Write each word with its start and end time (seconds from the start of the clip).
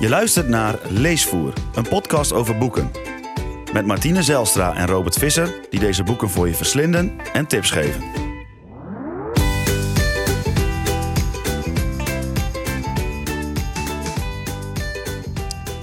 Je 0.00 0.08
luistert 0.08 0.48
naar 0.48 0.78
Leesvoer, 0.88 1.52
een 1.74 1.88
podcast 1.88 2.32
over 2.32 2.58
boeken. 2.58 2.90
Met 3.72 3.86
Martine 3.86 4.22
Zelstra 4.22 4.74
en 4.74 4.86
Robert 4.86 5.18
Visser, 5.18 5.54
die 5.70 5.80
deze 5.80 6.02
boeken 6.02 6.30
voor 6.30 6.48
je 6.48 6.54
verslinden 6.54 7.18
en 7.32 7.46
tips 7.46 7.70
geven. 7.70 8.02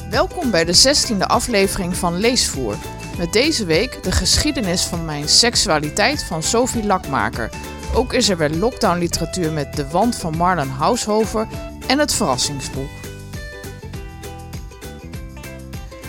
Welkom 0.10 0.52
bij 0.52 0.66
de 0.66 0.76
16e 0.76 1.18
aflevering 1.18 1.96
van 1.96 2.18
Leesvoer. 2.18 2.76
Met 3.18 3.34
deze 3.34 3.66
week 3.66 4.04
de 4.04 4.12
geschiedenis 4.12 4.84
van 4.84 5.06
mijn 5.06 5.30
seksualiteit 5.30 6.24
van 6.24 6.44
Sophie 6.44 6.86
Lakmaker. 6.86 7.50
Ook 7.94 8.14
is 8.14 8.30
er 8.30 8.38
weer 8.38 8.50
lockdown 8.50 9.00
literatuur 9.00 9.52
met 9.52 9.76
De 9.76 9.90
Wand 9.90 10.16
van 10.16 10.38
Marlon 10.38 10.70
Haushofer 10.70 11.48
en 11.88 12.00
het 12.00 12.14
verrassingsboek. 12.14 13.05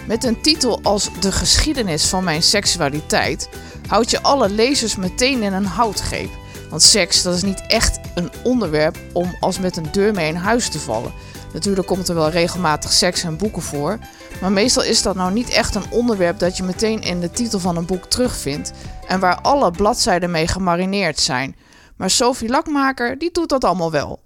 Met 0.06 0.24
een 0.24 0.40
titel 0.40 0.80
als 0.82 1.10
De 1.20 1.32
geschiedenis 1.32 2.06
van 2.06 2.24
mijn 2.24 2.42
seksualiteit 2.42 3.48
houd 3.88 4.10
je 4.10 4.22
alle 4.22 4.48
lezers 4.48 4.96
meteen 4.96 5.42
in 5.42 5.52
een 5.52 5.66
houtgreep. 5.66 6.30
Want 6.70 6.82
seks 6.82 7.22
dat 7.22 7.34
is 7.34 7.42
niet 7.42 7.62
echt 7.66 8.00
een 8.14 8.30
onderwerp 8.42 8.98
om 9.12 9.36
als 9.40 9.58
met 9.58 9.76
een 9.76 9.92
deur 9.92 10.14
mee 10.14 10.28
in 10.28 10.34
huis 10.34 10.68
te 10.68 10.78
vallen. 10.78 11.12
Natuurlijk 11.52 11.86
komt 11.86 12.08
er 12.08 12.14
wel 12.14 12.30
regelmatig 12.30 12.92
seks 12.92 13.22
en 13.22 13.36
boeken 13.36 13.62
voor, 13.62 13.98
maar 14.40 14.52
meestal 14.52 14.82
is 14.82 15.02
dat 15.02 15.14
nou 15.16 15.32
niet 15.32 15.48
echt 15.48 15.74
een 15.74 15.90
onderwerp 15.90 16.38
dat 16.38 16.56
je 16.56 16.62
meteen 16.62 17.00
in 17.00 17.20
de 17.20 17.30
titel 17.30 17.58
van 17.58 17.76
een 17.76 17.86
boek 17.86 18.04
terugvindt 18.04 18.72
en 19.06 19.20
waar 19.20 19.40
alle 19.40 19.70
bladzijden 19.70 20.30
mee 20.30 20.48
gemarineerd 20.48 21.20
zijn. 21.20 21.56
Maar 21.96 22.10
Sophie 22.10 22.48
Lakmaker 22.48 23.18
die 23.18 23.32
doet 23.32 23.48
dat 23.48 23.64
allemaal 23.64 23.90
wel. 23.90 24.20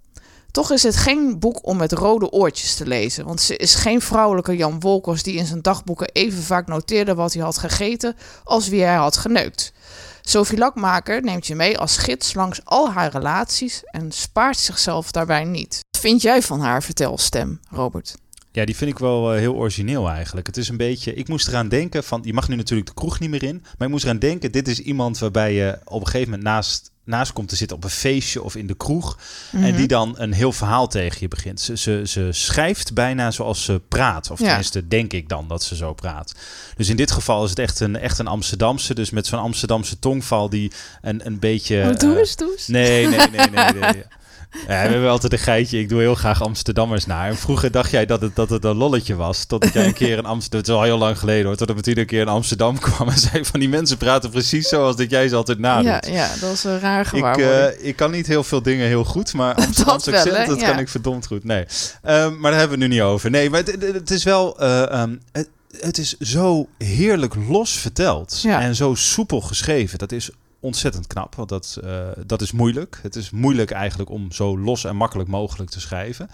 Toch 0.50 0.70
is 0.70 0.82
het 0.82 0.96
geen 0.96 1.38
boek 1.38 1.66
om 1.66 1.76
met 1.76 1.92
rode 1.92 2.30
oortjes 2.30 2.74
te 2.74 2.86
lezen, 2.86 3.24
want 3.24 3.40
ze 3.40 3.56
is 3.56 3.74
geen 3.74 4.00
vrouwelijke 4.00 4.56
Jan 4.56 4.80
Wolkers 4.80 5.22
die 5.22 5.34
in 5.34 5.46
zijn 5.46 5.62
dagboeken 5.62 6.10
even 6.12 6.42
vaak 6.42 6.66
noteerde 6.66 7.14
wat 7.14 7.32
hij 7.32 7.42
had 7.42 7.58
gegeten 7.58 8.16
als 8.44 8.68
wie 8.68 8.82
hij 8.82 8.96
had 8.96 9.16
geneukt. 9.16 9.72
Sophie 10.20 10.58
Lakmaker 10.58 11.22
neemt 11.22 11.46
je 11.46 11.54
mee 11.54 11.78
als 11.78 11.96
gids 11.96 12.34
langs 12.34 12.60
al 12.64 12.90
haar 12.90 13.12
relaties 13.12 13.82
en 13.84 14.12
spaart 14.12 14.58
zichzelf 14.58 15.10
daarbij 15.10 15.44
niet. 15.44 15.80
Wat 15.90 16.00
vind 16.00 16.22
jij 16.22 16.42
van 16.42 16.60
haar 16.60 16.82
vertelstem, 16.82 17.60
Robert? 17.70 18.14
Ja, 18.52 18.64
die 18.64 18.76
vind 18.76 18.90
ik 18.90 18.98
wel 18.98 19.34
uh, 19.34 19.38
heel 19.38 19.54
origineel 19.54 20.08
eigenlijk. 20.08 20.46
Het 20.46 20.56
is 20.56 20.68
een 20.68 20.76
beetje. 20.76 21.14
Ik 21.14 21.28
moest 21.28 21.48
eraan 21.48 21.68
denken 21.68 22.04
van. 22.04 22.20
Je 22.24 22.32
mag 22.32 22.48
nu 22.48 22.56
natuurlijk 22.56 22.88
de 22.88 22.94
kroeg 22.94 23.20
niet 23.20 23.30
meer 23.30 23.42
in. 23.42 23.60
Maar 23.78 23.86
ik 23.86 23.92
moest 23.92 24.04
eraan 24.04 24.18
denken. 24.18 24.52
Dit 24.52 24.68
is 24.68 24.80
iemand 24.80 25.18
waarbij 25.18 25.54
je 25.54 25.78
op 25.84 26.00
een 26.00 26.06
gegeven 26.06 26.30
moment 26.30 26.48
naast, 26.48 26.89
naast 27.04 27.32
komt 27.32 27.48
te 27.48 27.56
zitten 27.56 27.76
op 27.76 27.84
een 27.84 27.90
feestje 27.90 28.42
of 28.42 28.56
in 28.56 28.66
de 28.66 28.76
kroeg. 28.76 29.18
Mhm. 29.52 29.64
En 29.64 29.76
die 29.76 29.86
dan 29.86 30.14
een 30.18 30.32
heel 30.32 30.52
verhaal 30.52 30.88
tegen 30.88 31.16
je 31.20 31.28
begint. 31.28 31.60
Ze, 31.60 31.76
ze, 31.76 32.02
ze 32.06 32.28
schrijft 32.30 32.94
bijna 32.94 33.30
zoals 33.30 33.64
ze 33.64 33.80
praat. 33.88 34.30
Of 34.30 34.38
Ja. 34.38 34.46
tenminste, 34.46 34.88
denk 34.88 35.12
ik 35.12 35.28
dan 35.28 35.48
dat 35.48 35.62
ze 35.62 35.76
zo 35.76 35.94
praat. 35.94 36.34
Dus 36.76 36.88
in 36.88 36.96
dit 36.96 37.10
geval 37.10 37.44
is 37.44 37.50
het 37.50 37.58
echt 37.58 37.80
een, 37.80 37.96
echt 37.96 38.18
een 38.18 38.26
Amsterdamse. 38.26 38.94
Dus 38.94 39.10
met 39.10 39.26
zo'n 39.26 39.38
Amsterdamse 39.38 39.98
tongval 39.98 40.48
die 40.50 40.72
een, 41.02 41.26
een 41.26 41.38
beetje. 41.38 41.88
Oh, 41.90 41.96
doe 41.96 42.12
eh, 42.12 42.18
eens, 42.18 42.36
doe 42.36 42.52
eens. 42.52 42.66
Nee, 42.66 43.06
nee, 43.06 43.18
nee, 43.28 43.50
nee. 43.50 43.72
nee. 43.80 44.04
Ja, 44.52 44.66
we 44.66 44.72
hebben 44.74 45.10
altijd 45.10 45.32
een 45.32 45.38
geitje. 45.38 45.78
Ik 45.78 45.88
doe 45.88 46.00
heel 46.00 46.14
graag 46.14 46.42
Amsterdammers 46.42 47.06
naar. 47.06 47.28
En 47.28 47.36
vroeger 47.36 47.70
dacht 47.70 47.90
jij 47.90 48.06
dat 48.06 48.20
het, 48.20 48.36
dat 48.36 48.50
het 48.50 48.64
een 48.64 48.76
lolletje 48.76 49.14
was. 49.14 49.44
Totdat 49.44 49.72
jij 49.72 49.86
een 49.86 49.92
keer 49.94 50.18
in 50.18 50.24
Amsterdam... 50.24 50.58
Het 50.60 50.68
is 50.68 50.74
al 50.74 50.82
heel 50.82 50.98
lang 50.98 51.18
geleden 51.18 51.46
hoor. 51.46 51.56
Totdat 51.56 51.76
Martine 51.76 52.00
een 52.00 52.06
keer 52.06 52.20
in 52.20 52.28
Amsterdam 52.28 52.78
kwam 52.88 53.08
en 53.08 53.18
zei 53.18 53.44
van... 53.44 53.60
Die 53.60 53.68
mensen 53.68 53.96
praten 53.96 54.30
precies 54.30 54.68
zoals 54.68 54.96
dat 54.96 55.10
jij 55.10 55.28
ze 55.28 55.36
altijd 55.36 55.58
nadoet. 55.58 56.06
ja, 56.06 56.12
ja, 56.12 56.28
dat 56.40 56.52
is 56.52 56.64
een 56.64 56.80
raar 56.80 57.00
Ik, 57.00 57.06
gewaarwording. 57.06 57.76
eh, 57.80 57.88
ik 57.88 57.96
kan 57.96 58.10
niet 58.10 58.26
heel 58.26 58.44
veel 58.44 58.62
dingen 58.62 58.86
heel 58.86 59.04
goed, 59.04 59.32
maar 59.34 59.54
Amsterdamse 59.66 60.10
wel, 60.10 60.20
accent, 60.20 60.36
hè? 60.38 60.46
dat 60.46 60.60
Ja. 60.60 60.70
kan 60.70 60.78
ik 60.78 60.88
verdomd 60.88 61.26
goed. 61.26 61.44
Nee, 61.44 61.64
Ehm, 62.02 62.38
maar 62.40 62.50
daar 62.50 62.60
hebben 62.60 62.78
we 62.78 62.84
het 62.84 62.92
nu 62.92 62.98
niet 62.98 63.04
over. 63.04 63.30
Nee, 63.30 63.50
maar 63.50 63.60
het, 63.60 63.70
het- 63.70 63.94
het 63.94 64.10
is 64.10 64.24
wel... 64.24 64.58
eh, 64.60 64.90
ehm, 64.92 65.16
het, 65.32 65.48
het 65.80 65.98
is 65.98 66.16
zo 66.18 66.68
heerlijk 66.78 67.34
los 67.48 67.72
verteld 67.72 68.40
Ja. 68.42 68.60
en 68.60 68.74
zo 68.74 68.94
soepel 68.94 69.40
geschreven. 69.40 69.98
Dat 69.98 70.12
is 70.12 70.30
ontzettend 70.60 71.06
knap, 71.06 71.34
want 71.34 71.48
dat, 71.48 71.78
eh, 71.84 71.90
dat 72.26 72.40
is 72.42 72.52
moeilijk. 72.52 72.98
Het 73.02 73.16
is 73.16 73.30
moeilijk 73.30 73.70
eigenlijk 73.70 74.10
om 74.10 74.32
zo 74.32 74.58
los 74.58 74.84
en 74.84 74.96
makkelijk 74.96 75.28
mogelijk 75.28 75.70
te 75.70 75.80
schrijven. 75.80 76.28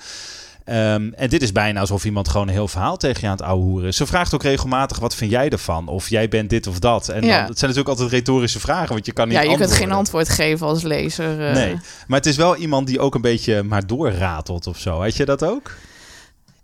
Ehm, 0.65 1.11
en 1.15 1.29
dit 1.29 1.43
is 1.43 1.53
bijna 1.53 1.81
alsof 1.81 2.05
iemand 2.05 2.29
gewoon 2.29 2.47
een 2.47 2.53
heel 2.53 2.69
verhaal 2.69 2.97
tegen 2.97 3.21
je 3.21 3.27
aan 3.27 3.33
het 3.37 3.43
ouwehoeren 3.43 3.89
is. 3.89 3.97
Ze 3.97 4.07
vraagt 4.07 4.35
ook 4.35 4.43
regelmatig, 4.43 4.99
wat 4.99 5.15
vind 5.15 5.31
jij 5.31 5.49
ervan? 5.49 5.89
Of 5.89 6.09
jij 6.09 6.29
bent 6.29 6.51
dit 6.51 6.67
of 6.67 6.79
dat. 6.79 7.09
En 7.09 7.25
Ja. 7.25 7.39
dan, 7.39 7.49
het 7.49 7.59
zijn 7.59 7.71
natuurlijk 7.71 7.89
altijd 7.89 8.11
retorische 8.11 8.61
vragen, 8.61 8.89
want 8.93 9.07
je 9.07 9.13
kan 9.13 9.29
niet 9.29 9.37
ja, 9.37 9.43
je 9.43 9.57
kunt 9.57 9.73
geen 9.73 9.93
antwoord 9.93 10.29
geven 10.29 10.67
als 10.67 10.83
lezer. 10.83 11.47
eh. 11.49 11.55
Nee, 11.55 11.79
maar 12.07 12.19
het 12.19 12.27
is 12.29 12.37
wel 12.37 12.57
iemand 12.57 12.87
die 12.87 13.01
ook 13.01 13.15
een 13.15 13.21
beetje 13.21 13.63
maar 13.63 13.87
doorratelt 13.87 14.67
of 14.67 14.79
zo. 14.79 15.01
Had 15.03 15.17
je 15.17 15.25
dat 15.25 15.45
ook? 15.45 15.73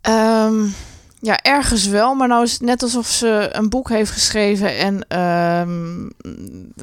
Ehm, 0.01 0.55
ja, 1.25 1.39
ergens 1.43 1.87
wel, 1.87 2.15
maar 2.15 2.29
nou 2.29 2.43
is 2.43 2.53
het 2.53 2.61
net 2.61 2.83
alsof 2.83 3.07
ze 3.07 3.49
een 3.53 3.69
boek 3.69 3.89
heeft 3.89 4.11
geschreven 4.11 4.77
en 4.77 5.09
ehm, 5.09 6.03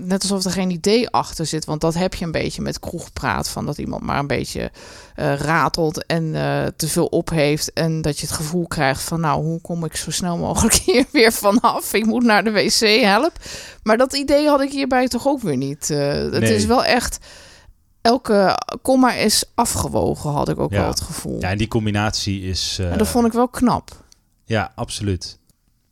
net 0.07 0.21
alsof 0.21 0.43
er 0.45 0.51
geen 0.51 0.69
idee 0.69 1.09
achter 1.09 1.45
zit. 1.45 1.65
Want 1.65 1.81
dat 1.81 1.93
heb 1.93 2.13
je 2.13 2.25
een 2.25 2.31
beetje 2.31 2.61
met 2.61 2.79
kroegpraat, 2.79 3.49
van 3.49 3.65
dat 3.65 3.77
iemand 3.77 4.01
maar 4.03 4.19
een 4.19 4.27
beetje 4.27 4.71
eh, 5.15 5.35
ratelt 5.35 6.05
en 6.05 6.35
eh, 6.35 6.65
te 6.75 6.87
veel 6.87 7.05
op 7.05 7.29
heeft. 7.29 7.73
En 7.73 8.01
dat 8.01 8.19
je 8.19 8.25
het 8.25 8.35
gevoel 8.35 8.67
krijgt 8.67 9.01
van, 9.01 9.19
nou, 9.19 9.43
hoe 9.43 9.61
kom 9.61 9.85
ik 9.85 9.95
zo 9.95 10.11
snel 10.11 10.37
mogelijk 10.37 10.73
hier 10.85 11.05
weer 11.11 11.31
vanaf? 11.31 11.93
Ik 11.93 12.05
moet 12.05 12.23
naar 12.23 12.43
de 12.43 12.51
wc, 12.51 13.01
help. 13.03 13.31
Maar 13.83 13.97
dat 13.97 14.13
idee 14.13 14.47
had 14.47 14.61
ik 14.61 14.71
hierbij 14.71 15.07
toch 15.07 15.27
ook 15.27 15.41
weer 15.41 15.57
niet. 15.57 15.89
Eh, 15.89 16.13
het 16.13 16.39
Nee. 16.39 16.55
is 16.55 16.65
wel 16.65 16.85
echt... 16.85 17.17
Elke 18.01 18.57
komma 18.81 19.13
is 19.13 19.43
afgewogen, 19.55 20.31
had 20.31 20.49
ik 20.49 20.59
ook 20.59 20.71
Ja. 20.71 20.79
wel 20.79 20.87
het 20.89 21.01
gevoel. 21.01 21.39
Ja, 21.39 21.49
en 21.49 21.57
die 21.57 21.67
combinatie 21.67 22.41
is... 22.41 22.77
en 22.81 22.97
dat 22.97 23.07
vond 23.07 23.25
ik 23.25 23.31
wel 23.33 23.47
knap. 23.47 23.91
Ja, 24.49 24.71
absoluut. 24.75 25.37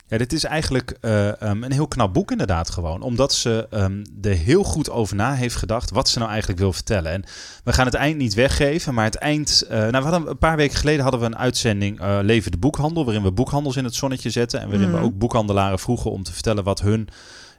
Ja, 0.07 0.17
dit 0.17 0.33
is 0.33 0.43
eigenlijk 0.43 0.97
eh, 1.01 1.41
ehm, 1.41 1.63
een 1.63 1.71
heel 1.71 1.87
knap 1.87 2.13
boek 2.13 2.31
inderdaad 2.31 2.69
gewoon. 2.69 3.01
Omdat 3.01 3.33
ze 3.33 3.67
ehm, 3.71 4.03
er 4.21 4.31
heel 4.35 4.63
goed 4.63 4.89
over 4.89 5.15
na 5.15 5.33
heeft 5.33 5.55
gedacht 5.55 5.89
wat 5.91 6.09
ze 6.09 6.17
nou 6.19 6.29
eigenlijk 6.29 6.59
wil 6.59 6.73
vertellen. 6.73 7.11
En 7.11 7.23
we 7.63 7.73
gaan 7.73 7.85
het 7.85 7.93
eind 7.93 8.17
niet 8.17 8.33
weggeven, 8.33 8.93
maar 8.93 9.05
het 9.05 9.15
eind... 9.15 9.61
eh, 9.69 9.77
nou, 9.77 9.91
we 9.91 10.09
hadden, 10.09 10.29
een 10.29 10.37
paar 10.37 10.55
weken 10.55 10.77
geleden 10.77 11.01
hadden 11.01 11.19
we 11.19 11.25
een 11.25 11.37
uitzending 11.37 11.99
eh, 11.99 12.17
Leven 12.21 12.51
de 12.51 12.57
Boekhandel... 12.57 13.05
waarin 13.05 13.23
we 13.23 13.31
boekhandels 13.31 13.75
in 13.75 13.83
het 13.83 13.95
zonnetje 13.95 14.29
zetten. 14.29 14.59
En 14.59 14.69
waarin 14.69 14.89
Mhm. 14.89 14.97
we 14.97 15.03
ook 15.05 15.17
boekhandelaren 15.17 15.79
vroegen 15.79 16.11
om 16.11 16.23
te 16.23 16.33
vertellen 16.33 16.63
wat 16.63 16.81
hun 16.81 17.07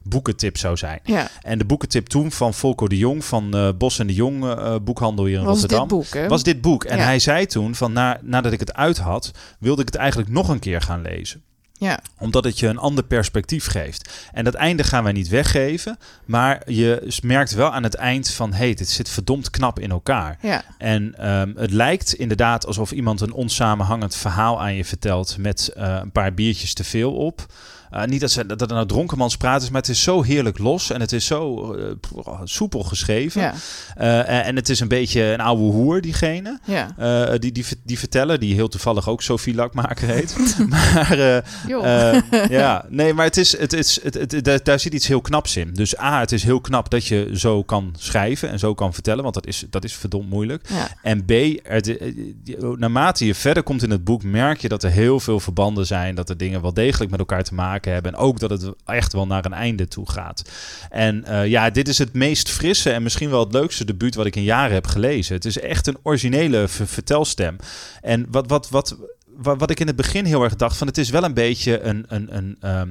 boekentip 0.09 0.57
zou 0.57 0.77
zijn. 0.77 1.01
Ja, 1.05 1.29
En 1.43 1.59
de 1.59 1.65
boekentip 1.65 2.07
toen 2.07 2.33
van 2.33 2.55
Volko 2.55 2.89
de 2.89 2.97
Jong 2.97 3.25
van 3.25 3.55
eh, 3.57 3.69
Bos 3.79 3.99
en 3.99 4.07
de 4.07 4.15
Jong 4.15 4.45
eh, 4.45 4.75
boekhandel 4.83 5.25
hier 5.25 5.39
in 5.39 5.45
was 5.45 5.61
Rotterdam 5.61 5.89
dit 5.89 5.99
boek, 6.13 6.29
was 6.29 6.43
dit 6.43 6.61
boek. 6.61 6.85
En 6.85 6.97
Ja. 6.99 7.05
hij 7.05 7.19
zei 7.19 7.47
toen 7.47 7.75
van 7.75 7.93
na, 7.93 8.19
nadat 8.23 8.53
ik 8.53 8.61
het 8.61 8.75
uit 8.75 8.99
had, 8.99 9.31
wilde 9.59 9.81
ik 9.81 9.87
het 9.87 9.97
eigenlijk 9.97 10.31
nog 10.31 10.49
een 10.49 10.59
keer 10.59 10.81
gaan 10.81 11.03
lezen 11.03 11.43
Ja, 11.73 12.01
omdat 12.19 12.45
het 12.45 12.59
je 12.59 12.67
een 12.67 12.79
ander 12.79 13.05
perspectief 13.05 13.67
geeft. 13.67 14.29
En 14.33 14.45
dat 14.45 14.55
einde 14.55 14.85
gaan 14.85 15.03
wij 15.03 15.13
niet 15.13 15.29
weggeven. 15.29 15.99
Maar 16.25 16.63
je 16.71 17.13
merkt 17.23 17.53
wel 17.55 17.73
aan 17.73 17.83
het 17.83 17.95
eind 17.95 18.31
van... 18.31 18.51
hé, 18.53 18.57
hey, 18.59 18.75
dit 18.75 18.89
zit 18.89 19.09
verdomd 19.09 19.51
knap 19.51 19.79
in 19.79 19.91
elkaar. 19.91 20.39
ja, 20.43 20.63
En 20.79 21.15
ehm, 21.19 21.53
het 21.57 21.73
lijkt 21.73 22.15
inderdaad 22.15 22.67
alsof 22.67 22.93
iemand 22.93 23.21
een 23.21 23.33
onsamenhangend 23.33 24.17
verhaal 24.17 24.61
aan 24.61 24.75
je 24.75 24.85
vertelt... 24.85 25.37
met 25.39 25.69
eh, 25.69 25.99
een 26.03 26.13
paar 26.13 26.35
biertjes 26.35 26.75
te 26.75 26.85
veel 26.85 27.13
op. 27.15 27.47
Eh, 27.91 28.05
niet 28.05 28.21
dat, 28.21 28.31
ze, 28.31 28.47
dat 28.47 28.61
het 28.61 28.71
nou 28.71 28.87
dronkenmanspraat 28.87 29.63
is, 29.63 29.71
maar 29.71 29.81
het 29.81 29.91
is 29.91 30.03
zo 30.03 30.23
heerlijk 30.23 30.59
los... 30.59 30.91
en 30.91 31.01
het 31.01 31.13
is 31.13 31.27
zo 31.27 31.73
eh, 31.75 31.85
pff, 32.01 32.13
soepel 32.45 32.83
geschreven. 32.83 33.41
ja, 33.41 33.55
Eh, 33.97 34.47
en- 34.47 34.57
het 34.57 34.69
is 34.69 34.81
een 34.81 34.89
beetje 34.89 35.23
een 35.23 35.41
oude 35.41 35.63
hoer, 35.63 36.01
diegene. 36.01 36.59
ja. 36.65 37.37
Die, 37.39 37.53
die, 37.53 37.65
die 37.85 37.99
vertellen, 37.99 38.41
die 38.41 38.55
heel 38.55 38.69
toevallig 38.69 39.09
ook 39.09 39.23
Sophie 39.23 39.55
Lakmaker 39.55 40.09
heet. 40.09 40.37
maar 40.69 41.43
ja, 42.51 42.85
nee, 42.89 43.15
maar 43.15 43.25
het 43.25 43.37
is, 43.37 43.59
het 43.59 43.73
is, 43.73 44.03
het, 44.03 44.15
het, 44.15 44.45
daar- 44.45 44.63
daar 44.63 44.81
zit 44.81 44.95
iets 44.95 45.07
heel 45.07 45.21
knaps 45.21 45.57
in. 45.57 45.71
Dus 45.75 45.99
A, 46.01 46.21
het 46.21 46.33
is 46.33 46.43
heel 46.43 46.61
knap 46.61 46.91
dat 46.91 47.07
je 47.07 47.31
zo 47.35 47.63
kan 47.63 47.95
schrijven 47.99 48.49
en 48.51 48.59
zo 48.59 48.75
kan 48.75 48.95
vertellen, 48.95 49.23
want 49.23 49.35
dat 49.35 49.47
is, 49.47 49.65
dat 49.71 49.85
is 49.85 49.95
verdomd 49.95 50.31
moeilijk. 50.31 50.69
ja. 50.69 50.89
En 51.03 51.25
B, 51.25 51.31
het, 51.63 51.99
naarmate 52.77 53.27
je 53.27 53.35
verder 53.35 53.63
komt 53.63 53.83
in 53.83 53.91
het 53.91 54.05
boek, 54.05 54.23
merk 54.23 54.61
je 54.61 54.69
dat 54.69 54.83
er 54.83 54.91
heel 54.91 55.21
veel 55.21 55.41
verbanden 55.41 55.87
zijn, 55.87 56.15
dat 56.15 56.29
er 56.29 56.37
dingen 56.37 56.63
wel 56.63 56.75
degelijk 56.75 57.11
met 57.11 57.21
elkaar 57.21 57.43
te 57.45 57.55
maken 57.55 57.77
hebben 57.85 58.13
en 58.13 58.19
ook 58.19 58.39
dat 58.39 58.51
het 58.51 58.73
echt 58.85 59.13
wel 59.13 59.27
naar 59.27 59.45
een 59.45 59.53
einde 59.53 59.89
toe 59.89 60.11
gaat. 60.11 60.43
En 60.91 61.25
eh, 61.25 61.47
ja, 61.47 61.71
dit 61.71 61.89
is 61.89 61.99
het 61.99 62.13
meest 62.13 62.51
frisse 62.51 62.91
en 62.91 63.03
misschien 63.03 63.31
wel 63.31 63.41
het 63.41 63.53
leukste 63.53 63.85
debuut 63.85 64.15
wat 64.15 64.27
ik 64.27 64.37
in 64.37 64.43
jaren 64.43 64.75
heb 64.75 64.87
gelezen. 64.87 65.35
Het 65.35 65.45
is 65.45 65.61
echt 65.61 65.87
een 65.87 65.99
originele 66.03 66.69
ver- 66.69 66.87
vertelstem. 66.87 67.57
En 68.03 68.27
wat, 68.31 68.49
wat, 68.49 68.69
wat, 68.69 68.97
wat, 69.37 69.59
wat 69.59 69.71
ik 69.71 69.81
in 69.81 69.87
het 69.87 69.97
begin 69.97 70.25
heel 70.25 70.43
erg 70.43 70.57
dacht, 70.57 70.77
van 70.77 70.87
het 70.87 70.99
is 70.99 71.11
wel 71.11 71.25
een 71.25 71.35
beetje 71.35 71.81
een, 71.81 72.05
een, 72.09 72.37
een, 72.37 72.57
ehm, 72.61 72.89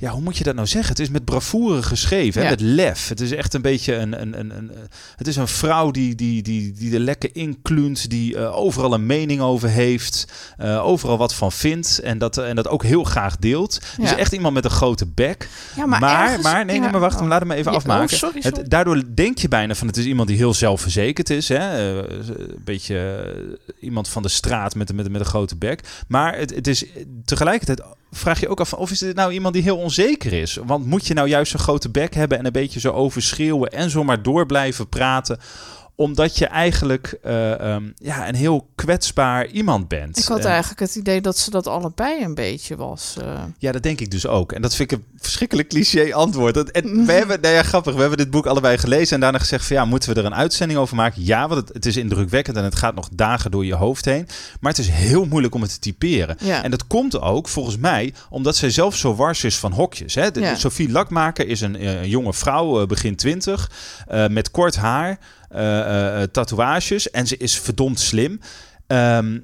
ja, 0.00 0.10
hoe 0.10 0.20
moet 0.22 0.36
je 0.36 0.44
dat 0.44 0.54
nou 0.54 0.66
zeggen? 0.66 0.90
Het 0.90 0.98
is 1.00 1.08
met 1.08 1.24
bravoure 1.24 1.82
geschreven, 1.82 2.40
hè? 2.40 2.46
Ja. 2.46 2.50
met 2.54 2.60
lef. 2.60 3.08
Het 3.08 3.20
is 3.20 3.32
echt 3.32 3.54
een 3.54 3.62
beetje 3.62 3.94
een, 3.94 4.20
een, 4.20 4.38
een, 4.38 4.56
een, 4.56 4.70
het 5.16 5.26
is 5.26 5.36
een 5.36 5.48
vrouw 5.48 5.90
die, 5.90 6.14
die, 6.14 6.42
die, 6.42 6.72
die 6.72 6.94
er 6.94 7.00
lekker 7.00 7.30
inklunt, 7.32 8.10
die 8.10 8.36
eh, 8.36 8.56
overal 8.56 8.92
een 8.94 9.06
mening 9.06 9.40
over 9.40 9.68
heeft, 9.68 10.26
eh, 10.58 10.86
overal 10.86 11.18
wat 11.18 11.34
van 11.34 11.52
vindt 11.52 11.98
en 11.98 12.18
dat, 12.18 12.36
en 12.38 12.56
dat 12.56 12.68
ook 12.68 12.82
heel 12.82 13.04
graag 13.04 13.36
deelt. 13.36 13.80
Dus 13.96 14.10
Ja. 14.10 14.16
echt 14.16 14.32
iemand 14.32 14.54
met 14.54 14.64
een 14.64 14.70
grote 14.70 15.06
bek. 15.06 15.48
Ja, 15.76 15.86
Maar, 15.86 16.00
maar, 16.00 16.40
maar, 16.40 16.64
nee, 16.64 16.80
nee, 16.80 16.90
maar 16.90 17.00
wacht, 17.00 17.20
laat 17.20 17.40
hem 17.40 17.50
even 17.50 17.72
afmaken. 17.72 18.02
oh, 18.02 18.08
sorry, 18.18 18.40
sorry. 18.40 18.58
Het, 18.60 18.70
daardoor 18.70 19.02
denk 19.14 19.38
je 19.38 19.48
bijna 19.48 19.74
van 19.74 19.86
het 19.86 19.96
is 19.96 20.04
iemand 20.04 20.28
die 20.28 20.36
heel 20.36 20.54
zelfverzekerd 20.54 21.30
is. 21.30 21.48
Hè? 21.48 21.56
Eh, 21.56 22.18
een 22.28 22.62
beetje 22.64 22.96
eh, 22.98 23.74
iemand 23.80 24.08
van 24.08 24.22
de 24.22 24.28
straat 24.28 24.74
met, 24.74 24.92
met, 24.92 25.10
met 25.10 25.20
een 25.20 25.26
grote 25.26 25.56
bek. 25.56 25.80
Maar 26.08 26.36
het, 26.38 26.54
het 26.54 26.66
is 26.66 26.84
tegelijkertijd 27.24 27.82
vraag 28.10 28.40
je 28.40 28.48
ook 28.48 28.60
af 28.60 28.72
of 28.72 28.90
is 28.90 28.98
dit 28.98 29.16
nou 29.16 29.32
iemand 29.32 29.54
die 29.54 29.62
heel 29.62 29.76
onzeker 29.76 30.32
is? 30.32 30.58
Want 30.64 30.86
moet 30.86 31.06
je 31.06 31.14
nou 31.14 31.28
juist 31.28 31.52
een 31.52 31.58
grote 31.58 31.90
bek 31.90 32.14
hebben 32.14 32.38
en 32.38 32.46
een 32.46 32.52
beetje 32.52 32.80
zo 32.80 32.92
overschreeuwen 32.92 33.70
en 33.70 33.90
zomaar 33.90 34.22
door 34.22 34.46
blijven 34.46 34.88
praten? 34.88 35.38
Omdat 36.00 36.38
je 36.38 36.46
eigenlijk 36.46 37.18
eh, 37.22 37.60
ehm, 37.74 37.84
ja, 37.96 38.28
een 38.28 38.34
heel 38.34 38.68
kwetsbaar 38.74 39.46
iemand 39.46 39.88
bent. 39.88 40.18
Ik 40.18 40.24
had 40.24 40.38
En- 40.38 40.46
eigenlijk 40.46 40.80
het 40.80 40.94
idee 40.94 41.20
dat 41.20 41.38
ze 41.38 41.50
dat 41.50 41.66
allebei 41.66 42.24
een 42.24 42.34
beetje 42.34 42.76
was. 42.76 43.16
eh. 43.20 43.42
ja, 43.58 43.72
dat 43.72 43.82
denk 43.82 44.00
ik 44.00 44.10
dus 44.10 44.26
ook. 44.26 44.52
En 44.52 44.62
dat 44.62 44.74
vind 44.74 44.92
ik 44.92 44.98
een 44.98 45.04
verschrikkelijk 45.16 45.68
cliché 45.68 46.14
antwoord. 46.14 46.54
Dat, 46.54 46.68
en 46.68 47.06
we 47.06 47.12
hebben, 47.20 47.40
nou 47.40 47.54
ja, 47.54 47.62
grappig, 47.62 47.94
we 47.94 48.00
hebben 48.00 48.18
dit 48.18 48.30
boek 48.30 48.46
allebei 48.46 48.78
gelezen 48.78 49.14
en 49.14 49.20
daarna 49.20 49.38
gezegd 49.38 49.66
van 49.66 49.76
ja, 49.76 49.84
moeten 49.84 50.14
we 50.14 50.20
er 50.20 50.26
een 50.26 50.34
uitzending 50.34 50.78
over 50.80 50.96
maken? 50.96 51.24
Ja, 51.24 51.48
want 51.48 51.60
het, 51.60 51.74
het 51.74 51.86
is 51.86 51.96
indrukwekkend 51.96 52.56
en 52.56 52.64
het 52.64 52.76
gaat 52.76 52.94
nog 52.94 53.08
dagen 53.12 53.50
door 53.50 53.64
je 53.64 53.74
hoofd 53.74 54.04
heen. 54.04 54.26
Maar 54.60 54.70
het 54.70 54.80
is 54.80 54.88
heel 54.88 55.24
moeilijk 55.24 55.54
om 55.54 55.62
het 55.62 55.70
te 55.72 55.78
typeren. 55.78 56.36
Ja. 56.40 56.62
En 56.62 56.70
dat 56.70 56.86
komt 56.86 57.20
ook, 57.20 57.48
volgens 57.48 57.76
mij, 57.76 58.14
omdat 58.30 58.56
zij 58.56 58.70
zelf 58.70 58.96
zo 58.96 59.14
wars 59.14 59.44
is 59.44 59.56
van 59.58 59.72
hokjes. 59.72 60.14
Hè? 60.14 60.30
De, 60.30 60.40
Ja. 60.40 60.54
Sophie 60.54 60.90
Lakmaker 60.90 61.48
is 61.48 61.60
een, 61.60 61.76
eh, 61.76 62.00
een 62.00 62.08
jonge 62.08 62.32
vrouw, 62.32 62.86
begin 62.86 63.16
twintig, 63.16 63.70
eh, 64.08 64.26
met 64.28 64.50
kort 64.50 64.76
haar, 64.76 65.18
tatoeages 66.32 67.10
en 67.10 67.26
ze 67.26 67.36
is 67.36 67.58
verdomd 67.58 68.00
slim. 68.00 68.40
Ehm, 68.86 69.38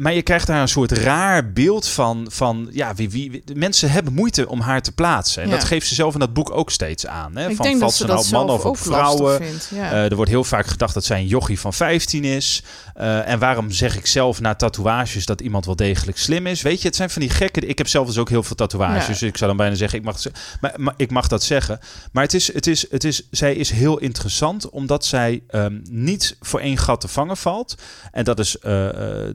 maar 0.00 0.14
je 0.14 0.22
krijgt 0.22 0.46
daar 0.46 0.60
een 0.60 0.68
soort 0.68 0.92
raar 0.92 1.52
beeld 1.52 1.88
van, 1.88 2.26
van 2.30 2.68
ja, 2.70 2.94
wie, 2.94 3.10
wie, 3.10 3.42
mensen 3.54 3.90
hebben 3.90 4.12
moeite 4.12 4.48
om 4.48 4.60
haar 4.60 4.82
te 4.82 4.92
plaatsen. 4.92 5.42
En 5.42 5.48
Ja. 5.48 5.54
dat 5.54 5.64
geeft 5.64 5.86
ze 5.86 5.94
zelf 5.94 6.14
in 6.14 6.20
dat 6.20 6.32
boek 6.32 6.50
ook 6.50 6.70
steeds 6.70 7.06
aan. 7.06 7.36
Hè? 7.36 7.48
ik 7.48 7.56
van, 7.56 7.66
denk 7.66 7.78
valt 7.78 7.98
dat 7.98 8.00
ze 8.00 8.06
nou 8.06 8.18
op 8.18 8.30
mannen 8.30 8.54
of 8.54 8.64
op 8.64 8.78
vrouwen? 8.78 9.42
Ja. 9.74 9.90
Eh, 9.90 10.10
er 10.10 10.16
wordt 10.16 10.30
heel 10.30 10.44
vaak 10.44 10.66
gedacht 10.66 10.94
dat 10.94 11.04
zij 11.04 11.18
een 11.18 11.26
jochie 11.26 11.60
van 11.60 11.72
15 11.72 12.24
is. 12.24 12.62
Eh, 12.94 13.28
en 13.28 13.38
waarom 13.38 13.70
zeg 13.70 13.96
ik 13.96 14.06
zelf 14.06 14.40
na 14.40 14.54
tatoeages 14.54 15.26
dat 15.26 15.40
iemand 15.40 15.66
wel 15.66 15.76
degelijk 15.76 16.18
slim 16.18 16.46
is? 16.46 16.62
Weet 16.62 16.80
je, 16.80 16.86
het 16.86 16.96
zijn 16.96 17.10
van 17.10 17.22
die 17.22 17.30
gekke... 17.30 17.60
Ik 17.60 17.78
heb 17.78 17.88
zelf 17.88 18.06
dus 18.06 18.18
ook 18.18 18.28
heel 18.28 18.42
veel 18.42 18.56
tatoeages. 18.56 19.02
Ja. 19.02 19.08
Dus 19.08 19.22
ik 19.22 19.36
zou 19.36 19.48
dan 19.48 19.58
bijna 19.58 19.74
zeggen, 19.74 19.98
ik 19.98 20.04
mag, 20.04 20.16
maar, 20.60 20.74
maar 20.76 20.94
ik 20.96 21.10
mag 21.10 21.28
dat 21.28 21.42
zeggen. 21.42 21.78
Maar 22.12 22.22
het 22.22 22.34
is, 22.34 22.52
het 22.52 22.66
is, 22.66 22.86
het 22.90 23.04
is, 23.04 23.28
zij 23.30 23.54
is 23.54 23.70
heel 23.70 23.98
interessant 23.98 24.70
omdat 24.70 25.04
zij 25.04 25.42
ehm, 25.48 25.78
niet 25.90 26.36
voor 26.40 26.60
één 26.60 26.76
gat 26.76 27.00
te 27.00 27.08
vangen 27.08 27.36
valt. 27.36 27.74
En 28.12 28.24
dat 28.24 28.38
is, 28.38 28.58
eh, 28.58 28.88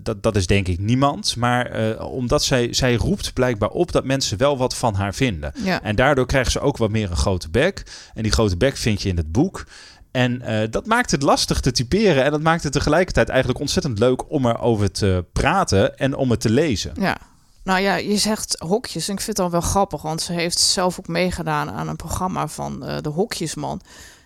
dat, 0.04 0.24
dat 0.24 0.36
is 0.36 0.48
denk 0.48 0.55
ik 0.64 0.80
niemand. 0.80 1.36
Maar 1.36 1.66
eh, 1.66 2.12
omdat 2.12 2.44
zij, 2.44 2.74
zij 2.74 2.96
roept 2.96 3.34
blijkbaar 3.34 3.70
op 3.70 3.92
dat 3.92 4.04
mensen 4.04 4.38
wel 4.38 4.58
wat 4.58 4.76
van 4.76 4.94
haar 4.94 5.14
vinden. 5.14 5.54
ja. 5.56 5.82
En 5.82 5.96
daardoor 5.96 6.26
krijgt 6.26 6.52
ze 6.52 6.60
ook 6.60 6.78
wat 6.78 6.90
meer 6.90 7.10
een 7.10 7.18
grote 7.18 7.50
bek. 7.50 7.84
En 8.14 8.24
die 8.24 8.32
grote 8.32 8.58
bek 8.58 8.78
vind 8.78 9.02
je 9.02 9.10
in 9.10 9.18
het 9.18 9.32
boek. 9.32 9.66
En 10.12 10.42
eh, 10.42 10.68
dat 10.72 10.86
maakt 10.86 11.12
het 11.12 11.22
lastig 11.22 11.60
te 11.60 11.72
typeren. 11.72 12.24
En 12.24 12.32
dat 12.32 12.42
maakt 12.42 12.64
het 12.64 12.72
tegelijkertijd 12.72 13.30
eigenlijk 13.30 13.60
ontzettend 13.60 14.00
leuk 14.00 14.32
om 14.32 14.46
erover 14.46 14.92
te 14.92 15.26
praten 15.34 15.98
en 15.98 16.16
om 16.16 16.32
het 16.32 16.42
te 16.42 16.50
lezen. 16.50 16.92
Ja. 17.00 17.18
Nou 17.64 17.80
ja, 17.80 17.96
je 17.96 18.18
zegt 18.18 18.56
hokjes. 18.60 19.08
En 19.08 19.14
ik 19.14 19.22
vind 19.22 19.38
het 19.38 19.46
dan 19.46 19.50
wel 19.50 19.70
grappig, 19.70 20.02
want 20.02 20.22
ze 20.22 20.34
heeft 20.34 20.60
zelf 20.60 21.00
ook 21.00 21.08
meegedaan 21.08 21.72
aan 21.72 21.88
een 21.88 21.96
programma 21.96 22.48
van 22.48 22.86
eh, 22.86 22.98
de 23.02 23.10
Hokjesman. 23.10 23.82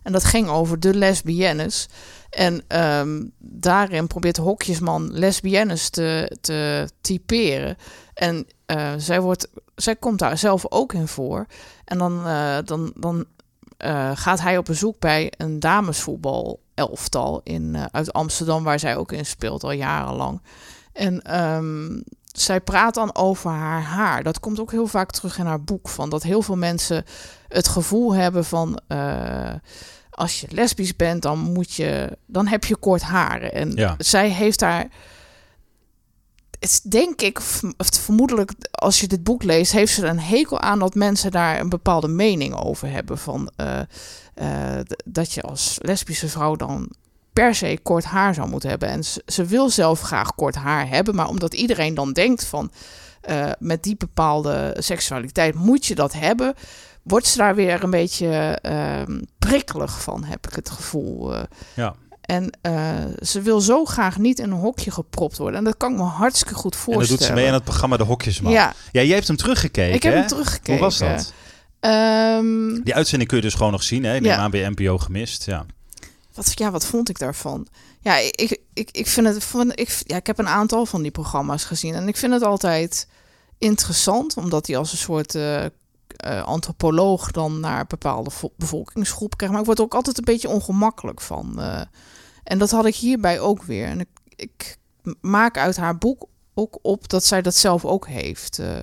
En 0.10 0.16
dat 0.16 0.24
ging 0.24 0.48
over 0.48 0.80
de 0.80 0.94
lesbiennes. 0.94 1.88
En 2.30 2.64
ehm, 2.68 3.26
daarin 3.38 4.08
probeert 4.08 4.38
Hokjesman 4.38 5.12
lesbiennes 5.12 5.90
te, 5.90 6.38
te 6.42 6.90
typeren. 7.02 7.78
En 8.14 8.48
eh, 8.66 8.94
zij, 8.98 9.22
wordt, 9.22 9.48
zij 9.76 9.96
komt 9.96 10.20
daar 10.20 10.38
zelf 10.38 10.72
ook 10.72 10.94
in 10.94 11.08
voor. 11.08 11.46
En 11.86 11.98
dan, 11.98 12.26
eh, 12.26 12.58
dan, 12.66 12.94
dan 12.96 13.26
eh, 13.78 14.12
gaat 14.14 14.42
hij 14.42 14.58
op 14.58 14.66
bezoek 14.66 15.00
bij 15.00 15.32
een 15.38 15.60
damesvoetbal 15.60 16.60
elftal 16.74 17.42
in, 17.44 17.78
uit 17.92 18.14
Amsterdam, 18.14 18.64
waar 18.64 18.80
zij 18.80 18.98
ook 18.98 19.12
in 19.12 19.26
speelt 19.26 19.64
al 19.64 19.72
jarenlang. 19.72 20.42
En 20.94 21.22
ehm, 21.22 22.02
zij 22.26 22.62
praat 22.62 22.94
dan 22.94 23.16
over 23.16 23.52
haar 23.52 23.82
haar. 23.84 24.24
Dat 24.24 24.40
komt 24.40 24.60
ook 24.60 24.72
heel 24.72 24.88
vaak 24.88 25.12
terug 25.12 25.38
in 25.38 25.46
haar 25.46 25.64
boek. 25.64 25.90
Van 25.90 26.10
dat 26.10 26.24
heel 26.24 26.42
veel 26.42 26.58
mensen 26.58 27.06
het 27.48 27.68
gevoel 27.68 28.14
hebben 28.14 28.46
van. 28.46 28.80
Als 30.20 30.42
je 30.42 30.48
lesbisch 30.50 30.96
bent, 30.96 31.22
dan 31.22 31.40
moet 31.40 31.74
je. 31.74 32.18
dan 32.26 32.48
heb 32.48 32.66
je 32.66 32.76
kort 32.76 33.02
haren. 33.02 33.54
En 33.54 33.72
Ja. 33.76 33.96
zij 33.98 34.30
heeft 34.30 34.60
daar. 34.60 34.88
Het 36.60 36.70
is 36.70 36.82
denk 36.82 37.22
ik, 37.22 37.40
vermoedelijk, 37.78 38.52
als 38.72 39.00
je 39.00 39.08
dit 39.08 39.24
boek 39.24 39.44
leest, 39.44 39.72
heeft 39.72 39.94
ze 39.94 40.02
er 40.04 40.10
een 40.10 40.20
hekel 40.20 40.60
aan 40.60 40.80
dat 40.80 40.96
mensen 40.96 41.32
daar 41.32 41.60
een 41.60 41.70
bepaalde 41.70 42.08
mening 42.08 42.56
over 42.56 42.90
hebben. 42.92 43.18
Van 43.18 43.52
eh, 43.56 43.80
eh, 44.34 44.86
dat 45.06 45.34
je 45.34 45.42
als 45.42 45.78
lesbische 45.82 46.28
vrouw 46.28 46.56
dan 46.56 46.90
per 47.34 47.56
se 47.56 47.80
kort 47.84 48.04
haar 48.04 48.34
zou 48.34 48.50
moeten 48.50 48.70
hebben. 48.70 48.90
En 48.90 49.04
ze, 49.04 49.22
ze 49.26 49.46
wil 49.46 49.70
zelf 49.70 50.02
graag 50.02 50.36
kort 50.36 50.56
haar 50.56 50.90
hebben, 50.90 51.16
maar 51.16 51.28
omdat 51.28 51.54
iedereen 51.54 51.94
dan 51.94 52.14
denkt 52.14 52.46
van 52.46 52.72
eh, 53.22 53.52
met 53.60 53.84
die 53.84 53.96
bepaalde 53.98 54.76
seksualiteit 54.80 55.56
moet 55.56 55.86
je 55.86 55.96
dat 55.96 56.14
hebben, 56.14 56.54
wordt 57.04 57.28
ze 57.28 57.38
daar 57.38 57.56
weer 57.56 57.84
een 57.84 57.90
beetje 57.90 58.28
ehm, 58.62 59.22
prikkelig 59.40 60.02
van, 60.02 60.24
heb 60.24 60.48
ik 60.48 60.54
het 60.56 60.70
gevoel. 60.70 61.36
eh. 61.36 61.44
Ja. 61.76 61.96
En 62.22 62.58
eh, 62.62 62.96
ze 63.22 63.42
wil 63.42 63.62
zo 63.62 63.86
graag 63.86 64.18
niet 64.18 64.40
in 64.40 64.52
een 64.52 64.58
hokje 64.60 64.92
gepropt 64.92 65.38
worden. 65.38 65.58
En 65.58 65.64
dat 65.64 65.78
kan 65.78 65.92
ik 65.92 65.98
me 65.98 66.04
hartstikke 66.04 66.54
goed 66.54 66.74
En 66.74 66.80
voorstellen. 66.80 67.10
dat 67.10 67.18
doet 67.18 67.28
ze 67.28 67.34
mee 67.34 67.48
aan 67.48 67.54
het 67.54 67.64
programma 67.64 67.98
De 67.98 68.04
Hokjesman. 68.04 68.52
Ja, 68.52 68.74
Ja, 68.92 69.02
jij 69.02 69.16
hebt 69.16 69.28
hem 69.28 69.38
teruggekeken. 69.38 69.94
ik 69.96 70.04
heb 70.04 70.14
hè? 70.14 70.20
hem 70.20 70.28
teruggekeken. 70.28 70.74
Hoe 70.74 70.82
was 70.82 70.98
dat? 70.98 71.34
Ehm, 71.80 72.82
Die 72.84 72.96
uitzending 72.96 73.30
kun 73.30 73.38
je 73.38 73.44
dus 73.44 73.54
gewoon 73.54 73.72
nog 73.72 73.84
zien. 73.84 74.04
Hè? 74.04 74.16
Ik 74.16 74.24
Ja. 74.26 74.36
aan 74.38 74.52
bij 74.52 74.70
NPO 74.70 74.98
gemist. 74.98 75.46
Ja. 75.46 75.66
wat, 76.34 76.52
ja, 76.56 76.72
wat 76.72 76.86
vond 76.86 77.10
ik 77.10 77.20
daarvan? 77.20 77.68
Ja, 78.02 78.18
ik, 78.18 78.60
ik, 78.74 78.90
ik 78.92 79.08
vind 79.08 79.28
het. 79.28 79.44
Van, 79.44 79.72
ik, 79.76 80.02
ja, 80.04 80.16
ik 80.16 80.28
heb 80.28 80.38
een 80.40 80.48
aantal 80.48 80.86
van 80.86 81.02
die 81.02 81.12
programma's 81.12 81.64
gezien. 81.64 81.94
En 81.94 82.08
ik 82.08 82.18
vind 82.18 82.34
het 82.34 82.44
altijd 82.44 83.08
interessant, 83.58 84.38
omdat 84.38 84.68
hij 84.68 84.78
als 84.78 84.92
een 84.92 84.98
soort 84.98 85.36
eh, 85.36 85.66
eh, 86.16 86.44
antropoloog 86.44 87.32
dan 87.32 87.60
naar 87.60 87.80
een 87.80 87.86
bepaalde 87.88 88.30
vo- 88.30 88.52
bevolkingsgroep 88.58 89.36
krijgt. 89.38 89.54
Maar 89.54 89.62
ik 89.64 89.68
word 89.70 89.82
ook 89.82 89.94
altijd 89.94 90.18
een 90.18 90.24
beetje 90.26 90.50
ongemakkelijk 90.50 91.22
van. 91.22 91.60
eh. 91.62 91.82
en 92.44 92.58
dat 92.58 92.72
had 92.72 92.86
ik 92.86 92.96
hierbij 92.96 93.40
ook 93.40 93.64
weer. 93.64 93.86
En 93.88 94.00
ik, 94.00 94.08
ik 94.36 94.78
maak 95.22 95.58
uit 95.58 95.78
haar 95.78 95.98
boek 95.98 96.28
ook 96.54 96.80
op 96.82 97.10
dat 97.10 97.26
zij 97.26 97.42
dat 97.42 97.56
zelf 97.56 97.86
ook 97.86 98.08
heeft. 98.08 98.60
eh. 98.60 98.78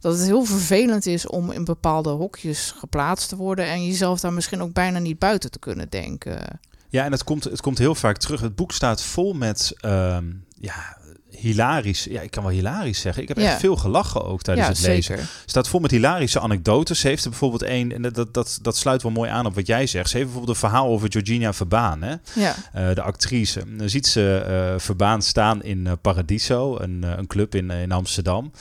dat 0.00 0.12
het 0.18 0.26
heel 0.26 0.44
vervelend 0.44 1.06
is 1.06 1.26
om 1.26 1.50
in 1.50 1.64
bepaalde 1.64 2.10
hokjes 2.10 2.70
geplaatst 2.70 3.28
te 3.28 3.36
worden 3.36 3.66
en 3.66 3.86
jezelf 3.86 4.20
daar 4.20 4.32
misschien 4.32 4.62
ook 4.62 4.72
bijna 4.72 4.98
niet 4.98 5.18
buiten 5.18 5.50
te 5.50 5.58
kunnen 5.58 5.88
denken. 5.90 6.60
Ja, 6.88 7.04
en 7.04 7.12
het 7.12 7.24
komt, 7.24 7.44
het 7.44 7.60
komt 7.60 7.78
heel 7.78 7.94
vaak 7.94 8.16
terug. 8.16 8.40
Het 8.40 8.54
boek 8.56 8.72
staat 8.72 9.02
vol 9.02 9.32
met 9.32 9.72
ehm, 9.80 10.24
ja, 10.58 10.96
hilarisch. 11.40 12.04
Ja, 12.10 12.20
ik 12.20 12.30
kan 12.30 12.42
wel 12.42 12.52
hilarisch 12.52 13.00
zeggen. 13.00 13.22
Ik 13.22 13.28
heb 13.28 13.38
Ja. 13.38 13.44
echt 13.50 13.60
veel 13.60 13.76
gelachen 13.76 14.24
ook 14.24 14.42
tijdens 14.42 14.66
ja, 14.66 14.72
het 14.72 14.82
lezen. 14.86 15.02
zeker. 15.16 15.30
staat 15.46 15.68
vol 15.68 15.80
met 15.80 15.90
hilarische 15.90 16.40
anekdotes. 16.40 17.00
Ze 17.00 17.08
heeft 17.08 17.24
er 17.24 17.30
bijvoorbeeld 17.30 17.62
één, 17.62 17.92
en 17.92 18.02
dat, 18.02 18.34
dat, 18.34 18.58
dat 18.62 18.76
sluit 18.76 19.02
wel 19.02 19.12
mooi 19.12 19.30
aan 19.30 19.46
op 19.46 19.54
wat 19.54 19.66
jij 19.66 19.86
zegt. 19.86 20.08
Ze 20.10 20.16
heeft 20.16 20.28
bijvoorbeeld 20.28 20.56
een 20.56 20.68
verhaal 20.68 20.86
over 20.88 21.12
Georgina 21.12 21.52
Verbaan, 21.52 22.02
hè? 22.02 22.14
Ja, 22.34 22.54
Eh, 22.72 22.94
de 22.94 23.02
actrice. 23.02 23.62
Dan 23.76 23.88
ziet 23.88 24.06
ze 24.06 24.44
eh 24.48 24.80
Verbaan 24.80 25.22
staan 25.22 25.62
in 25.62 25.86
eh, 25.86 25.92
Paradiso, 26.00 26.76
een, 26.78 27.02
een 27.18 27.26
club 27.26 27.54
in, 27.54 27.70
in 27.70 27.92
Amsterdam. 27.92 28.52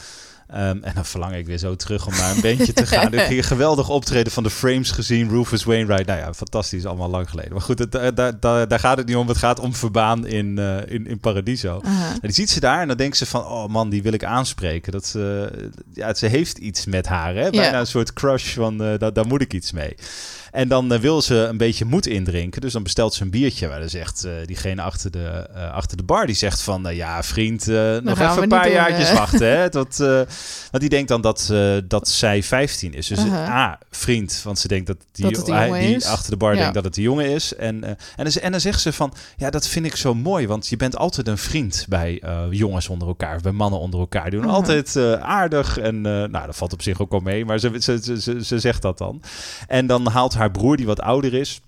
Ehm, 0.47 0.77
en 0.81 0.91
dan 0.95 1.05
verlang 1.05 1.35
ik 1.35 1.45
weer 1.45 1.57
zo 1.57 1.75
terug 1.75 2.07
om 2.07 2.13
naar 2.13 2.35
een 2.35 2.41
bandje 2.41 2.73
te 2.73 2.85
gaan. 2.85 3.13
Ik 3.13 3.19
heb 3.19 3.29
een 3.29 3.43
geweldig 3.43 3.89
optreden 3.89 4.31
van 4.31 4.43
de 4.43 4.49
Frames 4.49 4.91
gezien. 4.91 5.29
Rufus 5.29 5.63
Wainwright. 5.63 6.05
Nou 6.05 6.19
ja, 6.19 6.33
fantastisch. 6.33 6.85
Allemaal 6.85 7.09
lang 7.09 7.29
geleden. 7.29 7.51
Maar 7.51 7.61
goed, 7.61 7.79
het, 7.79 7.95
eh, 7.95 8.07
daar, 8.15 8.39
daar, 8.39 8.67
daar 8.67 8.79
gaat 8.79 8.97
het 8.97 9.07
niet 9.07 9.15
om. 9.15 9.27
Het 9.27 9.37
gaat 9.37 9.59
om 9.59 9.73
Verbaan 9.73 10.27
in, 10.27 10.57
eh, 10.59 10.77
in, 10.93 11.07
in 11.07 11.19
Paradiso. 11.19 11.81
En 11.83 12.19
die 12.21 12.31
ziet 12.31 12.49
ze 12.49 12.59
daar 12.59 12.81
en 12.81 12.87
dan 12.87 12.97
denkt 12.97 13.17
ze 13.17 13.25
van... 13.25 13.45
oh 13.45 13.67
man, 13.67 13.89
die 13.89 14.03
wil 14.03 14.13
ik 14.13 14.23
aanspreken. 14.23 14.91
Dat 14.91 15.05
ze, 15.05 15.51
ja, 15.93 16.13
ze 16.13 16.25
heeft 16.25 16.57
iets 16.57 16.85
met 16.85 17.07
haar. 17.07 17.35
Hè? 17.35 17.49
Bijna 17.49 17.79
een 17.79 17.87
soort 17.87 18.13
crush 18.13 18.53
van... 18.53 18.83
eh, 18.83 18.97
daar, 18.97 19.13
daar 19.13 19.27
moet 19.27 19.41
ik 19.41 19.53
iets 19.53 19.71
mee. 19.71 19.95
En 20.51 20.67
dan 20.67 20.93
eh, 20.93 20.99
wil 20.99 21.21
ze 21.21 21.35
een 21.35 21.57
beetje 21.57 21.85
moed 21.85 22.07
indrinken. 22.07 22.61
Dus 22.61 22.73
dan 22.73 22.83
bestelt 22.83 23.13
ze 23.13 23.21
een 23.23 23.29
biertje. 23.29 23.67
Maar 23.67 23.79
dan 23.79 23.89
zegt 23.89 24.23
eh, 24.23 24.31
diegene 24.45 24.81
achter 24.81 25.11
de, 25.11 25.49
eh, 25.55 25.71
achter 25.71 25.97
de 25.97 26.03
bar... 26.03 26.25
die 26.25 26.35
zegt 26.35 26.61
van... 26.61 26.85
ja, 26.95 27.23
vriend, 27.23 27.65
nog 28.03 28.19
even 28.19 28.41
een 28.43 28.49
paar 28.49 28.63
doen, 28.63 28.71
jaartjes 28.71 29.11
wachten. 29.13 29.47
Hè? 29.57 29.69
Dat, 29.77 29.97
Want 29.97 30.79
die 30.79 30.89
denkt 30.89 31.07
dan 31.07 31.21
dat, 31.21 31.53
dat 31.87 32.07
zij 32.09 32.43
15 32.43 32.93
is. 32.93 33.07
Dus 33.07 33.15
Uh-huh. 33.17 33.49
A, 33.49 33.79
vriend, 33.89 34.41
want 34.43 34.59
ze 34.59 34.67
denkt 34.67 34.87
dat 34.87 34.97
die, 35.11 35.31
Dat 35.31 35.45
die 35.45 35.53
hij- 35.53 36.01
achter 36.05 36.31
de 36.31 36.37
bar 36.37 36.53
Ja. 36.53 36.59
denkt 36.59 36.73
dat 36.73 36.83
het 36.83 36.93
de 36.93 37.01
jongen 37.01 37.29
is. 37.29 37.55
En, 37.55 37.83
en, 37.83 37.97
dan, 38.15 38.25
en 38.41 38.51
dan 38.51 38.59
zegt 38.61 38.81
ze 38.81 38.93
van, 38.93 39.13
ja, 39.37 39.49
dat 39.49 39.67
vind 39.67 39.85
ik 39.85 39.95
zo 39.95 40.13
mooi, 40.13 40.47
want 40.47 40.67
je 40.67 40.77
bent 40.77 40.97
altijd 40.97 41.27
een 41.27 41.37
vriend 41.37 41.85
bij 41.89 42.23
jongens 42.49 42.87
onder 42.89 43.07
elkaar, 43.07 43.41
bij 43.41 43.51
mannen 43.51 43.79
onder 43.79 43.99
elkaar. 43.99 44.23
Die 44.23 44.31
doen 44.39 44.41
Mhm. 44.47 44.55
altijd 44.55 44.97
aardig 45.21 45.77
en, 45.77 46.01
nou, 46.01 46.45
dat 46.45 46.55
valt 46.55 46.73
op 46.73 46.81
zich 46.81 47.01
ook 47.01 47.11
al 47.13 47.19
mee, 47.19 47.45
maar 47.45 47.59
ze, 47.59 47.71
ze, 47.79 47.99
ze, 48.03 48.21
ze, 48.21 48.45
ze 48.45 48.59
zegt 48.59 48.81
dat 48.81 48.97
dan. 48.97 49.21
En 49.67 49.87
dan 49.87 50.07
haalt 50.07 50.33
haar 50.37 50.51
broer, 50.51 50.77
die 50.77 50.85
wat 50.85 51.01
ouder 51.01 51.33
is, 51.33 51.61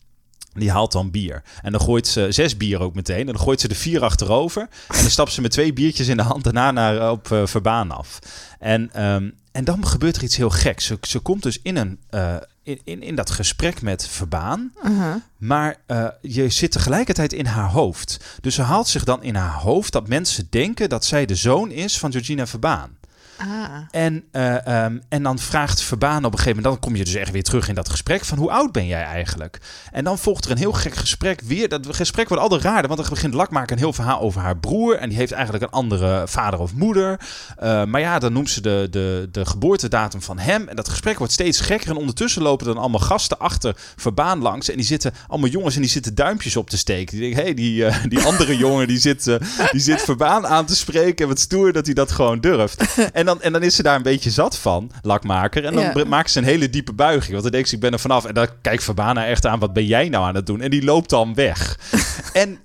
die 0.54 0.72
haalt 0.72 0.92
dan 0.92 1.12
bier. 1.12 1.44
En 1.62 1.72
dan 1.72 1.82
gooit 1.82 2.08
ze 2.08 2.28
zes 2.30 2.58
bier 2.58 2.80
ook 2.80 2.96
meteen. 2.96 3.20
En 3.20 3.26
dan 3.26 3.40
gooit 3.40 3.62
ze 3.62 3.68
er 3.68 3.76
vier 3.76 4.04
achterover. 4.04 4.62
En 4.62 5.02
dan 5.02 5.10
stapt 5.10 5.32
ze 5.32 5.42
met 5.42 5.52
twee 5.52 5.74
biertjes 5.74 6.08
in 6.08 6.18
de 6.18 6.24
hand 6.24 6.44
daarna 6.44 6.72
naar, 6.72 7.12
op 7.12 7.32
eh, 7.32 7.46
Verbaan 7.46 7.92
af. 7.92 8.20
En, 8.60 8.90
ehm, 8.94 9.30
en 9.52 9.64
dan 9.64 9.88
gebeurt 9.88 10.16
er 10.16 10.24
iets 10.24 10.38
heel 10.38 10.50
geks. 10.50 10.86
Ze, 10.86 10.98
ze 11.02 11.20
komt 11.20 11.44
dus 11.44 11.60
in, 11.62 11.76
een, 11.76 12.00
eh, 12.10 12.36
in, 12.64 12.80
in, 12.84 13.02
in 13.02 13.16
dat 13.16 13.30
gesprek 13.30 13.82
met 13.82 14.08
Verbaan. 14.08 14.74
Uh-huh. 14.84 15.16
Maar 15.38 15.76
eh, 15.86 16.08
je 16.22 16.50
zit 16.50 16.72
tegelijkertijd 16.72 17.34
in 17.34 17.46
haar 17.46 17.70
hoofd. 17.70 18.20
Dus 18.42 18.56
ze 18.56 18.62
haalt 18.62 18.88
zich 18.88 19.04
dan 19.04 19.24
in 19.24 19.36
haar 19.36 19.60
hoofd 19.60 19.92
dat 19.92 20.08
mensen 20.08 20.48
denken 20.50 20.90
dat 20.90 21.06
zij 21.06 21.26
de 21.26 21.36
zoon 21.36 21.72
is 21.72 21.98
van 21.98 22.12
Georgina 22.12 22.48
Verbaan. 22.48 22.98
Ah. 23.39 23.77
En, 23.91 24.24
eh, 24.31 24.67
ehm, 24.67 24.98
en 25.10 25.24
dan 25.24 25.39
vraagt 25.39 25.81
Verbaan 25.81 26.25
op 26.25 26.31
een 26.31 26.38
gegeven 26.38 26.55
moment, 26.55 26.74
dan 26.74 26.79
kom 26.79 26.96
je 26.96 27.05
dus 27.05 27.13
echt 27.13 27.31
weer 27.31 27.43
terug 27.43 27.67
in 27.67 27.75
dat 27.75 27.89
gesprek 27.89 28.25
van 28.25 28.38
hoe 28.38 28.51
oud 28.51 28.72
ben 28.72 28.88
jij 28.88 29.03
eigenlijk? 29.03 29.60
En 29.91 30.03
dan 30.03 30.17
volgt 30.17 30.46
er 30.46 30.51
een 30.51 30.58
heel 30.58 30.74
gek 30.74 30.96
gesprek 30.96 31.41
weer. 31.41 31.69
Dat 31.69 31.96
gesprek 31.96 32.27
wordt 32.27 32.43
altijd 32.43 32.62
raarder, 32.62 32.88
want 32.88 33.00
dan 33.00 33.10
begint 33.10 33.34
Lakmaker 33.34 33.72
een 33.72 33.77
heel 33.77 33.93
verhaal 33.93 34.19
over 34.19 34.41
haar 34.41 34.58
broer. 34.58 34.96
En 34.96 35.10
die 35.10 35.17
heeft 35.17 35.31
eigenlijk 35.31 35.63
een 35.63 35.69
andere 35.69 36.24
vader 36.27 36.60
of 36.60 36.74
moeder. 36.74 37.19
Eh, 37.58 37.84
maar 37.86 38.01
ja, 38.01 38.19
dan 38.19 38.34
noemt 38.34 38.50
ze 38.50 38.62
de, 38.62 38.88
de, 38.91 39.29
de 39.31 39.46
geboortedatum 39.46 40.22
van 40.22 40.39
hem. 40.39 40.67
En 40.67 40.75
dat 40.75 40.89
gesprek 40.89 41.17
wordt 41.17 41.34
steeds 41.34 41.60
gekker. 41.62 41.89
En 41.89 41.96
ondertussen 41.96 42.41
lopen 42.41 42.65
dan 42.65 42.77
allemaal 42.77 43.00
gasten 43.00 43.39
achter 43.39 43.75
Verbaan 43.96 44.41
langs. 44.41 44.69
En 44.69 44.75
die 44.75 44.86
zitten 44.86 45.13
allemaal 45.27 45.50
jongens 45.50 45.75
en 45.75 45.81
die 45.81 45.89
zitten 45.89 46.15
duimpjes 46.15 46.55
op 46.55 46.69
te 46.69 46.77
steken. 46.77 47.17
Die 47.17 47.22
denken, 47.22 47.39
hé, 47.39 47.46
hey, 47.46 47.53
die, 47.53 47.86
eh, 47.86 48.03
die 48.13 48.22
andere 48.22 48.58
jongen 48.58 48.88
die 48.88 49.00
zit, 49.00 49.24
die 49.72 49.81
zit 49.81 50.01
Verbaan 50.01 50.48
aan 50.48 50.65
te 50.65 50.75
spreken. 50.75 51.24
En 51.24 51.27
wat 51.27 51.39
stoer 51.39 51.74
dat 51.74 51.86
hij 51.86 51.96
dat 51.96 52.12
gewoon 52.12 52.39
durft. 52.39 52.98
En 53.13 53.28
dan, 53.29 53.41
en 53.41 53.51
dan 53.51 53.63
is 53.63 53.75
ze 53.75 53.83
daar 53.83 53.95
een 53.95 54.01
beetje 54.01 54.29
zat 54.29 54.57
van, 54.57 54.91
lakmaker. 55.01 55.65
En 55.65 55.74
dan 55.74 55.83
Ja. 55.83 56.03
maakt 56.03 56.31
ze 56.31 56.38
een 56.39 56.43
hele 56.45 56.69
diepe 56.69 56.93
buiging. 56.93 57.31
Want 57.31 57.43
dan 57.43 57.51
denkt 57.51 57.69
ze, 57.69 57.75
ik 57.75 57.81
ben 57.81 57.93
er 57.93 58.00
vanaf. 58.00 58.25
En 58.25 58.33
dan 58.33 58.48
kijkt 58.62 58.83
Verbana 58.83 59.25
echt 59.25 59.45
aan, 59.45 59.59
wat 59.59 59.74
ben 59.74 59.86
jij 59.86 60.09
nou 60.09 60.25
aan 60.25 60.36
het 60.36 60.45
doen? 60.45 60.62
En 60.62 60.69
die 60.69 60.83
loopt 60.83 61.09
dan 61.09 61.33
weg. 61.33 61.79
en 62.33 62.59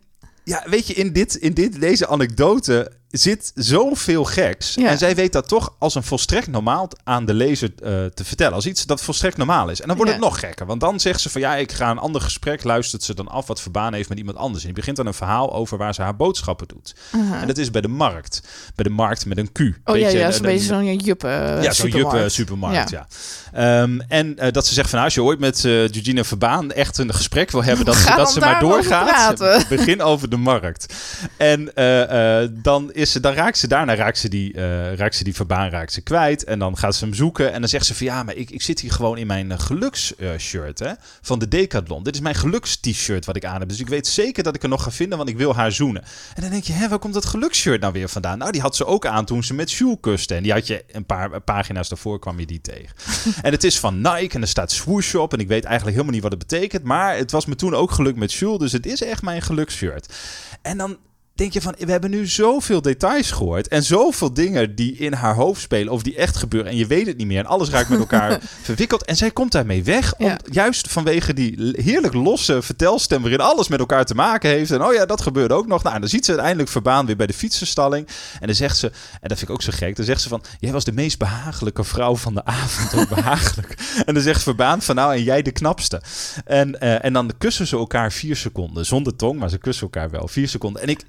ja, 0.44 0.62
weet 0.66 0.87
je, 0.87 0.94
in, 0.94 1.12
dit, 1.12 1.35
in 1.35 1.52
dit, 1.54 1.80
deze 1.80 2.09
anekdote 2.09 2.92
zit 3.18 3.52
zoveel 3.54 4.25
geks. 4.25 4.75
Ja. 4.75 4.88
En 4.88 4.99
zij 4.99 5.14
weet 5.14 5.33
dat 5.33 5.49
toch 5.49 5.75
als 5.78 5.94
een 5.94 6.02
volstrekt 6.02 6.47
normaal 6.47 6.88
aan 7.04 7.25
de 7.25 7.35
lezer 7.35 7.71
eh, 7.83 7.90
te 8.14 8.25
vertellen. 8.25 8.54
Als 8.54 8.66
iets 8.66 8.87
dat 8.87 9.02
volstrekt 9.02 9.37
normaal 9.37 9.68
is. 9.68 9.80
En 9.80 9.87
dan 9.88 9.97
wordt 9.97 10.12
Ja. 10.12 10.16
het 10.18 10.26
nog 10.26 10.38
gekker. 10.40 10.66
Want 10.66 10.80
dan 10.80 11.00
zegt 11.00 11.21
ze 11.21 11.30
van 11.30 11.40
ja, 11.40 11.56
ik 11.56 11.73
ga 11.73 11.90
een 11.90 11.99
ander 11.99 12.21
gesprek. 12.21 12.64
Luistert 12.64 13.02
ze 13.02 13.14
dan 13.14 13.28
af 13.28 13.47
wat 13.47 13.61
Verbaan 13.61 13.94
heeft 13.94 14.09
met 14.09 14.18
iemand 14.18 14.37
anders. 14.37 14.61
En 14.61 14.66
die 14.68 14.76
begint 14.78 14.97
dan 14.97 15.06
een 15.06 15.14
verhaal 15.14 15.52
over 15.54 15.78
waar 15.78 15.94
ze 15.94 16.02
haar 16.02 16.16
boodschappen 16.16 16.68
doet. 16.68 16.94
En 17.40 17.47
dat 17.47 17.59
is 17.59 17.71
bij 17.71 17.80
de 17.80 17.88
markt. 17.88 18.40
Bij 18.75 18.85
de 18.85 18.90
markt 18.90 19.26
met 19.26 19.38
een 19.38 19.52
Q. 19.52 19.59
Oh 19.61 19.64
ja, 19.64 19.92
Beetje 19.92 20.18
ja, 20.18 20.26
een- 20.26 20.33
zo'n 20.33 20.42
beetje 20.42 20.66
zo'n 20.66 20.97
juppe 20.97 21.28
ja, 21.28 21.62
uh, 21.64 21.71
zo'n 21.71 21.90
juppe 21.90 22.28
supermarkt, 22.28 22.90
ja. 22.90 23.06
Ehm, 23.52 24.00
en 24.09 24.38
eh, 24.38 24.52
dat 24.52 24.66
ze 24.66 24.75
zegt 24.75 24.88
van, 24.88 24.94
nou, 24.99 25.04
als 25.04 25.14
je 25.14 25.23
ooit 25.23 25.38
met 25.38 25.56
eh 25.56 25.62
Georgina 25.73 26.25
Verbaan 26.25 26.73
echt 26.73 26.99
een 26.99 27.14
gesprek 27.14 27.50
wil 27.50 27.64
hebben, 27.64 27.85
dat, 27.85 27.97
ze, 27.97 28.12
dat 28.16 28.33
ze 28.33 28.40
maar 28.40 28.61
doorgaat. 28.61 29.66
Begin 29.68 30.02
over 30.02 30.30
de 30.30 30.37
markt. 30.37 30.94
En 31.37 31.75
eh, 31.75 32.42
eh, 32.42 32.50
dan, 32.52 32.92
is 32.92 33.04
ze, 33.09 33.21
dan 33.21 33.33
raakt 33.33 33.59
ze 33.59 33.69
daarna 33.69 33.95
raakt 33.95 34.19
ze 34.19 34.29
die, 34.29 34.55
eh, 34.55 34.95
raakt 34.95 35.15
ze 35.15 35.25
die 35.25 35.35
Verbaan 35.35 35.69
raakt 35.69 35.93
ze 35.93 36.01
kwijt. 36.01 36.45
En 36.45 36.59
dan 36.59 36.79
gaat 36.79 36.95
ze 36.95 37.05
hem 37.05 37.15
zoeken. 37.15 37.53
En 37.53 37.61
dan 37.61 37.69
zegt 37.69 37.87
ze 37.87 37.95
van, 37.95 38.07
ja, 38.07 38.23
maar 38.23 38.35
ik, 38.35 38.51
ik 38.51 38.63
zit 38.63 38.81
hier 38.81 38.93
gewoon 38.93 39.19
in 39.19 39.27
mijn 39.27 39.61
geluksshirt 39.61 40.79
hè, 40.79 40.93
van 41.23 41.39
de 41.39 41.49
Decathlon. 41.49 42.03
Dit 42.03 42.15
is 42.15 42.21
mijn 42.21 42.35
gelukst-t-shirt 42.35 43.25
wat 43.25 43.37
ik 43.37 43.45
aan 43.45 43.61
heb. 43.61 43.69
Dus 43.69 43.81
ik 43.81 43.89
weet 43.89 44.07
zeker 44.07 44.43
dat 44.43 44.55
ik 44.55 44.63
er 44.63 44.69
nog 44.69 44.83
ga 44.83 44.91
vinden, 44.91 45.19
want 45.19 45.31
ik 45.31 45.37
wil 45.37 45.55
haar 45.55 45.73
zoenen. 45.73 46.03
En 46.35 46.43
dan 46.43 46.51
denk 46.51 46.65
je, 46.65 46.73
hè, 46.73 46.89
waar 46.89 46.99
komt 46.99 47.15
dat 47.15 47.25
geluksshirt 47.25 47.81
nou 47.81 47.93
weer 47.93 48.09
vandaan? 48.09 48.39
Nou, 48.39 48.53
die 48.53 48.61
had 48.61 48.77
ze 48.77 48.85
ook 48.85 49.07
aan 49.07 49.25
toen 49.25 49.45
ze 49.45 49.55
met 49.55 49.73
Jules 49.73 49.97
kuste. 50.01 50.35
En 50.35 50.43
die 50.43 50.53
had 50.53 50.67
je 50.67 50.85
een 50.93 51.07
paar 51.07 51.41
pagina's 51.41 51.89
daarvoor 51.89 52.19
kwam 52.19 52.41
je 52.41 52.47
die 52.47 52.61
tegen. 52.61 52.97
en 53.43 53.53
het 53.53 53.65
is 53.65 53.79
van 53.79 53.97
Nike 53.97 54.35
en 54.35 54.41
er 54.41 54.49
staat 54.49 54.73
swoosh 54.73 55.15
op. 55.15 55.33
En 55.33 55.39
ik 55.39 55.49
weet 55.49 55.65
eigenlijk 55.65 55.97
helemaal 55.97 56.15
niet 56.15 56.23
wat 56.23 56.33
het 56.33 56.49
betekent. 56.49 56.83
Maar 56.83 57.17
het 57.17 57.31
was 57.31 57.47
me 57.47 57.55
toen 57.55 57.75
ook 57.75 57.91
geluk 57.91 58.17
met 58.17 58.33
Jules. 58.33 58.59
Dus 58.59 58.73
het 58.73 58.87
is 58.87 59.03
echt 59.03 59.23
mijn 59.23 59.43
geluksshirt. 59.43 60.15
En 60.63 60.79
dan 60.79 60.97
denk 61.35 61.53
je 61.53 61.61
van, 61.61 61.75
we 61.79 61.91
hebben 61.91 62.11
nu 62.11 62.26
zoveel 62.26 62.83
details 62.83 63.31
gehoord. 63.31 63.69
En 63.69 63.83
zoveel 63.83 64.35
dingen 64.35 64.75
die 64.75 64.97
in 64.97 65.12
haar 65.12 65.35
hoofd 65.35 65.61
spelen. 65.61 65.93
Of 65.93 66.03
die 66.03 66.17
echt 66.17 66.37
gebeuren. 66.37 66.71
En 66.71 66.76
je 66.76 66.87
weet 66.87 67.07
het 67.07 67.17
niet 67.17 67.26
meer. 67.26 67.38
En 67.38 67.47
alles 67.47 67.71
raakt 67.71 67.88
met 67.88 67.99
elkaar 67.99 68.41
verwikkeld. 68.62 69.05
En 69.05 69.17
zij 69.17 69.31
komt 69.31 69.53
daarmee 69.53 69.85
weg. 69.85 70.14
Om, 70.17 70.26
Ja. 70.26 70.38
Juist 70.50 70.91
vanwege 70.91 71.33
die 71.35 71.73
heerlijk 71.76 72.14
losse 72.14 72.62
vertelstem. 72.62 73.21
Waarin 73.21 73.41
alles 73.41 73.69
met 73.69 73.79
elkaar 73.79 74.05
te 74.05 74.14
maken 74.14 74.50
heeft. 74.50 74.71
En 74.71 74.85
oh 74.85 74.95
ja, 74.95 75.07
dat 75.07 75.21
gebeurde 75.21 75.55
ook 75.55 75.67
nog. 75.67 75.83
Nou, 75.83 75.95
en 75.95 76.00
dan 76.00 76.11
ziet 76.11 76.25
ze 76.25 76.31
uiteindelijk 76.31 76.71
Verbaan 76.71 77.07
weer 77.07 77.17
bij 77.17 77.26
de 77.26 77.33
fietsenstalling. 77.33 78.09
En 78.41 78.47
dan 78.47 78.57
zegt 78.57 78.76
ze, 78.76 78.87
en 79.21 79.29
dat 79.29 79.38
vind 79.38 79.50
ik 79.50 79.57
ook 79.57 79.62
zo 79.62 79.73
gek. 79.75 79.97
Dan 79.97 80.05
zegt 80.05 80.21
ze 80.21 80.29
van, 80.29 80.43
jij 80.61 80.73
was 80.73 80.85
de 80.85 80.93
meest 80.93 81.19
behagelijke 81.19 81.85
vrouw 81.85 82.17
van 82.17 82.35
de 82.35 82.45
avond. 82.45 82.95
Ook 82.95 83.09
behagelijk. 83.14 83.75
en 84.07 84.14
dan 84.14 84.23
zegt 84.23 84.43
Verbaan 84.43 84.83
van, 84.83 84.95
nou 84.95 85.14
en 85.14 85.23
jij 85.23 85.43
de 85.43 85.53
knapste. 85.53 86.03
En, 86.45 86.81
eh, 86.81 87.05
en 87.05 87.12
dan 87.12 87.31
kussen 87.38 87.67
ze 87.67 87.76
elkaar 87.76 88.12
vier 88.12 88.37
seconden. 88.37 88.87
Zonder 88.87 89.17
tong, 89.17 89.38
maar 89.38 89.50
ze 89.50 89.59
kussen 89.59 89.85
elkaar 89.85 90.11
wel. 90.11 90.29
Vier 90.29 90.49
seconden. 90.49 90.83
En 90.83 90.88
ik... 90.88 91.00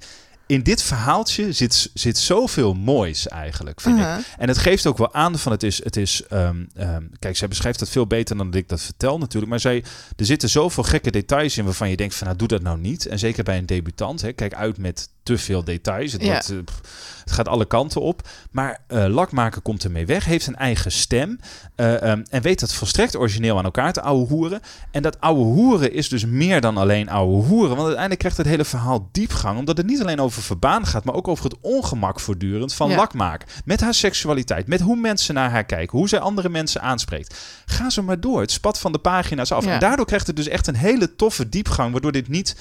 In 0.48 0.64
dit 0.64 0.82
verhaaltje 0.82 1.52
zit, 1.52 1.90
zit 1.94 2.18
zoveel 2.18 2.74
moois 2.74 3.28
eigenlijk, 3.28 3.82
vind 3.82 3.98
Uh-huh. 3.98 4.20
ik. 4.20 4.26
En 4.38 4.48
het 4.48 4.58
geeft 4.58 4.88
ook 4.88 4.98
wel 4.98 5.14
aan 5.14 5.40
van 5.40 5.52
het 5.52 5.64
is, 5.64 5.84
het 5.84 5.96
is 5.96 6.24
ehm, 6.30 6.66
ehm, 6.76 7.04
kijk, 7.20 7.38
zij 7.38 7.48
beschrijft 7.48 7.80
dat 7.80 7.90
veel 7.90 8.08
beter 8.08 8.38
dan 8.38 8.52
dat 8.52 8.62
ik 8.62 8.70
dat 8.70 8.82
vertel 8.82 9.18
natuurlijk. 9.18 9.52
Maar 9.52 9.60
zij, 9.60 9.84
er 10.16 10.26
zitten 10.26 10.50
zoveel 10.50 10.84
gekke 10.84 11.12
details 11.12 11.58
in 11.58 11.66
waarvan 11.66 11.90
je 11.90 11.96
denkt 11.96 12.16
van, 12.16 12.28
nou 12.28 12.40
doe 12.40 12.48
dat 12.48 12.62
nou 12.62 12.80
niet. 12.80 13.06
En 13.06 13.20
zeker 13.20 13.44
bij 13.44 13.58
een 13.58 13.66
debutant, 13.66 14.22
hè, 14.22 14.32
kijk 14.32 14.54
uit 14.54 14.78
met 14.78 15.10
te 15.26 15.38
veel 15.38 15.64
details. 15.64 16.12
Het, 16.12 16.22
Ja. 16.22 16.28
wordt, 16.28 16.50
eh, 16.50 16.58
pff, 16.66 16.82
het 17.24 17.32
gaat 17.34 17.48
alle 17.48 17.66
kanten 17.66 18.02
op. 18.02 18.28
Maar 18.52 18.80
eh 18.88 19.06
Lakmaker 19.08 19.62
komt 19.62 19.84
ermee 19.84 20.06
weg, 20.06 20.26
heeft 20.26 20.48
een 20.48 20.56
eigen 20.56 20.92
stem. 20.92 21.40
eh, 21.76 22.12
ehm, 22.12 22.24
en 22.30 22.42
weet 22.42 22.60
dat 22.60 22.74
volstrekt 22.74 23.16
origineel 23.16 23.58
aan 23.58 23.64
elkaar 23.64 23.94
te 23.94 24.02
ouwe 24.02 24.28
hoeren. 24.28 24.60
En 24.92 25.02
dat 25.02 25.20
ouwe 25.22 25.44
hoeren 25.44 25.94
is 25.94 26.10
dus 26.10 26.26
meer 26.26 26.62
dan 26.62 26.78
alleen 26.78 27.10
ouwe 27.10 27.44
hoeren. 27.44 27.70
Want 27.70 27.80
uiteindelijk 27.82 28.20
krijgt 28.20 28.38
het 28.38 28.48
hele 28.48 28.66
verhaal 28.66 29.10
diepgang. 29.12 29.58
Omdat 29.60 29.78
het 29.78 29.86
niet 29.86 30.02
alleen 30.02 30.20
over 30.20 30.42
verbaan 30.42 30.86
gaat, 30.86 31.04
maar 31.04 31.16
ook 31.16 31.28
over 31.28 31.44
het 31.44 31.56
ongemak 31.62 32.20
voortdurend 32.20 32.74
van 32.74 32.90
Ja. 32.90 32.96
Lakmaker. 32.96 33.48
Met 33.66 33.82
haar 33.82 33.94
seksualiteit, 33.94 34.68
met 34.68 34.82
hoe 34.82 34.96
mensen 34.96 35.34
naar 35.34 35.50
haar 35.50 35.66
kijken, 35.66 35.98
hoe 35.98 36.10
zij 36.10 36.20
andere 36.20 36.50
mensen 36.50 36.82
aanspreekt. 36.82 37.36
Ga 37.66 37.90
zo 37.90 38.04
maar 38.04 38.20
door. 38.20 38.42
Het 38.42 38.52
spat 38.52 38.80
van 38.80 38.92
de 38.92 39.00
pagina's 39.00 39.52
af. 39.52 39.66
Ja. 39.66 39.74
En 39.74 39.80
daardoor 39.80 40.06
krijgt 40.06 40.28
het 40.28 40.36
dus 40.36 40.48
echt 40.48 40.68
een 40.68 40.76
hele 40.76 41.16
toffe 41.16 41.50
diepgang, 41.50 41.92
waardoor 41.92 42.12
dit 42.12 42.28
niet 42.28 42.56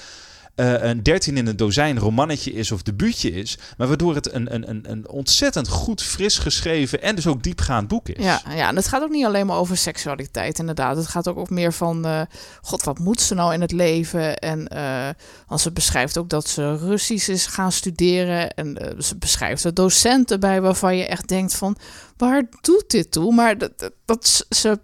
eh, 0.55 0.83
een 0.83 1.03
13 1.03 1.37
in 1.37 1.47
een 1.47 1.57
dozijn 1.57 1.99
romannetje 1.99 2.53
is 2.53 2.71
of 2.71 2.81
debuutje 2.81 3.31
is, 3.31 3.57
maar 3.77 3.87
waardoor 3.87 4.15
het 4.15 4.33
een, 4.33 4.53
een, 4.53 4.69
een, 4.69 4.91
een 4.91 5.09
ontzettend 5.09 5.67
goed, 5.67 6.01
fris 6.01 6.37
geschreven 6.37 7.01
en 7.01 7.15
dus 7.15 7.27
ook 7.27 7.43
diepgaand 7.43 7.87
boek 7.87 8.09
is. 8.09 8.23
Ja, 8.23 8.41
ja, 8.49 8.67
en 8.67 8.75
het 8.75 8.87
gaat 8.87 9.01
ook 9.01 9.09
niet 9.09 9.25
alleen 9.25 9.45
maar 9.45 9.57
over 9.57 9.77
seksualiteit, 9.77 10.59
inderdaad. 10.59 10.97
Het 10.97 11.07
gaat 11.07 11.27
ook, 11.27 11.49
meer 11.49 11.73
van, 11.73 12.05
eh, 12.05 12.21
god, 12.61 12.83
wat 12.83 12.99
moet 12.99 13.21
ze 13.21 13.33
nou 13.33 13.53
in 13.53 13.61
het 13.61 13.71
leven? 13.71 14.37
En 14.37 14.67
eh 14.67 15.09
als 15.47 15.61
ze 15.61 15.71
beschrijft 15.71 16.17
ook 16.17 16.29
dat 16.29 16.47
ze 16.47 16.77
Russisch 16.77 17.29
is 17.29 17.45
gaan 17.45 17.71
studeren. 17.71 18.49
En 18.49 18.95
ze 18.99 19.17
beschrijft 19.17 19.63
er 19.63 19.73
docenten 19.73 20.39
bij 20.39 20.61
waarvan 20.61 20.97
je 20.97 21.05
echt 21.05 21.27
denkt 21.27 21.55
van, 21.55 21.77
waar 22.17 22.43
doet 22.61 22.89
dit 22.89 23.11
toe? 23.11 23.33
Maar 23.33 23.57
dat, 23.57 23.91
dat, 24.05 24.45
ze 24.49 24.79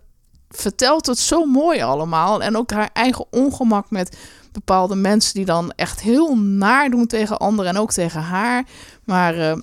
vertelt 0.50 1.06
het 1.06 1.20
zo 1.20 1.46
mooi 1.46 1.82
allemaal. 1.82 2.44
En 2.44 2.58
ook 2.58 2.72
haar 2.72 2.90
eigen 2.94 3.26
ongemak 3.32 3.90
met 3.90 4.18
bepaalde 4.52 4.96
mensen 4.96 5.34
die 5.34 5.46
dan 5.46 5.72
echt 5.76 6.02
heel 6.02 6.38
naar 6.38 6.90
doen 6.90 7.08
tegen 7.08 7.38
anderen 7.38 7.72
en 7.76 7.82
ook 7.82 7.92
tegen 7.92 8.22
haar. 8.22 8.66
Maar 9.04 9.38
eh, 9.38 9.58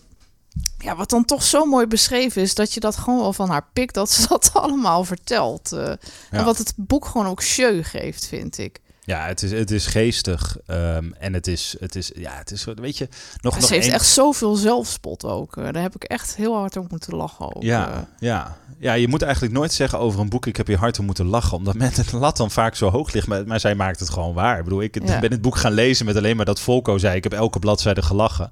ja, 0.79 0.97
wat 0.97 1.11
dan 1.11 1.25
toch 1.25 1.43
zo 1.43 1.65
mooi 1.65 1.87
beschreven 1.87 2.43
is, 2.43 2.55
dat 2.55 2.75
je 2.75 2.81
dat 2.81 2.97
gewoon 2.97 3.19
wel 3.19 3.33
van 3.33 3.49
haar 3.49 3.67
pikt, 3.73 3.95
dat 3.95 4.11
ze 4.11 4.29
dat 4.29 4.51
allemaal 4.53 5.05
vertelt. 5.05 5.73
eh. 5.73 5.93
En 6.31 6.45
wat 6.45 6.59
het 6.59 6.73
boek 6.77 7.07
gewoon 7.07 7.27
ook 7.27 7.43
jeu 7.43 7.83
geeft, 7.83 8.27
vind 8.27 8.59
ik. 8.59 8.81
Ja, 9.09 9.27
het 9.27 9.43
is, 9.43 9.51
het 9.53 9.71
is 9.71 9.87
geestig 9.87 10.57
ehm, 10.67 11.11
en 11.19 11.33
het 11.35 11.47
is, 11.47 11.77
het 11.81 11.95
is, 11.97 12.11
ja, 12.15 12.33
het 12.37 12.51
is, 12.51 12.65
weet 12.65 12.99
je, 12.99 13.09
nog, 13.41 13.55
En 13.55 13.61
nog 13.61 13.69
ze 13.69 13.75
heeft 13.75 13.87
één- 13.87 13.95
echt 13.95 14.07
zoveel 14.07 14.55
zelfspot 14.55 15.25
ook. 15.25 15.57
eh. 15.57 15.65
daar 15.73 15.83
heb 15.83 15.95
ik 15.95 16.05
echt 16.05 16.37
heel 16.37 16.55
hard 16.57 16.77
op 16.77 16.91
moeten 16.91 17.15
lachen. 17.17 17.57
Ook, 17.57 17.63
Ja, 17.63 17.91
eh. 17.93 17.99
ja. 18.19 18.57
ja, 18.79 18.93
je 18.93 19.09
moet 19.09 19.23
eigenlijk 19.23 19.53
nooit 19.55 19.73
zeggen 19.73 19.99
over 19.99 20.21
een 20.21 20.29
boek... 20.29 20.47
ik 20.47 20.57
heb 20.57 20.67
hier 20.67 20.79
hard 20.79 20.99
om 20.99 21.05
moeten 21.05 21.27
lachen... 21.27 21.57
omdat 21.57 21.75
men 21.83 21.93
de 21.95 22.17
lat 22.19 22.37
dan 22.37 22.51
vaak 22.51 22.75
zo 22.75 22.91
hoog 22.91 23.13
ligt. 23.13 23.27
Maar, 23.27 23.47
maar 23.47 23.61
zij 23.61 23.75
maakt 23.75 24.01
het 24.01 24.11
gewoon 24.11 24.35
waar. 24.35 24.59
Ik 24.59 24.65
bedoel, 24.65 24.83
ik 24.83 25.07
Ja. 25.07 25.19
ben 25.21 25.31
het 25.31 25.43
boek 25.43 25.57
gaan 25.57 25.73
lezen 25.73 26.07
met 26.07 26.17
alleen 26.17 26.37
maar 26.37 26.45
dat 26.45 26.61
Volko 26.61 26.99
zei... 26.99 27.17
ik 27.17 27.23
heb 27.23 27.33
elke 27.33 27.59
bladzijde 27.59 28.03
gelachen. 28.03 28.51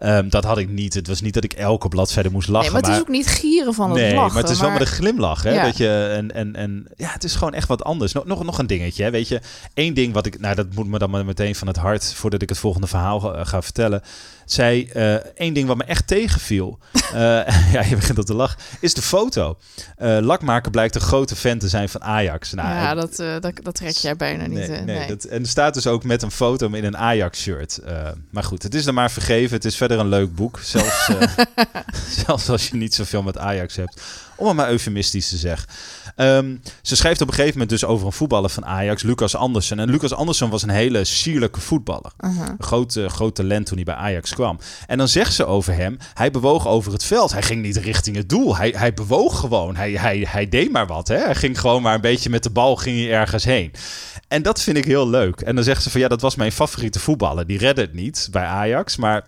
Ehm, 0.00 0.28
dat 0.28 0.44
had 0.44 0.58
ik 0.58 0.68
niet. 0.68 0.94
Het 0.94 1.06
was 1.06 1.20
niet 1.20 1.34
dat 1.34 1.44
ik 1.44 1.52
elke 1.52 1.88
bladzijde 1.88 2.30
moest 2.30 2.48
lachen. 2.48 2.72
nee, 2.72 2.80
maar 2.80 2.90
het 2.90 2.98
is 2.98 3.06
ook 3.06 3.12
niet 3.12 3.26
gieren 3.26 3.74
van 3.74 3.90
het 3.90 4.00
nee, 4.00 4.14
lachen. 4.14 4.32
maar 4.32 4.42
het 4.42 4.52
is 4.52 4.60
wel 4.60 4.70
met 4.70 4.80
een 4.80 4.86
glimlach. 4.86 5.42
Hè? 5.42 5.50
Ja. 5.50 5.64
Dat 5.64 5.76
je, 5.76 6.12
en, 6.16 6.34
en, 6.34 6.56
en 6.56 6.86
ja, 6.96 7.08
het 7.12 7.24
is 7.24 7.34
gewoon 7.34 7.54
echt 7.54 7.68
wat 7.68 7.84
anders. 7.84 8.12
Nog, 8.12 8.24
nog, 8.24 8.44
nog 8.44 8.58
een 8.58 8.66
dingetje. 8.66 9.04
Hè? 9.04 9.10
Weet 9.10 9.28
je, 9.28 9.40
één 9.74 9.94
ding 9.94 10.14
wat 10.14 10.26
ik, 10.26 10.40
nou, 10.40 10.54
dat 10.54 10.66
moet 10.74 10.86
me 10.86 10.98
dan 10.98 11.10
maar 11.10 11.24
meteen 11.24 11.54
van 11.54 11.66
het 11.66 11.76
hart 11.76 12.14
voordat 12.14 12.42
ik 12.42 12.48
het 12.48 12.58
volgende 12.58 12.86
verhaal 12.86 13.20
ga, 13.20 13.44
ga 13.44 13.62
vertellen. 13.62 14.02
Zij, 14.44 14.90
eh, 14.92 15.14
één 15.14 15.54
ding 15.54 15.66
wat 15.66 15.76
me 15.76 15.84
echt 15.84 16.06
tegenviel, 16.06 16.78
Eh, 17.10 17.18
ja, 17.74 17.82
je 17.82 17.96
begint 17.96 18.18
op 18.18 18.24
te 18.24 18.34
lachen. 18.34 18.58
Is 18.80 18.94
de 18.94 19.02
foto. 19.02 19.58
Uh, 19.98 20.18
Lakmaker 20.20 20.70
blijkt 20.70 20.94
een 20.94 21.00
grote 21.00 21.36
fan 21.36 21.58
te 21.58 21.68
zijn 21.68 21.88
van 21.88 22.02
Ajax. 22.02 22.52
Nou, 22.52 22.68
ja, 22.68 22.94
dat, 22.94 23.16
dat, 23.16 23.52
dat 23.62 23.74
trek 23.74 23.96
jij 23.96 24.16
bijna 24.16 24.46
niet. 24.46 24.68
Nee, 24.68 24.80
nee, 24.80 25.08
Dat, 25.08 25.24
en 25.24 25.42
er 25.42 25.48
staat 25.48 25.74
dus 25.74 25.86
ook 25.86 26.04
met 26.04 26.22
een 26.22 26.30
foto 26.30 26.68
in 26.68 26.84
een 26.84 26.96
Ajax-shirt. 26.96 27.80
maar 28.30 28.44
goed, 28.44 28.62
het 28.62 28.74
is 28.74 28.84
dan 28.84 28.94
maar 28.94 29.10
vergeven. 29.10 29.56
Het 29.56 29.64
is 29.64 29.76
verder 29.76 29.89
een 29.98 30.08
leuk 30.08 30.34
boek. 30.34 30.58
Zelfs, 30.62 31.10
zelfs 32.26 32.48
als 32.48 32.68
je 32.68 32.76
niet 32.76 32.94
zoveel 32.94 33.22
met 33.22 33.38
Ajax 33.38 33.76
hebt. 33.76 34.02
Om 34.36 34.46
het 34.46 34.56
maar 34.56 34.70
eufemistisch 34.70 35.28
te 35.28 35.36
zeggen. 35.36 35.68
Ehm, 36.16 36.56
ze 36.82 36.96
schrijft 36.96 37.20
op 37.20 37.28
een 37.28 37.34
gegeven 37.34 37.58
moment 37.58 37.70
dus 37.70 37.84
over 37.84 38.06
een 38.06 38.12
voetballer 38.12 38.50
van 38.50 38.64
Ajax, 38.64 39.02
Lucas 39.02 39.36
Andersen. 39.36 39.78
En 39.78 39.90
Lucas 39.90 40.14
Andersen 40.14 40.48
was 40.48 40.62
een 40.62 40.68
hele 40.68 41.04
sierlijke 41.04 41.60
voetballer. 41.60 42.12
Een 42.16 42.56
groot, 42.58 42.94
uh, 42.94 43.08
groot 43.08 43.34
talent 43.34 43.66
toen 43.66 43.76
hij 43.76 43.84
bij 43.84 43.94
Ajax 43.94 44.34
kwam. 44.34 44.58
En 44.86 44.98
dan 44.98 45.08
zegt 45.08 45.34
ze 45.34 45.46
over 45.46 45.74
hem, 45.74 45.98
hij 46.14 46.30
bewoog 46.30 46.66
over 46.66 46.92
het 46.92 47.04
veld. 47.04 47.32
Hij 47.32 47.42
ging 47.42 47.62
niet 47.62 47.76
richting 47.76 48.16
het 48.16 48.28
doel. 48.28 48.56
Hij, 48.56 48.74
hij 48.76 48.94
bewoog 48.94 49.40
gewoon. 49.40 49.76
Hij, 49.76 49.92
hij, 49.92 50.26
hij 50.28 50.48
deed 50.48 50.72
maar 50.72 50.86
wat. 50.86 51.08
Hè? 51.08 51.18
Hij 51.18 51.34
ging 51.34 51.60
gewoon 51.60 51.82
maar 51.82 51.94
een 51.94 52.00
beetje 52.00 52.30
met 52.30 52.42
de 52.42 52.50
bal 52.50 52.76
ging 52.76 52.98
hij 52.98 53.12
ergens 53.12 53.44
heen. 53.44 53.72
En 54.28 54.42
dat 54.42 54.60
vind 54.60 54.76
ik 54.76 54.84
heel 54.84 55.08
leuk. 55.08 55.40
En 55.40 55.54
dan 55.54 55.64
zegt 55.64 55.82
ze 55.82 55.90
van 55.90 56.00
ja, 56.00 56.08
dat 56.08 56.20
was 56.20 56.36
mijn 56.36 56.52
favoriete 56.52 56.98
voetballer. 56.98 57.46
Die 57.46 57.58
redde 57.58 57.80
het 57.80 57.94
niet 57.94 58.28
bij 58.30 58.44
Ajax, 58.44 58.96
maar 58.96 59.26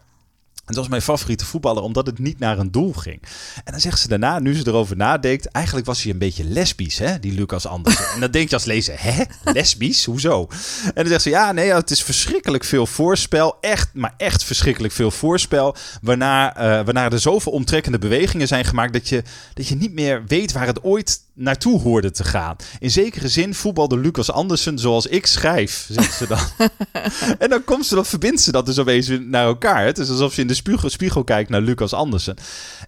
het 0.64 0.76
was 0.76 0.88
mijn 0.88 1.02
favoriete 1.02 1.44
voetballer 1.44 1.82
omdat 1.82 2.06
het 2.06 2.18
niet 2.18 2.38
naar 2.38 2.58
een 2.58 2.70
doel 2.70 2.92
ging. 2.92 3.22
En 3.64 3.72
dan 3.72 3.80
zegt 3.80 4.00
ze 4.00 4.08
daarna, 4.08 4.38
nu 4.38 4.54
ze 4.54 4.66
erover 4.66 4.96
nadenkt, 4.96 5.46
eigenlijk 5.46 5.86
was 5.86 6.02
hij 6.02 6.12
een 6.12 6.18
beetje 6.18 6.44
lesbisch, 6.44 6.98
hè, 6.98 7.18
die 7.18 7.32
Lucas 7.32 7.66
Andersen. 7.66 8.06
en 8.14 8.20
dan 8.20 8.30
denk 8.30 8.48
je 8.48 8.54
als 8.54 8.64
lezer, 8.64 8.94
hè, 8.98 9.22
lesbisch? 9.52 10.04
Hoezo? 10.04 10.48
En 10.84 10.92
dan 10.94 11.06
zegt 11.06 11.22
ze, 11.22 11.30
ja, 11.30 11.52
nee, 11.52 11.72
het 11.72 11.90
is 11.90 12.02
verschrikkelijk 12.02 12.64
veel 12.64 12.86
voorspel. 12.86 13.56
Echt, 13.60 13.90
maar 13.94 14.14
echt 14.16 14.44
verschrikkelijk 14.44 14.92
veel 14.92 15.10
voorspel. 15.10 15.76
Waarna, 16.02 16.56
uh, 16.56 16.62
waarna 16.62 17.10
er 17.10 17.20
zoveel 17.20 17.52
omtrekkende 17.52 17.98
bewegingen 17.98 18.46
zijn 18.46 18.64
gemaakt 18.64 18.92
dat 18.92 19.08
je, 19.08 19.22
dat 19.54 19.68
je 19.68 19.74
niet 19.74 19.92
meer 19.92 20.24
weet 20.26 20.52
waar 20.52 20.66
het 20.66 20.82
ooit 20.82 21.20
naartoe 21.34 21.80
hoorde 21.80 22.10
te 22.10 22.24
gaan. 22.24 22.56
In 22.78 22.90
zekere 22.90 23.28
zin 23.28 23.54
voetbalde 23.54 23.98
Lucas 23.98 24.30
Andersen 24.30 24.78
zoals 24.78 25.06
ik 25.06 25.26
schrijf, 25.26 25.86
zegt 25.90 26.16
ze 26.16 26.26
dan. 26.26 26.68
en 27.38 27.48
dan 27.48 27.64
komt 27.64 27.86
ze, 27.86 27.94
dan 27.94 28.06
verbindt 28.06 28.40
ze 28.40 28.52
dat 28.52 28.66
dus 28.66 28.78
opeens 28.78 29.08
naar 29.20 29.44
elkaar. 29.44 29.84
Het 29.84 29.98
is 29.98 30.10
alsof 30.10 30.34
je 30.34 30.40
in 30.40 30.46
de 30.46 30.54
spiegel, 30.54 30.90
spiegel 30.90 31.24
kijkt 31.24 31.50
naar 31.50 31.60
Lucas 31.60 31.92
Andersen. 31.92 32.36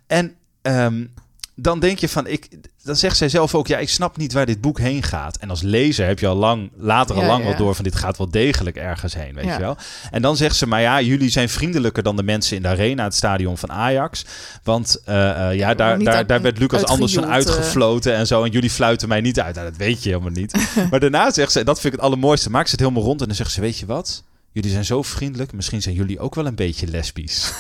En 0.06 0.36
um, 0.62 1.12
dan 1.56 1.80
denk 1.80 1.98
je 1.98 2.08
van, 2.08 2.26
ik, 2.26 2.48
dan 2.82 2.96
zegt 2.96 3.16
zij 3.16 3.28
zelf 3.28 3.54
ook, 3.54 3.66
ja, 3.66 3.78
ik 3.78 3.88
snap 3.88 4.16
niet 4.16 4.32
waar 4.32 4.46
dit 4.46 4.60
boek 4.60 4.78
heen 4.78 5.02
gaat. 5.02 5.36
En 5.36 5.50
als 5.50 5.62
lezer 5.62 6.06
heb 6.06 6.18
je 6.18 6.26
al 6.26 6.36
lang, 6.36 6.70
later 6.76 7.16
al 7.16 7.24
lang 7.24 7.42
ja. 7.42 7.48
wel 7.48 7.56
door 7.56 7.74
van, 7.74 7.84
dit 7.84 7.94
gaat 7.94 8.18
wel 8.18 8.30
degelijk 8.30 8.76
ergens 8.76 9.14
heen, 9.14 9.34
weet 9.34 9.44
je 9.44 9.58
wel. 9.58 9.76
En 10.10 10.22
dan 10.22 10.36
zegt 10.36 10.56
ze, 10.56 10.66
maar 10.66 10.80
ja, 10.80 11.00
jullie 11.00 11.28
zijn 11.28 11.48
vriendelijker 11.48 12.02
dan 12.02 12.16
de 12.16 12.22
mensen 12.22 12.56
in 12.56 12.62
de 12.62 12.68
arena, 12.68 13.04
het 13.04 13.14
stadion 13.14 13.58
van 13.58 13.72
Ajax. 13.72 14.24
Want 14.62 15.02
uh, 15.08 15.14
uh, 15.14 15.54
ja, 15.54 15.74
daar, 15.74 15.98
daar, 15.98 16.26
daar 16.26 16.42
werd 16.42 16.58
Lucas 16.58 16.84
anders 16.84 17.14
van 17.14 17.26
uitgefloten 17.26 18.14
en 18.14 18.26
zo. 18.26 18.44
En 18.44 18.50
jullie 18.50 18.70
fluiten 18.70 19.08
mij 19.08 19.20
niet 19.20 19.40
uit. 19.40 19.54
Nou, 19.54 19.68
dat 19.68 19.78
weet 19.78 20.02
je 20.02 20.08
helemaal 20.08 20.30
niet. 20.30 20.54
maar 20.90 21.00
daarna 21.00 21.30
zegt 21.30 21.52
ze, 21.52 21.64
dat 21.64 21.80
vind 21.80 21.92
ik 21.94 22.00
het 22.00 22.08
allermooiste, 22.08 22.50
maakt 22.50 22.68
ze 22.68 22.74
het 22.74 22.80
helemaal 22.80 23.04
rond. 23.04 23.20
En 23.20 23.26
dan 23.26 23.36
zegt 23.36 23.52
ze, 23.52 23.60
weet 23.60 23.78
je 23.78 23.86
wat? 23.86 24.22
Jullie 24.54 24.70
zijn 24.70 24.84
zo 24.84 25.02
vriendelijk. 25.02 25.52
Misschien 25.52 25.82
zijn 25.82 25.94
jullie 25.94 26.18
ook 26.18 26.34
wel 26.34 26.46
een 26.46 26.54
beetje 26.54 26.86
lesbisch. 26.86 27.52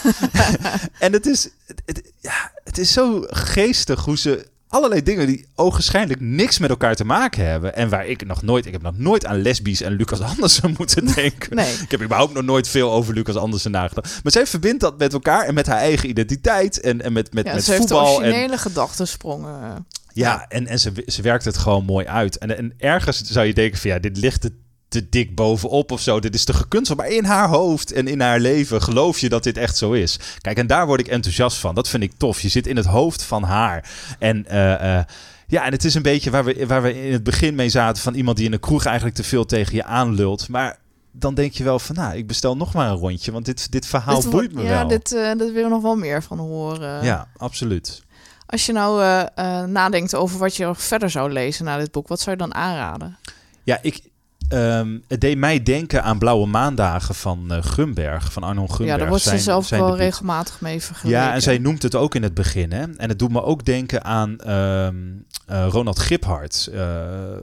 en 0.98 1.12
het 1.12 1.26
is, 1.26 1.48
het, 1.84 2.12
ja, 2.20 2.52
het 2.64 2.78
is 2.78 2.92
zo 2.92 3.24
geestig 3.28 4.04
hoe 4.04 4.18
ze 4.18 4.46
allerlei 4.68 5.02
dingen 5.02 5.26
die 5.26 5.46
ogenschijnlijk 5.54 6.20
niks 6.20 6.58
met 6.58 6.70
elkaar 6.70 6.94
te 6.94 7.04
maken 7.04 7.46
hebben. 7.46 7.74
En 7.74 7.88
waar 7.88 8.06
ik 8.06 8.26
nog 8.26 8.42
nooit, 8.42 8.66
ik 8.66 8.72
heb 8.72 8.82
nog 8.82 8.98
nooit 8.98 9.26
aan 9.26 9.42
lesbisch 9.42 9.82
en 9.82 9.92
Lucas 9.92 10.20
Andersen 10.20 10.74
moeten 10.78 11.14
denken. 11.14 11.56
Nee. 11.56 11.72
Ik 11.72 11.90
heb 11.90 12.02
überhaupt 12.02 12.34
nog 12.34 12.44
nooit 12.44 12.68
veel 12.68 12.92
over 12.92 13.14
Lucas 13.14 13.36
Andersen 13.36 13.70
nagedacht. 13.70 14.20
Maar 14.22 14.32
zij 14.32 14.46
verbindt 14.46 14.80
dat 14.80 14.98
met 14.98 15.12
elkaar 15.12 15.44
en 15.44 15.54
met 15.54 15.66
haar 15.66 15.78
eigen 15.78 16.08
identiteit 16.08 16.80
en, 16.80 17.02
en 17.02 17.12
met, 17.12 17.32
met, 17.32 17.46
ja, 17.46 17.54
met 17.54 17.64
ze 17.64 17.76
voetbal. 17.76 18.06
Heeft 18.06 18.18
originele 18.18 18.58
gedachtensprongen. 18.58 19.86
Ja, 20.12 20.46
en, 20.48 20.66
en 20.66 20.78
ze, 20.78 20.92
ze 21.06 21.22
werkt 21.22 21.44
het 21.44 21.56
gewoon 21.56 21.84
mooi 21.84 22.06
uit. 22.06 22.38
En, 22.38 22.56
en 22.56 22.74
ergens 22.78 23.20
zou 23.20 23.46
je 23.46 23.54
denken 23.54 23.78
van 23.78 23.90
ja, 23.90 23.98
dit 23.98 24.16
ligt 24.16 24.42
het 24.42 24.52
te 24.94 25.08
dik 25.08 25.34
bovenop 25.34 25.92
of 25.92 26.00
zo. 26.00 26.20
Dit 26.20 26.34
is 26.34 26.44
te 26.44 26.52
gekunsteld. 26.52 26.98
Maar 26.98 27.08
in 27.08 27.24
haar 27.24 27.48
hoofd 27.48 27.92
en 27.92 28.08
in 28.08 28.20
haar 28.20 28.40
leven 28.40 28.82
geloof 28.82 29.18
je 29.18 29.28
dat 29.28 29.42
dit 29.42 29.56
echt 29.56 29.76
zo 29.76 29.92
is. 29.92 30.18
Kijk, 30.40 30.58
en 30.58 30.66
daar 30.66 30.86
word 30.86 31.00
ik 31.00 31.08
enthousiast 31.08 31.56
van. 31.56 31.74
Dat 31.74 31.88
vind 31.88 32.02
ik 32.02 32.12
tof. 32.16 32.40
Je 32.40 32.48
zit 32.48 32.66
in 32.66 32.76
het 32.76 32.86
hoofd 32.86 33.22
van 33.22 33.42
haar. 33.42 33.90
En 34.18 34.46
uh, 34.48 34.54
uh, 34.54 35.00
ja, 35.46 35.64
en 35.64 35.72
het 35.72 35.84
is 35.84 35.94
een 35.94 36.02
beetje 36.02 36.30
waar 36.30 36.44
we, 36.44 36.66
waar 36.66 36.82
we 36.82 37.06
in 37.06 37.12
het 37.12 37.22
begin 37.22 37.54
mee 37.54 37.68
zaten... 37.68 38.02
van 38.02 38.14
iemand 38.14 38.36
die 38.36 38.46
in 38.46 38.52
de 38.52 38.58
kroeg 38.58 38.84
eigenlijk 38.84 39.16
te 39.16 39.24
veel 39.24 39.44
tegen 39.44 39.74
je 39.74 39.84
aanlult. 39.84 40.48
Maar 40.48 40.78
dan 41.12 41.34
denk 41.34 41.52
je 41.52 41.64
wel 41.64 41.78
van, 41.78 41.94
nou, 41.94 42.16
ik 42.16 42.26
bestel 42.26 42.56
nog 42.56 42.74
maar 42.74 42.90
een 42.90 42.96
rondje. 42.96 43.32
Want 43.32 43.44
dit, 43.44 43.72
dit 43.72 43.86
verhaal 43.86 44.20
dit, 44.20 44.30
boeit 44.30 44.54
me 44.54 44.62
ja, 44.62 44.68
wel. 44.68 44.78
Ja, 44.78 44.84
dit, 44.84 45.12
uh, 45.12 45.32
dit 45.32 45.52
wil 45.52 45.68
nog 45.68 45.82
wel 45.82 45.96
meer 45.96 46.22
van 46.22 46.38
horen. 46.38 47.04
Ja, 47.04 47.28
absoluut. 47.36 48.02
Als 48.46 48.66
je 48.66 48.72
nou 48.72 49.02
uh, 49.02 49.22
uh, 49.38 49.62
nadenkt 49.64 50.14
over 50.14 50.38
wat 50.38 50.56
je 50.56 50.64
nog 50.64 50.82
verder 50.82 51.10
zou 51.10 51.32
lezen 51.32 51.64
na 51.64 51.78
dit 51.78 51.90
boek... 51.90 52.08
wat 52.08 52.20
zou 52.20 52.30
je 52.30 52.42
dan 52.42 52.54
aanraden? 52.54 53.18
Ja, 53.62 53.78
ik, 53.82 54.00
Um, 54.48 55.02
het 55.08 55.20
deed 55.20 55.38
mij 55.38 55.62
denken 55.62 56.02
aan 56.02 56.18
Blauwe 56.18 56.46
Maandagen 56.46 57.14
van 57.14 57.46
uh, 57.50 57.58
Gumberg, 57.60 58.32
van 58.32 58.42
Arno 58.42 58.66
Gumberg. 58.66 58.88
Ja, 58.88 58.96
daar 58.96 59.08
wordt 59.08 59.22
zijn, 59.22 59.38
ze 59.38 59.44
zelf 59.44 59.66
zijn 59.66 59.80
wel 59.80 59.96
regelmatig 59.96 60.60
mee 60.60 60.82
vergeleken. 60.82 61.20
Ja, 61.20 61.32
en 61.34 61.42
zij 61.42 61.58
noemt 61.58 61.82
het 61.82 61.94
ook 61.94 62.14
in 62.14 62.22
het 62.22 62.34
begin. 62.34 62.72
Hè? 62.72 62.82
En 62.96 63.08
het 63.08 63.18
doet 63.18 63.32
me 63.32 63.42
ook 63.42 63.64
denken 63.64 64.04
aan 64.04 64.50
um, 64.50 65.24
uh, 65.50 65.66
Ronald 65.68 65.98
Giphart. 65.98 66.68
Uh, 66.72 66.82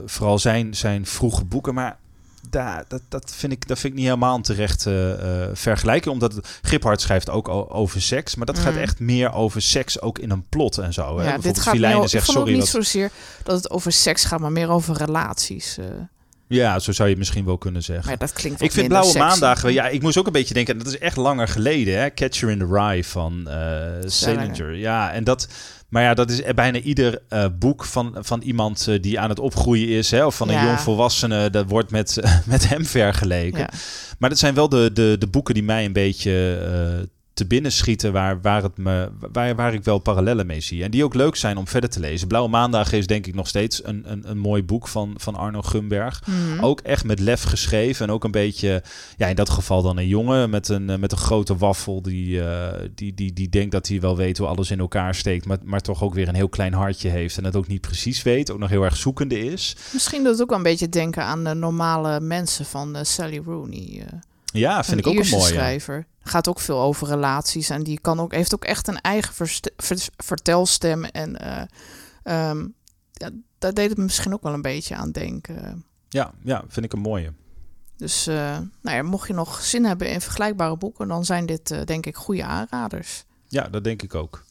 vooral 0.06 0.38
zijn, 0.38 0.74
zijn 0.74 1.06
vroege 1.06 1.44
boeken. 1.44 1.74
Maar 1.74 1.96
daar, 2.50 2.84
dat, 2.88 3.02
dat, 3.08 3.32
vind 3.36 3.52
ik, 3.52 3.68
dat 3.68 3.78
vind 3.78 3.92
ik 3.92 3.98
niet 3.98 4.08
helemaal 4.08 4.40
terecht 4.40 4.86
uh, 4.86 5.12
vergelijken. 5.52 6.10
Omdat 6.10 6.48
Giphart 6.62 7.00
schrijft 7.00 7.30
ook 7.30 7.48
over 7.74 8.02
seks. 8.02 8.34
Maar 8.34 8.46
dat 8.46 8.56
mm. 8.56 8.62
gaat 8.62 8.76
echt 8.76 9.00
meer 9.00 9.32
over 9.32 9.62
seks 9.62 10.00
ook 10.00 10.18
in 10.18 10.30
een 10.30 10.44
plot 10.48 10.78
en 10.78 10.92
zo. 10.92 11.18
Hè? 11.18 11.28
Ja, 11.28 11.38
dit 11.38 11.58
gaat 11.58 11.74
Filijnen 11.74 12.08
zegt, 12.08 12.28
ik 12.28 12.34
sorry, 12.34 12.50
niet 12.50 12.60
wat... 12.60 12.68
zozeer 12.68 13.10
dat 13.42 13.56
het 13.56 13.70
over 13.70 13.92
seks 13.92 14.24
gaat, 14.24 14.40
maar 14.40 14.52
meer 14.52 14.68
over 14.68 14.96
relaties. 14.96 15.78
Ja, 16.52 16.78
zo 16.78 16.92
zou 16.92 17.08
je 17.08 17.16
misschien 17.16 17.44
wel 17.44 17.58
kunnen 17.58 17.82
zeggen. 17.82 18.06
Maar 18.06 18.18
dat 18.18 18.32
klinkt 18.32 18.62
ik 18.62 18.72
vind 18.72 18.88
Blauwe 18.88 19.18
Maandagen, 19.18 19.72
ja, 19.72 19.88
ik 19.88 20.02
moest 20.02 20.16
ook 20.16 20.26
een 20.26 20.32
beetje 20.32 20.54
denken, 20.54 20.78
dat 20.78 20.86
is 20.86 20.98
echt 20.98 21.16
langer 21.16 21.48
geleden, 21.48 22.00
hè? 22.00 22.10
Catcher 22.14 22.50
in 22.50 22.58
the 22.58 22.66
Rye 22.70 23.04
van 23.04 23.44
uh, 23.48 23.54
Salinger. 24.04 24.74
Ja, 24.74 25.12
en 25.12 25.24
dat, 25.24 25.48
maar 25.88 26.02
ja, 26.02 26.14
dat 26.14 26.30
is 26.30 26.42
bijna 26.54 26.78
ieder 26.78 27.18
uh, 27.30 27.44
boek 27.58 27.84
van, 27.84 28.16
van 28.20 28.40
iemand 28.40 28.86
uh, 28.88 29.02
die 29.02 29.20
aan 29.20 29.28
het 29.28 29.38
opgroeien 29.38 29.88
is, 29.88 30.10
hè, 30.10 30.24
of 30.26 30.36
van 30.36 30.48
een 30.48 30.64
jong 30.64 30.80
volwassene, 30.80 31.50
dat 31.50 31.68
wordt 31.68 31.90
met, 31.90 32.20
met 32.44 32.68
hem 32.68 32.86
vergeleken. 32.86 33.58
Ja. 33.58 33.70
Maar 34.18 34.28
dat 34.28 34.38
zijn 34.38 34.54
wel 34.54 34.68
de, 34.68 34.90
de, 34.92 35.16
de 35.18 35.26
boeken 35.26 35.54
die 35.54 35.62
mij 35.62 35.84
een 35.84 35.92
beetje 35.92 36.58
uh, 36.98 37.06
te 37.34 37.46
binnen 37.46 37.72
schieten, 37.72 38.12
waar, 38.12 38.40
waar, 38.40 38.62
het 38.62 38.76
me, 38.76 39.10
waar, 39.32 39.54
waar 39.54 39.74
ik 39.74 39.84
wel 39.84 39.98
parallellen 39.98 40.46
mee 40.46 40.60
zie. 40.60 40.84
En 40.84 40.90
die 40.90 41.04
ook 41.04 41.14
leuk 41.14 41.36
zijn 41.36 41.56
om 41.56 41.68
verder 41.68 41.90
te 41.90 42.00
lezen. 42.00 42.28
Blauwe 42.28 42.50
Maandag 42.50 42.92
is 42.92 43.06
denk 43.06 43.26
ik 43.26 43.34
nog 43.34 43.48
steeds 43.48 43.84
een, 43.84 44.02
een, 44.06 44.30
een 44.30 44.38
mooi 44.38 44.64
boek 44.64 44.88
van, 44.88 45.14
van 45.16 45.34
Arno 45.34 45.62
Gumberg. 45.62 46.22
Mhm. 46.26 46.64
Ook 46.64 46.80
echt 46.80 47.04
met 47.04 47.20
lef 47.20 47.42
geschreven. 47.42 48.06
En 48.06 48.12
ook 48.12 48.24
een 48.24 48.30
beetje, 48.30 48.82
ja, 49.16 49.26
in 49.26 49.34
dat 49.34 49.50
geval 49.50 49.82
dan 49.82 49.98
een 49.98 50.06
jongen 50.06 50.50
met 50.50 50.68
een, 50.68 50.90
eh, 50.90 50.98
met 50.98 51.12
een 51.12 51.18
grote 51.18 51.56
waffel. 51.56 52.02
Die, 52.02 52.36
uh, 52.36 52.68
die, 52.94 53.14
die, 53.14 53.32
die 53.32 53.48
denkt 53.48 53.72
dat 53.72 53.88
hij 53.88 54.00
wel 54.00 54.16
weet 54.16 54.38
hoe 54.38 54.46
alles 54.46 54.70
in 54.70 54.80
elkaar 54.80 55.14
steekt. 55.14 55.46
Maar, 55.46 55.58
maar 55.64 55.80
toch 55.80 56.02
ook 56.02 56.14
weer 56.14 56.28
een 56.28 56.34
heel 56.34 56.48
klein 56.48 56.72
hartje 56.72 57.08
heeft. 57.08 57.38
En 57.38 57.44
het 57.44 57.56
ook 57.56 57.66
niet 57.66 57.80
precies 57.80 58.22
weet. 58.22 58.50
Ook 58.50 58.58
nog 58.58 58.70
heel 58.70 58.84
erg 58.84 58.96
zoekende 58.96 59.38
is. 59.38 59.76
Misschien 59.92 60.22
doet 60.22 60.32
het 60.32 60.42
ook 60.42 60.48
wel 60.48 60.58
een 60.58 60.64
beetje 60.64 60.88
denken 60.88 61.24
aan 61.24 61.44
de 61.44 61.54
normale 61.54 62.20
mensen 62.20 62.64
van 62.64 62.96
uh, 62.96 63.02
Sally 63.02 63.42
Rooney. 63.44 63.88
Uh, 63.98 64.20
Ja, 64.52 64.84
vind 64.84 64.98
ik 65.00 65.06
ook 65.06 65.18
een 65.18 65.28
mooie. 65.28 65.52
schrijver. 65.52 66.06
Gaat 66.22 66.48
ook 66.48 66.60
veel 66.60 66.80
over 66.80 67.08
relaties. 67.08 67.70
En 67.70 67.82
die 67.82 68.00
kan 68.00 68.20
ook, 68.20 68.32
heeft 68.32 68.54
ook 68.54 68.64
echt 68.64 68.88
een 68.88 69.00
eigen 69.00 69.34
ver- 69.76 70.08
vertelstem. 70.16 71.04
En 71.04 71.36
eh, 71.38 71.62
ehm, 72.22 72.66
ja, 73.12 73.30
daar 73.58 73.74
deed 73.74 73.88
het 73.88 73.98
me 73.98 74.04
misschien 74.04 74.32
ook 74.32 74.42
wel 74.42 74.52
een 74.52 74.62
beetje 74.62 74.94
aan 74.96 75.10
denken. 75.10 75.84
Ja, 76.08 76.32
ja, 76.42 76.64
vind 76.68 76.86
ik 76.86 76.92
een 76.92 77.00
mooie. 77.00 77.32
Dus 77.96 78.28
uh, 78.28 78.34
nou 78.80 78.96
ja, 78.96 79.02
mocht 79.02 79.28
je 79.28 79.34
nog 79.34 79.62
zin 79.62 79.84
hebben 79.84 80.10
in 80.10 80.20
vergelijkbare 80.20 80.76
boeken, 80.76 81.08
dan 81.08 81.24
zijn 81.24 81.46
dit 81.46 81.70
uh, 81.70 81.84
denk 81.84 82.06
ik 82.06 82.16
goede 82.16 82.44
aanraders. 82.44 83.24
Ja, 83.48 83.68
dat 83.68 83.84
denk 83.84 84.02
ik 84.02 84.14
ook. 84.14 84.44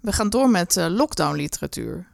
We 0.00 0.12
gaan 0.12 0.30
door 0.30 0.50
met 0.50 0.76
uh, 0.76 0.86
lockdown 0.88 1.36
literatuur. 1.36 2.06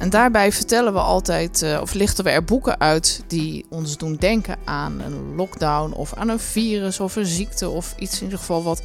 En 0.00 0.10
daarbij 0.10 0.52
vertellen 0.52 0.92
we 0.92 0.98
altijd, 0.98 1.62
uh, 1.62 1.80
of 1.80 1.92
lichten 1.92 2.24
we 2.24 2.30
er 2.30 2.44
boeken 2.44 2.80
uit 2.80 3.22
die 3.26 3.66
ons 3.68 3.96
doen 3.96 4.14
denken 4.14 4.56
aan 4.64 5.00
een 5.00 5.34
lockdown 5.34 5.92
of 5.92 6.14
aan 6.14 6.28
een 6.28 6.38
virus 6.38 7.00
of 7.00 7.16
een 7.16 7.26
ziekte 7.26 7.68
of 7.68 7.94
iets 7.98 8.16
in 8.16 8.22
ieder 8.22 8.38
geval 8.38 8.62
wat 8.62 8.82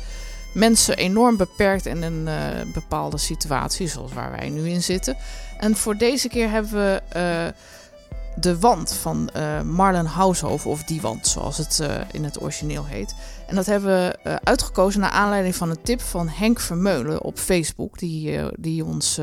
mensen 0.54 0.98
enorm 0.98 1.38
beperkt 1.38 1.86
in 1.86 2.04
een 2.04 2.28
uh, 2.28 2.74
bepaalde 2.74 3.18
situatie, 3.18 3.88
zoals 3.88 4.14
waar 4.14 4.32
wij 4.32 4.50
nu 4.50 4.70
in 4.70 4.84
zitten. 4.84 5.18
En 5.58 5.76
voor 5.76 5.98
deze 5.98 6.28
keer 6.28 6.50
hebben 6.50 6.72
we 6.72 7.02
uh, 7.16 8.42
De 8.42 8.60
Wand 8.60 8.94
van 8.94 9.30
Marlen 9.64 10.06
Haushoven, 10.06 10.70
of 10.70 10.84
Die 10.84 11.02
Wand 11.02 11.28
zoals 11.28 11.58
het 11.58 11.82
in 12.12 12.24
het 12.24 12.42
origineel 12.42 12.86
heet. 12.86 13.16
En 13.48 13.56
dat 13.56 13.66
hebben 13.66 13.90
we 13.90 14.40
uitgekozen 14.44 15.02
naar 15.02 15.10
aanleiding 15.10 15.56
van 15.56 15.70
een 15.70 15.82
tip 15.82 16.02
van 16.02 16.28
Henk 16.28 16.60
Vermeulen 16.60 17.22
op 17.22 17.40
Facebook, 17.40 18.00
die, 18.00 18.40
die 18.60 18.86
ons 18.86 19.20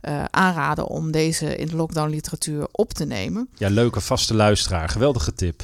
eh, 0.00 0.24
aanraden 0.30 0.86
om 0.86 1.10
deze 1.12 1.56
in 1.56 1.66
de 1.66 1.76
lockdown 1.76 2.10
literatuur 2.10 2.66
op 2.72 2.92
te 2.92 3.04
nemen. 3.04 3.48
Ja, 3.54 3.68
leuke 3.68 4.00
vaste 4.00 4.34
luisteraar. 4.34 4.88
Geweldige 4.88 5.32
tip. 5.32 5.62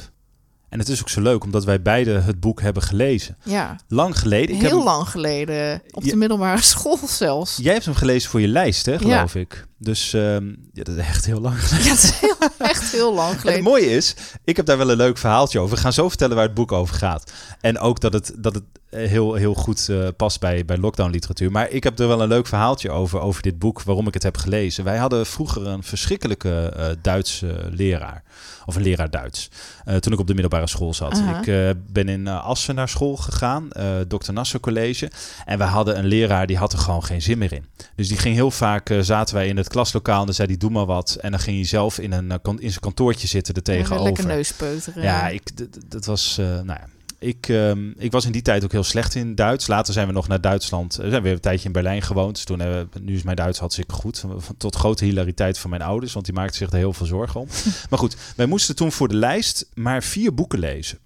En 0.69 0.79
het 0.81 0.89
is 0.89 1.01
ook 1.01 1.09
zo 1.09 1.21
leuk 1.21 1.43
omdat 1.43 1.65
wij 1.65 1.81
beide 1.81 2.11
het 2.19 2.39
boek 2.39 2.61
hebben 2.61 2.83
gelezen. 2.83 3.37
Ja, 3.43 3.79
Lang 3.87 4.19
geleden. 4.19 4.55
Ik 4.55 4.61
heel 4.61 4.75
heb 4.75 4.85
lang 4.85 5.07
geleden. 5.09 5.81
Op 5.91 6.03
de 6.03 6.09
Ja. 6.09 6.15
middelbare 6.15 6.61
school 6.73 6.99
zelfs. 7.07 7.57
Jij 7.61 7.73
hebt 7.73 7.85
hem 7.85 7.93
gelezen 7.95 8.29
voor 8.29 8.41
je 8.41 8.47
lijst, 8.47 8.85
hè, 8.85 8.97
geloof 8.97 9.35
ik. 9.35 9.67
Dus 9.79 10.13
ehm, 10.13 10.47
ja, 10.73 10.83
dat 10.83 10.95
is 10.95 11.03
echt 11.05 11.25
heel 11.25 11.39
lang 11.41 11.59
geleden. 11.63 11.85
Ja, 11.87 11.93
is 11.93 12.19
heel, 12.19 12.35
echt 12.69 12.91
heel 12.91 13.13
lang 13.13 13.27
En 13.27 13.31
het 13.33 13.41
geleden. 13.41 13.63
mooie 13.63 13.89
is, 13.95 14.15
ik 14.43 14.55
heb 14.55 14.65
daar 14.65 14.77
wel 14.77 14.89
een 14.91 14.97
leuk 14.97 15.17
verhaaltje 15.17 15.59
over. 15.59 15.75
We 15.75 15.81
gaan 15.81 15.93
zo 15.93 16.09
vertellen 16.09 16.35
waar 16.35 16.45
het 16.45 16.53
boek 16.53 16.71
over 16.71 16.95
gaat. 16.95 17.31
En 17.61 17.79
ook 17.79 17.99
dat 17.99 18.13
het, 18.13 18.33
dat 18.37 18.53
het 18.55 18.63
heel, 18.95 19.33
heel 19.33 19.53
goed 19.53 19.89
eh, 19.89 20.07
past 20.17 20.39
bij, 20.39 20.65
bij 20.65 20.77
lockdown 20.77 21.11
literatuur. 21.11 21.51
Maar 21.51 21.69
ik 21.69 21.83
heb 21.83 21.99
er 21.99 22.07
wel 22.07 22.21
een 22.21 22.27
leuk 22.27 22.47
verhaaltje 22.47 22.89
over, 22.89 23.19
over 23.19 23.41
dit 23.41 23.59
boek, 23.59 23.81
waarom 23.81 24.07
ik 24.07 24.13
het 24.13 24.23
heb 24.23 24.37
gelezen. 24.37 24.83
Wij 24.83 24.97
hadden 24.97 25.25
vroeger 25.25 25.67
een 25.67 25.83
verschrikkelijke 25.83 26.73
eh, 26.75 26.85
Duitse 27.01 27.69
leraar. 27.71 28.23
Of 28.65 28.75
een 28.75 28.81
leraar 28.81 29.09
Duits. 29.09 29.49
eh, 29.85 29.95
toen 29.95 30.13
ik 30.13 30.19
op 30.19 30.27
de 30.27 30.33
middelbare 30.33 30.67
school 30.67 30.93
zat. 30.93 31.17
Ik 31.17 31.47
eh, 31.47 31.69
ben 31.91 32.09
in 32.09 32.27
eh, 32.27 32.45
Assen 32.45 32.75
naar 32.75 32.89
school 32.89 33.15
gegaan, 33.15 33.71
eh 33.71 33.85
Dr. 34.07 34.31
Nasser 34.33 34.59
College. 34.59 35.11
En 35.45 35.57
we 35.57 35.63
hadden 35.63 35.97
een 35.97 36.05
leraar 36.05 36.47
die 36.47 36.57
had 36.57 36.73
er 36.73 36.79
gewoon 36.79 37.03
geen 37.03 37.21
zin 37.21 37.37
meer 37.37 37.53
in. 37.53 37.65
Dus 37.95 38.07
die 38.07 38.17
ging 38.17 38.35
heel 38.35 38.51
vaak, 38.51 38.89
eh, 38.89 38.99
zaten 38.99 39.35
wij 39.35 39.47
in 39.47 39.57
het 39.57 39.67
klaslokaal 39.67 40.19
en 40.19 40.25
dan 40.25 40.35
zei 40.35 40.47
hij, 40.47 40.57
doe 40.57 40.69
maar 40.69 40.85
wat. 40.85 41.17
En 41.21 41.31
dan 41.31 41.39
ging 41.39 41.55
hij 41.55 41.65
zelf 41.65 41.99
in, 41.99 42.11
een, 42.11 42.31
eh, 42.31 42.37
in 42.57 42.69
zijn 42.69 42.79
kantoortje 42.81 43.27
zitten 43.27 43.53
er 43.53 43.61
Ja, 43.73 43.77
tegenover. 43.77 44.05
lekker 44.05 44.25
neuspeuteren. 44.25 45.03
Ja, 45.03 45.27
ik, 45.27 45.41
dat 45.89 46.05
was, 46.05 46.37
eh, 46.37 46.45
nou 46.45 46.65
ja. 46.67 46.87
Ik, 47.19 47.47
ehm, 47.49 47.89
ik 47.97 48.11
was 48.11 48.25
in 48.25 48.31
die 48.31 48.41
tijd 48.41 48.63
ook 48.63 48.71
heel 48.71 48.83
slecht 48.83 49.15
in 49.15 49.35
Duits. 49.35 49.67
Later 49.67 49.93
zijn 49.93 50.07
we 50.07 50.13
nog 50.13 50.27
naar 50.27 50.41
Duitsland. 50.41 50.95
We 50.95 51.09
zijn 51.09 51.21
weer 51.23 51.33
een 51.33 51.39
tijdje 51.39 51.65
in 51.65 51.71
Berlijn 51.71 52.01
gewoond. 52.01 52.35
Dus 52.35 52.43
toen, 52.43 52.59
hebben 52.59 52.89
we- 52.91 52.99
nu 52.99 53.15
is 53.15 53.23
mijn 53.23 53.35
Duits 53.35 53.59
hartstikke 53.59 53.93
goed. 53.93 54.23
Tot 54.57 54.75
grote 54.75 55.05
hilariteit 55.05 55.57
van 55.57 55.69
mijn 55.69 55.81
ouders. 55.81 56.13
Want 56.13 56.25
die 56.25 56.33
maakten 56.33 56.55
zich 56.55 56.69
er 56.69 56.77
heel 56.77 56.93
veel 56.93 57.05
zorgen 57.05 57.39
om. 57.39 57.47
maar 57.89 57.99
goed, 57.99 58.15
wij 58.35 58.45
moesten 58.45 58.75
toen 58.75 58.91
voor 58.91 59.07
de 59.07 59.15
lijst 59.15 59.69
maar 59.73 60.03
vier 60.03 60.33
boeken 60.33 60.59
lezen. 60.59 60.97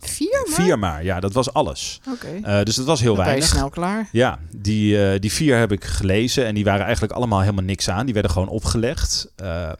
Vier 0.00 0.44
maar? 0.48 0.54
Vier 0.64 0.78
maar, 0.78 1.04
ja, 1.04 1.20
dat 1.20 1.32
was 1.32 1.52
alles. 1.52 2.00
Oké. 2.12 2.26
Eh, 2.42 2.62
dus 2.62 2.74
dat 2.74 2.86
was 2.86 3.00
heel 3.00 3.14
Dan 3.14 3.24
weinig. 3.24 3.46
snel 3.48 3.68
klaar. 3.70 4.08
Ja, 4.12 4.38
die, 4.56 5.04
eh, 5.08 5.20
die 5.20 5.32
vier 5.32 5.58
heb 5.58 5.72
ik 5.72 5.84
gelezen 5.84 6.46
en 6.46 6.54
die 6.54 6.64
waren 6.64 6.84
eigenlijk 6.84 7.12
allemaal 7.12 7.40
helemaal 7.40 7.64
niks 7.64 7.88
aan. 7.90 8.04
Die 8.04 8.14
werden 8.14 8.32
gewoon 8.32 8.48
opgelegd. 8.48 9.32
Eh, 9.36 9.70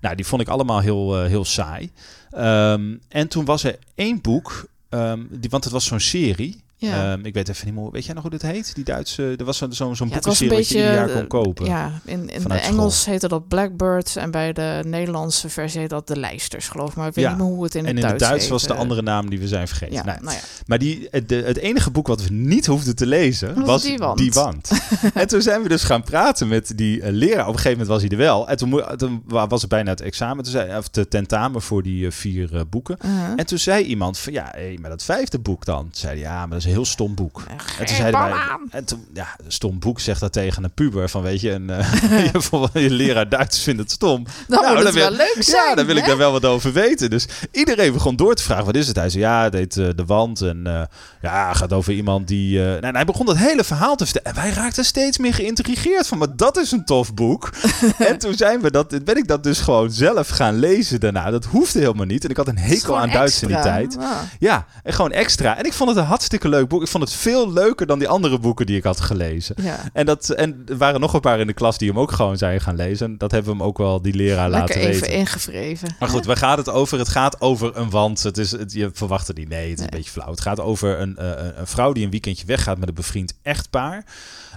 nou, 0.00 0.14
die 0.16 0.26
vond 0.26 0.42
ik 0.42 0.48
allemaal 0.48 0.80
heel, 0.80 1.18
eh, 1.22 1.26
heel 1.28 1.44
saai. 1.44 1.90
Ehm, 2.30 2.94
en 3.08 3.28
toen 3.28 3.44
was 3.44 3.64
er 3.64 3.78
één 3.94 4.20
boek, 4.20 4.66
ehm, 4.92 5.20
die, 5.30 5.50
want 5.50 5.64
het 5.64 5.72
was 5.72 5.84
zo'n 5.86 6.00
serie. 6.00 6.60
Ja. 6.90 7.12
Ehm, 7.12 7.24
ik 7.24 7.34
weet 7.34 7.48
even 7.48 7.66
niet 7.66 7.74
meer, 7.74 7.90
weet 7.90 8.04
jij 8.04 8.14
nog 8.14 8.22
hoe 8.22 8.30
dit 8.32 8.42
heet? 8.42 8.74
Die 8.74 8.84
Duitse, 8.84 9.34
er 9.38 9.44
was 9.44 9.56
zo'n 9.58 9.72
zo'n 9.72 9.96
zo'n 9.96 10.08
Ja, 10.08 10.12
boekenserie 10.14 10.56
wat 10.56 10.68
je 10.68 10.74
ieder 10.76 10.92
jaar 10.92 11.08
kon 11.08 11.20
eh, 11.22 11.28
kopen. 11.28 11.64
Ja, 11.66 11.92
in, 12.04 12.28
in 12.28 12.42
de 12.48 12.54
Engels 12.54 13.04
heette 13.04 13.28
dat 13.28 13.48
Blackbirds 13.48 14.16
en 14.16 14.30
bij 14.30 14.52
de 14.52 14.80
Nederlandse 14.86 15.48
versie 15.48 15.88
dat 15.88 16.06
de 16.06 16.18
lijsters, 16.18 16.68
geloof 16.68 16.90
ik. 16.90 16.96
Maar 16.96 17.08
ik 17.08 17.14
weet 17.14 17.24
Ja. 17.24 17.30
niet 17.30 17.40
meer 17.40 17.48
hoe 17.48 17.64
het 17.64 17.74
in 17.74 17.80
en 17.80 17.86
het 17.86 17.96
in 17.96 18.02
Duits 18.02 18.20
het 18.22 18.30
Duits 18.30 18.48
was 18.48 18.62
de 18.66 18.74
andere 18.74 19.02
naam 19.02 19.30
die 19.30 19.38
we 19.38 19.48
zijn 19.48 19.68
vergeten. 19.68 19.94
Ja, 19.94 20.04
Nou, 20.04 20.22
nou. 20.22 20.36
Maar 20.66 20.78
die, 20.78 21.08
het, 21.10 21.28
de, 21.28 21.34
het 21.46 21.56
enige 21.58 21.90
boek 21.90 22.06
wat 22.06 22.22
we 22.22 22.32
niet 22.32 22.66
hoefden 22.66 22.96
te 22.96 23.06
lezen 23.06 23.54
Was 23.54 23.66
was, 23.66 23.82
Die 23.82 23.98
Wand. 23.98 24.18
Die 24.18 24.32
Wand. 24.32 24.70
en 25.14 25.26
toen 25.28 25.42
zijn 25.42 25.62
we 25.62 25.68
dus 25.68 25.82
gaan 25.84 26.02
praten 26.02 26.48
met 26.48 26.72
die 26.76 27.00
eh, 27.02 27.12
leraar. 27.12 27.40
Op 27.40 27.46
een 27.54 27.60
gegeven 27.60 27.70
moment 27.70 27.88
was 27.88 28.00
hij 28.00 28.10
er 28.10 28.16
wel. 28.16 28.48
En 28.48 28.56
toen, 28.56 28.82
toen 28.96 29.22
wa- 29.26 29.46
was 29.46 29.60
het 29.60 29.70
bijna 29.70 29.90
het 29.90 30.00
examen, 30.00 30.44
toen 30.44 30.52
zei, 30.52 30.76
of 30.78 30.88
de 30.88 31.08
tentamen 31.08 31.62
voor 31.62 31.82
die 31.82 32.06
eh, 32.06 32.12
vier 32.12 32.64
boeken. 32.70 32.96
Uh-huh. 33.04 33.32
En 33.36 33.46
toen 33.46 33.58
zei 33.58 33.84
iemand 33.84 34.18
van 34.18 34.32
ja, 34.32 34.52
hé, 34.56 34.74
maar 34.80 34.90
dat 34.90 35.02
vijfde 35.02 35.38
boek 35.38 35.64
dan? 35.64 35.80
Toen 35.82 35.88
zei 35.92 36.12
hij 36.12 36.20
ja, 36.22 36.38
maar 36.38 36.48
dat 36.48 36.58
is 36.58 36.64
heel 36.72 36.84
stom 36.84 37.14
boek. 37.14 37.42
En 37.48 37.56
toen 37.56 37.86
Geen 37.86 37.96
zeiden 37.96 38.20
wij, 38.20 38.32
en 38.70 38.84
toen, 38.84 39.04
ja, 39.14 39.28
een 39.44 39.52
stom 39.52 39.78
boek 39.78 40.00
zegt 40.00 40.20
dat 40.20 40.32
tegen 40.32 40.64
een 40.64 40.72
puber 40.72 41.08
van 41.08 41.22
weet 41.22 41.40
je, 41.40 41.52
en 41.52 41.66
je, 42.32 42.40
vond- 42.40 42.70
je 42.72 42.90
leraar 42.90 43.28
Duits 43.28 43.62
vindt 43.62 43.80
het 43.80 43.90
stom. 43.90 44.24
Dan 44.48 44.62
Nou, 44.62 44.74
moet 44.74 44.84
het 44.84 44.94
wel 44.94 45.08
wil- 45.08 45.16
leuk 45.16 45.36
zijn. 45.38 45.68
Ja, 45.68 45.74
dan 45.74 45.86
wil 45.86 45.96
ik 45.96 46.04
daar 46.06 46.16
wel 46.16 46.32
wat 46.32 46.44
over 46.44 46.72
weten. 46.72 47.10
Dus 47.10 47.26
iedereen 47.50 47.92
begon 47.92 48.16
door 48.16 48.34
te 48.34 48.42
vragen, 48.42 48.64
wat 48.64 48.76
is 48.76 48.86
het? 48.86 48.96
Hij 48.96 49.10
zei, 49.10 49.22
ja, 49.22 49.42
het 49.42 49.54
heet 49.54 49.76
eh, 49.76 49.88
De 49.96 50.04
Wand. 50.06 50.40
En 50.40 50.66
eh, 50.66 50.82
ja, 51.22 51.52
gaat 51.52 51.72
over 51.72 51.92
iemand 51.92 52.28
die... 52.28 52.58
eh, 52.58 52.64
nou, 52.66 52.80
en 52.80 52.94
hij 52.94 53.04
begon 53.04 53.26
dat 53.26 53.36
hele 53.36 53.64
verhaal 53.64 53.96
te 53.96 54.04
vertellen. 54.06 54.36
En 54.36 54.42
wij 54.42 54.52
raakten 54.52 54.84
steeds 54.84 55.18
meer 55.18 55.34
geïntrigeerd 55.34 56.06
van, 56.06 56.18
maar 56.18 56.36
dat 56.36 56.56
is 56.56 56.70
een 56.72 56.84
tof 56.84 57.14
boek. 57.14 57.50
en 57.98 58.18
toen 58.18 58.34
zijn 58.34 58.60
we 58.60 58.70
dat, 58.70 59.04
ben 59.04 59.16
ik 59.16 59.28
dat 59.28 59.42
dus 59.42 59.60
gewoon 59.60 59.90
zelf 59.90 60.28
gaan 60.28 60.58
lezen 60.58 61.00
daarna. 61.00 61.30
Dat 61.30 61.44
hoefde 61.44 61.78
helemaal 61.78 62.06
niet. 62.06 62.24
En 62.24 62.30
ik 62.30 62.36
had 62.36 62.48
een 62.48 62.58
hekel 62.58 62.98
aan 62.98 63.10
Duits 63.10 63.42
in 63.42 63.48
die 63.48 63.60
tijd. 63.60 63.96
Ja, 64.38 64.66
en 64.82 64.92
gewoon 64.92 65.12
extra. 65.12 65.56
En 65.58 65.64
ik 65.64 65.72
vond 65.72 65.88
het 65.90 65.98
een 65.98 66.04
hartstikke 66.04 66.48
leuk 66.48 66.61
boek. 66.66 66.82
Ik 66.82 66.88
vond 66.88 67.04
het 67.04 67.12
veel 67.12 67.52
leuker 67.52 67.86
dan 67.86 67.98
die 67.98 68.08
andere 68.08 68.38
boeken 68.38 68.66
die 68.66 68.76
ik 68.76 68.84
had 68.84 69.00
gelezen. 69.00 69.54
Ja. 69.62 69.78
En, 69.92 70.06
dat, 70.06 70.28
en 70.30 70.62
er 70.66 70.76
waren 70.76 71.00
nog 71.00 71.12
een 71.14 71.20
paar 71.20 71.40
in 71.40 71.46
de 71.46 71.52
klas 71.52 71.78
die 71.78 71.88
hem 71.88 71.98
ook 71.98 72.12
gewoon 72.12 72.38
zijn 72.38 72.60
gaan 72.60 72.76
lezen. 72.76 73.06
En 73.06 73.18
dat 73.18 73.30
hebben 73.30 73.50
we 73.52 73.58
hem 73.58 73.66
ook 73.66 73.78
wel 73.78 74.02
die 74.02 74.14
leraar 74.14 74.50
Lekker 74.50 74.68
laten 74.76 74.88
even 74.90 75.00
weten. 75.00 75.16
ingevreven. 75.18 75.88
Maar 75.98 76.08
goed, 76.08 76.24
waar 76.24 76.36
gaat 76.36 76.58
het 76.58 76.68
over? 76.70 76.98
Het 76.98 77.08
gaat 77.08 77.40
over 77.40 77.76
een 77.76 77.90
wand. 77.90 78.22
Het 78.22 78.38
is, 78.38 78.50
het, 78.50 78.72
je 78.72 78.90
verwacht 78.92 79.26
het 79.26 79.36
niet. 79.36 79.48
Nee, 79.48 79.70
het 79.70 79.78
is 79.78 79.84
een 79.84 79.90
beetje 79.90 80.10
flauw. 80.10 80.30
Het 80.30 80.40
gaat 80.40 80.60
over 80.60 81.00
een, 81.00 81.16
eh, 81.16 81.26
een- 81.28 81.60
een 81.60 81.66
vrouw 81.66 81.92
die 81.92 82.04
een 82.04 82.10
weekendje 82.10 82.46
weggaat 82.46 82.78
met 82.78 82.88
een 82.88 82.94
bevriend 82.94 83.34
echtpaar. 83.42 84.04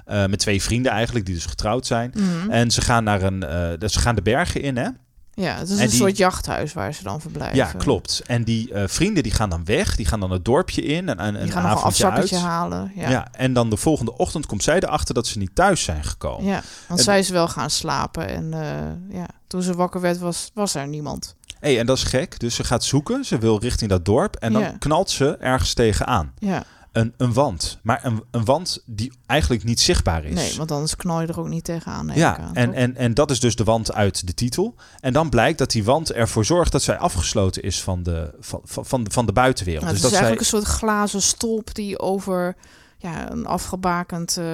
Eh, 0.05 0.25
met 0.25 0.39
twee 0.39 0.61
vrienden 0.61 0.91
eigenlijk, 0.91 1.25
die 1.25 1.35
dus 1.35 1.45
getrouwd 1.45 1.85
zijn. 1.85 2.11
Mhm. 2.15 2.49
En 2.51 2.71
ze 2.71 2.81
gaan, 2.81 3.03
naar 3.03 3.21
een, 3.21 3.39
dus 3.79 3.93
ze 3.93 3.99
gaan 3.99 4.15
de 4.15 4.21
bergen 4.21 4.61
in, 4.61 4.77
hè? 4.77 4.87
Ja, 5.35 5.55
het 5.57 5.69
is 5.69 5.77
en 5.77 5.83
een 5.83 5.89
die- 5.89 5.97
soort 5.99 6.17
jachthuis 6.17 6.73
waar 6.73 6.93
ze 6.93 7.03
dan 7.03 7.21
verblijven. 7.21 7.57
Ja, 7.57 7.71
klopt. 7.77 8.21
En 8.25 8.43
die 8.43 8.73
eh, 8.73 8.83
vrienden 8.87 9.23
die 9.23 9.31
gaan 9.31 9.49
dan 9.49 9.65
weg. 9.65 9.95
Die 9.95 10.05
gaan 10.05 10.19
dan 10.19 10.31
het 10.31 10.45
dorpje 10.45 10.81
in. 10.81 11.09
En, 11.09 11.19
en 11.19 11.33
Die 11.33 11.41
een 11.41 11.51
gaan 11.51 11.65
een 11.65 11.77
afzakkertje 11.77 12.37
halen. 12.37 12.91
Ja. 12.95 13.01
Ja. 13.01 13.09
Ja. 13.09 13.27
en 13.31 13.53
dan 13.53 13.69
de 13.69 13.77
volgende 13.77 14.17
ochtend 14.17 14.45
komt 14.45 14.63
zij 14.63 14.75
erachter 14.79 15.13
dat 15.13 15.27
ze 15.27 15.37
niet 15.37 15.55
thuis 15.55 15.83
zijn 15.83 16.03
gekomen. 16.03 16.51
want 16.87 16.99
En- 16.99 17.05
zij 17.05 17.19
is 17.19 17.29
wel 17.29 17.47
gaan 17.47 17.69
slapen. 17.69 18.27
En 18.27 18.53
eh, 18.53 19.17
ja, 19.17 19.27
toen 19.47 19.61
ze 19.61 19.73
wakker 19.75 20.01
werd, 20.01 20.17
was, 20.19 20.51
was 20.53 20.75
er 20.75 20.87
niemand. 20.87 21.35
Hey, 21.59 21.79
en 21.79 21.85
dat 21.85 21.97
is 21.97 22.03
gek. 22.03 22.39
Dus 22.39 22.55
ze 22.55 22.63
gaat 22.63 22.83
zoeken. 22.83 23.25
Ze 23.25 23.37
wil 23.37 23.59
richting 23.59 23.89
dat 23.89 24.05
dorp. 24.05 24.35
En 24.35 24.53
dan 24.53 24.61
Ja. 24.61 24.75
knalt 24.79 25.09
ze 25.09 25.37
ergens 25.37 25.73
tegenaan. 25.73 26.31
Ja, 26.39 26.63
Een, 26.95 27.13
een 27.17 27.33
wand. 27.33 27.79
Maar 27.81 27.99
een, 28.03 28.23
een 28.31 28.45
wand 28.45 28.81
die 28.85 29.13
eigenlijk 29.25 29.63
niet 29.63 29.79
zichtbaar 29.79 30.25
is. 30.25 30.33
nee, 30.33 30.53
want 30.57 30.71
anders 30.71 30.95
knal 30.95 31.21
je 31.21 31.27
er 31.27 31.39
ook 31.39 31.47
niet 31.47 31.63
tegenaan. 31.63 32.11
ja, 32.13 32.37
aan, 32.37 32.55
en, 32.55 32.65
toch? 32.65 32.75
en, 32.75 32.95
en 32.95 33.13
dat 33.13 33.31
is 33.31 33.39
dus 33.39 33.55
de 33.55 33.63
wand 33.63 33.93
uit 33.93 34.27
de 34.27 34.33
titel. 34.33 34.75
En 34.99 35.13
dan 35.13 35.29
blijkt 35.29 35.57
dat 35.57 35.71
die 35.71 35.83
wand 35.83 36.11
ervoor 36.11 36.45
zorgt 36.45 36.71
dat 36.71 36.81
zij 36.81 36.97
afgesloten 36.97 37.63
is 37.63 37.81
van 37.81 38.03
de, 38.03 38.33
van, 38.39 38.61
van, 38.63 39.05
van 39.11 39.25
de, 39.25 39.33
buitenwereld. 39.33 39.83
Nou, 39.83 39.95
dus 39.95 40.03
het 40.03 40.11
is 40.13 40.19
dat 40.19 40.27
zij, 40.27 40.29
eigenlijk 40.29 40.39
een 40.39 40.67
soort 40.67 40.79
glazen 40.79 41.21
stolp 41.21 41.75
die 41.75 41.99
over 41.99 42.55
ja, 42.97 43.31
een 43.31 43.45
afgebakend 43.45 44.37
eh, 44.37 44.45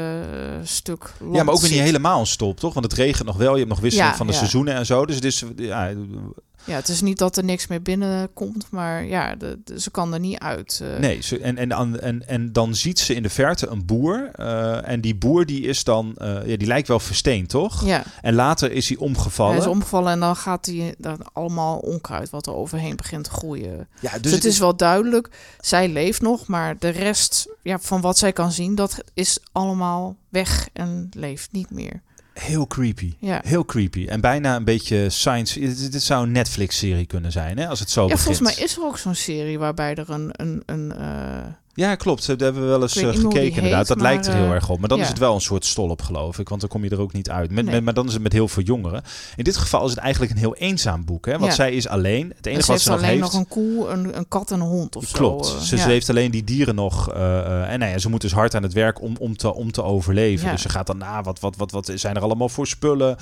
stuk 0.63 1.13
land 1.19 1.35
ja, 1.35 1.43
maar 1.43 1.53
ook 1.53 1.61
weer 1.61 1.71
niet 1.71 1.79
helemaal 1.79 2.19
een 2.19 2.25
stop, 2.25 2.59
toch? 2.59 2.73
Want 2.73 2.85
het 2.85 2.95
regent 2.95 3.27
nog 3.27 3.37
wel. 3.37 3.51
Je 3.51 3.57
hebt 3.57 3.69
nog 3.69 3.79
wisseling 3.79 4.11
Ja, 4.11 4.17
van 4.17 4.27
de 4.27 4.33
ja. 4.33 4.37
seizoenen 4.37 4.73
en 4.73 4.85
zo. 4.85 5.05
Dus 5.05 5.15
het 5.15 5.25
is, 5.25 5.43
ja, 5.55 5.93
Ja, 6.65 6.75
het 6.75 6.87
is 6.87 7.01
niet 7.01 7.17
dat 7.17 7.37
er 7.37 7.43
niks 7.43 7.67
meer 7.67 7.81
binnenkomt, 7.81 8.67
maar 8.71 9.03
ja, 9.05 9.35
de, 9.35 9.59
de- 9.63 9.79
ze 9.81 9.91
kan 9.91 10.13
er 10.13 10.19
niet 10.19 10.39
uit. 10.39 10.79
eh. 10.83 10.99
Nee, 10.99 11.21
ze, 11.21 11.39
en, 11.39 11.57
en, 11.57 12.01
en, 12.01 12.27
en, 12.27 12.53
dan 12.53 12.75
ziet 12.75 12.99
ze 12.99 13.13
in 13.15 13.23
de 13.23 13.29
verte 13.29 13.67
een 13.67 13.85
boer. 13.85 14.29
eh, 14.33 14.87
en 14.89 15.01
die 15.01 15.15
boer 15.15 15.45
die 15.45 15.61
is 15.61 15.83
dan, 15.83 16.15
eh, 16.17 16.45
ja, 16.45 16.57
die 16.57 16.67
lijkt 16.67 16.87
wel 16.87 16.99
versteend, 16.99 17.49
toch? 17.49 17.85
Ja, 17.85 18.03
En 18.21 18.33
later 18.33 18.71
is 18.71 18.87
hij 18.89 18.97
omgevallen. 18.97 19.53
hij 19.53 19.61
is 19.61 19.67
omgevallen 19.71 20.11
en 20.11 20.19
dan 20.19 20.35
gaat 20.35 20.65
hij 20.65 20.95
dan 20.97 21.17
allemaal 21.33 21.77
onkruid 21.77 22.29
wat 22.29 22.45
er 22.47 22.53
overheen 22.55 22.95
begint 22.95 23.23
te 23.23 23.29
groeien. 23.31 23.87
ja, 23.99 24.19
Dus, 24.19 24.31
het 24.31 24.45
is 24.45 24.57
wel 24.59 24.75
duidelijk, 24.75 25.29
zij 25.59 25.89
leeft 25.89 26.21
nog, 26.21 26.47
maar 26.47 26.77
de 26.79 26.89
rest 26.89 27.47
ja, 27.61 27.79
van 27.79 28.01
wat 28.01 28.17
zij 28.17 28.33
kan 28.33 28.51
zien, 28.51 28.75
dat 28.75 28.97
is 29.13 29.39
allemaal 29.51 30.15
weg 30.29 30.69
en 30.73 31.09
leeft 31.17 31.51
niet 31.51 31.69
meer. 31.71 32.01
Heel 32.33 32.67
creepy. 32.67 33.13
Ja. 33.19 33.41
Heel 33.45 33.65
creepy. 33.65 34.05
En 34.07 34.21
bijna 34.21 34.55
een 34.55 34.63
beetje 34.63 35.09
science. 35.09 35.59
Dit, 35.59 35.91
dit 35.91 36.03
zou 36.03 36.23
een 36.23 36.31
Netflix-serie 36.31 37.05
kunnen 37.05 37.31
zijn, 37.31 37.57
hè? 37.57 37.67
Als 37.67 37.79
het 37.79 37.89
zo 37.89 38.01
Ja, 38.01 38.07
begint. 38.07 38.23
volgens 38.37 38.55
mij 38.55 38.65
is 38.65 38.77
er 38.77 38.83
ook 38.83 38.97
zo'n 38.97 39.15
serie 39.15 39.59
waarbij 39.59 39.95
er 39.95 40.09
een, 40.09 40.29
een, 40.31 40.63
een 40.65 40.91
eh, 40.97 41.37
Ja, 41.73 41.95
klopt. 41.95 42.27
Daar 42.27 42.37
hebben 42.37 42.61
we 42.61 42.67
wel 42.67 42.81
eens 42.81 42.95
eh, 42.95 43.09
gekeken 43.09 43.55
inderdaad. 43.55 43.77
heet, 43.77 43.87
dat 43.87 44.01
lijkt 44.01 44.27
er 44.27 44.33
heel 44.33 44.51
erg 44.51 44.69
op. 44.69 44.79
Maar 44.79 44.89
dan 44.89 44.97
ja. 44.97 45.03
is 45.03 45.09
het 45.09 45.19
wel 45.19 45.33
een 45.35 45.41
soort 45.41 45.65
stolp, 45.65 46.01
geloof 46.01 46.39
ik. 46.39 46.49
Want 46.49 46.61
dan 46.61 46.69
kom 46.69 46.83
je 46.83 46.89
er 46.89 46.99
ook 47.01 47.13
niet 47.13 47.29
uit. 47.29 47.51
Met, 47.51 47.65
Nee. 47.65 47.73
met- 47.73 47.83
maar 47.83 47.93
dan 47.93 48.07
is 48.07 48.13
het 48.13 48.21
met 48.21 48.33
heel 48.33 48.47
veel 48.47 48.63
jongeren. 48.63 49.01
In 49.35 49.43
dit 49.43 49.57
geval 49.57 49.83
is 49.85 49.89
het 49.89 49.99
eigenlijk 49.99 50.31
een 50.33 50.37
heel 50.37 50.55
eenzaam 50.55 51.05
boek. 51.05 51.25
Hè? 51.25 51.31
Want 51.31 51.45
Ja. 51.45 51.51
zij 51.51 51.71
is 51.71 51.87
alleen. 51.87 52.33
Het 52.35 52.45
en 52.47 52.51
enige 52.51 52.61
ze 52.61 52.67
wat 52.67 52.67
heeft 52.71 52.81
ze 52.83 52.89
nog 52.89 52.97
alleen 52.99 53.09
heeft... 53.09 53.21
nog 53.31 53.33
een 53.41 53.47
koe, 53.47 53.87
een, 53.89 54.17
een 54.17 54.27
kat 54.27 54.51
en 54.51 54.59
een 54.59 54.67
hond 54.67 54.95
of 54.95 55.11
Klopt. 55.11 55.45
zo. 55.45 55.55
eh, 55.55 55.61
ze, 55.61 55.75
ja. 55.75 55.81
ze 55.81 55.89
heeft 55.89 56.09
alleen 56.09 56.31
die 56.31 56.43
dieren 56.43 56.75
nog. 56.75 57.11
eh, 57.13 57.71
en 57.71 57.79
nou 57.79 57.91
ja, 57.91 57.97
ze 57.97 58.09
moet 58.09 58.21
dus 58.21 58.33
hard 58.33 58.55
aan 58.55 58.63
het 58.63 58.73
werk 58.73 59.01
om, 59.01 59.15
om, 59.19 59.37
te, 59.37 59.53
om 59.53 59.71
te 59.71 59.83
overleven. 59.83 60.51
Dus 60.51 60.61
ze 60.61 60.69
gaat 60.69 60.87
dan 60.87 60.97
na, 60.97 61.21
wat, 61.21 61.39
wat, 61.39 61.55
wat, 61.55 61.71
wat 61.71 61.91
zijn 61.95 62.15
er 62.15 62.21
allemaal 62.21 62.49
voor 62.49 62.67
spullen? 62.67 63.15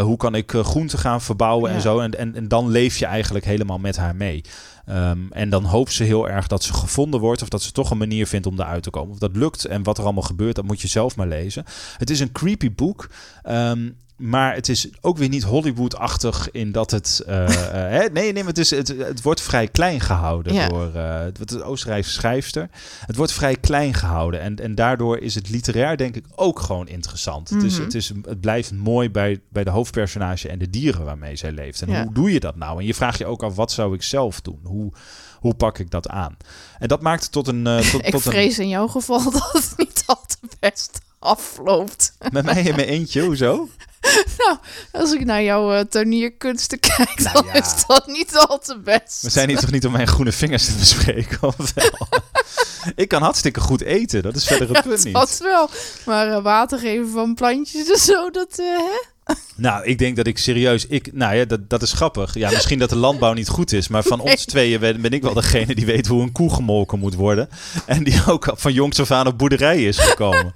Hoe 0.00 0.16
kan 0.16 0.34
ik 0.34 0.50
groenten 0.62 0.98
gaan 0.98 1.20
verbouwen 1.20 1.70
en 1.70 1.80
zo? 1.80 1.98
En, 2.00 2.18
en, 2.18 2.34
en 2.34 2.48
dan 2.48 2.68
leef 2.70 2.98
je 2.98 3.06
eigenlijk 3.06 3.44
helemaal 3.44 3.78
met 3.78 3.96
haar 3.96 4.16
mee. 4.16 4.44
Ehm, 4.86 5.26
en 5.30 5.50
dan 5.50 5.64
hoopt 5.64 5.92
ze 5.92 6.04
heel 6.04 6.28
erg 6.28 6.46
dat 6.46 6.62
ze 6.62 6.72
gevonden 6.74 7.20
wordt 7.20 7.42
of 7.42 7.48
dat 7.48 7.62
ze 7.62 7.72
toch 7.72 7.90
een 7.90 7.98
manier 7.98 8.26
vindt 8.26 8.46
om 8.46 8.60
eruit 8.60 8.82
te 8.82 8.90
komen. 8.90 9.12
Of 9.12 9.18
dat 9.18 9.36
lukt 9.36 9.64
en 9.64 9.82
wat 9.82 9.98
er 9.98 10.04
allemaal 10.04 10.22
gebeurt, 10.22 10.54
dat 10.54 10.64
moet 10.64 10.80
je 10.80 10.88
zelf 10.88 11.16
maar 11.16 11.26
lezen. 11.26 11.64
Het 11.96 12.10
is 12.10 12.20
een 12.20 12.32
creepy 12.32 12.74
boek. 12.74 13.10
Ehm, 13.42 13.90
maar 14.16 14.54
het 14.54 14.68
is 14.68 14.88
ook 15.00 15.18
weer 15.18 15.28
niet 15.28 15.42
Hollywood-achtig 15.42 16.50
in 16.50 16.72
dat 16.72 16.90
het... 16.90 17.22
eh, 17.26 17.46
hè? 17.70 18.04
Nee, 18.12 18.32
nee, 18.32 18.32
maar 18.32 18.44
het, 18.46 18.58
is, 18.58 18.70
het, 18.70 18.88
het 18.88 19.22
wordt 19.22 19.40
vrij 19.40 19.68
klein 19.68 20.00
gehouden 20.00 20.54
Ja. 20.54 20.68
door 20.68 20.94
eh, 20.94 21.20
het 21.20 21.50
een 21.50 21.62
Oostenrijkse 21.62 22.10
schrijfster. 22.10 22.68
Het 23.06 23.16
wordt 23.16 23.32
vrij 23.32 23.56
klein 23.56 23.94
gehouden. 23.94 24.40
En, 24.40 24.56
en 24.56 24.74
daardoor 24.74 25.18
is 25.18 25.34
het 25.34 25.50
literair 25.50 25.96
denk 25.96 26.16
ik 26.16 26.24
ook 26.34 26.60
gewoon 26.60 26.88
interessant. 26.88 27.50
Mhm. 27.50 27.82
het, 27.82 27.94
is, 27.94 28.08
het 28.08 28.40
blijft 28.40 28.72
mooi 28.72 29.10
bij, 29.10 29.40
bij 29.48 29.64
de 29.64 29.70
hoofdpersonage 29.70 30.48
en 30.48 30.58
de 30.58 30.70
dieren 30.70 31.04
waarmee 31.04 31.36
zij 31.36 31.52
leeft. 31.52 31.82
En 31.82 31.90
Ja. 31.90 32.02
hoe 32.02 32.12
doe 32.12 32.32
je 32.32 32.40
dat 32.40 32.56
nou? 32.56 32.80
En 32.80 32.86
je 32.86 32.94
vraagt 32.94 33.18
je 33.18 33.26
ook 33.26 33.42
af, 33.42 33.54
wat 33.54 33.72
zou 33.72 33.94
ik 33.94 34.02
zelf 34.02 34.40
doen? 34.40 34.60
Hoe, 34.62 34.92
hoe 35.38 35.54
pak 35.54 35.78
ik 35.78 35.90
dat 35.90 36.08
aan? 36.08 36.36
En 36.78 36.88
dat 36.88 37.02
maakt 37.02 37.22
het 37.22 37.32
tot 37.32 37.48
een... 37.48 37.62
tot, 37.64 37.94
Ik 38.06 38.10
tot 38.10 38.24
een 38.24 38.32
vrees 38.32 38.58
in 38.58 38.68
jouw 38.68 38.86
geval 38.86 39.30
dat 39.30 39.50
het 39.52 39.72
niet 39.76 40.02
al 40.06 40.20
te 40.26 40.36
best 40.60 41.00
afloopt. 41.18 42.16
met 42.32 42.44
mij 42.44 42.62
in 42.62 42.74
mijn 42.76 42.88
eentje, 42.88 43.22
hoezo? 43.22 43.68
Als 44.92 45.12
ik 45.12 45.24
naar 45.24 45.42
jouw 45.42 45.72
eh 45.72 45.80
tuinierkunsten 45.90 46.78
kijk, 46.80 47.20
Nou 47.20 47.32
dan 47.32 47.44
ja. 47.46 47.52
is 47.54 47.86
dat 47.86 48.06
niet 48.06 48.36
al 48.36 48.58
te 48.58 48.78
best. 48.84 49.22
We 49.22 49.30
zijn 49.30 49.48
hier 49.48 49.58
toch 49.58 49.70
niet 49.70 49.86
om 49.86 49.92
mijn 49.92 50.06
groene 50.06 50.32
vingers 50.32 50.64
te 50.64 50.72
bespreken, 50.78 51.38
of 51.42 51.72
wel? 51.74 52.08
ik 53.04 53.08
kan 53.08 53.22
hartstikke 53.22 53.60
goed 53.60 53.82
eten, 53.82 54.22
dat 54.22 54.36
is 54.36 54.44
verder 54.46 54.68
het 54.76 54.82
punt 54.88 55.04
niet. 55.04 55.14
Dat 55.14 55.38
wel. 55.42 55.70
Maar 56.06 56.28
eh, 56.28 56.42
water 56.42 56.78
geven 56.78 57.10
van 57.10 57.34
plantjes 57.34 57.90
en 57.90 57.98
zo, 57.98 58.30
dat... 58.30 58.58
eh, 58.58 58.64
hè? 58.66 59.34
Nou, 59.56 59.84
ik 59.84 59.98
denk 59.98 60.16
dat 60.16 60.26
ik 60.26 60.38
serieus... 60.38 60.86
Ik, 60.86 61.12
nou 61.12 61.34
ja, 61.36 61.44
dat, 61.44 61.70
dat 61.70 61.82
is 61.82 61.92
grappig. 61.92 62.34
Ja, 62.34 62.50
misschien 62.50 62.78
dat 62.78 62.88
de 62.90 62.96
landbouw 62.96 63.32
niet 63.32 63.48
goed 63.48 63.72
is, 63.72 63.88
maar 63.88 64.02
van 64.02 64.18
Nee. 64.18 64.26
ons 64.32 64.44
tweeën 64.44 64.80
ben, 64.80 65.00
ben 65.00 65.10
ik 65.12 65.22
wel 65.22 65.34
degene 65.34 65.74
die 65.74 65.86
weet 65.86 66.06
hoe 66.06 66.22
een 66.22 66.32
koe 66.32 66.54
gemolken 66.54 66.98
moet 66.98 67.14
worden. 67.14 67.48
En 67.86 68.04
die 68.04 68.22
ook 68.26 68.52
van 68.54 68.72
jongs 68.72 69.00
af 69.00 69.10
aan 69.10 69.26
op 69.26 69.38
boerderij 69.38 69.84
is 69.84 69.98
gekomen. 69.98 70.54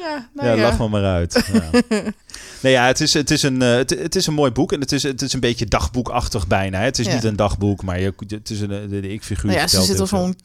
Ja, 0.00 0.28
nou 0.34 0.48
ja, 0.48 0.54
ja. 0.54 0.62
lach 0.62 0.78
me 0.78 0.88
maar 0.88 1.04
uit. 1.04 1.44
Ja. 1.88 2.02
Nee, 2.62 2.72
ja, 2.72 2.86
het 2.86 3.00
is, 3.00 3.14
het, 3.14 3.30
is 3.30 3.42
een, 3.42 3.62
eh, 3.62 3.74
het, 3.74 3.90
het 3.90 4.16
is 4.16 4.26
een 4.26 4.34
mooi 4.34 4.50
boek 4.50 4.72
en 4.72 4.80
het 4.80 4.92
is, 4.92 5.02
het 5.02 5.22
is 5.22 5.32
een 5.32 5.40
beetje 5.40 5.66
dagboekachtig 5.66 6.46
bijna. 6.46 6.78
hè. 6.78 6.84
Het 6.84 6.98
is 6.98 7.06
Ja. 7.06 7.14
niet 7.14 7.24
een 7.24 7.36
dagboek, 7.36 7.82
maar 7.82 8.00
je, 8.00 8.12
het 8.28 8.50
is 8.50 8.60
een, 8.60 8.68
de, 8.68 9.00
de 9.00 9.08
ik-figuur 9.12 9.46
Nou 9.46 9.58
ja, 9.58 9.66
ze 9.66 9.82
zit 9.82 10.00
al 10.00 10.06
zo'n 10.06 10.36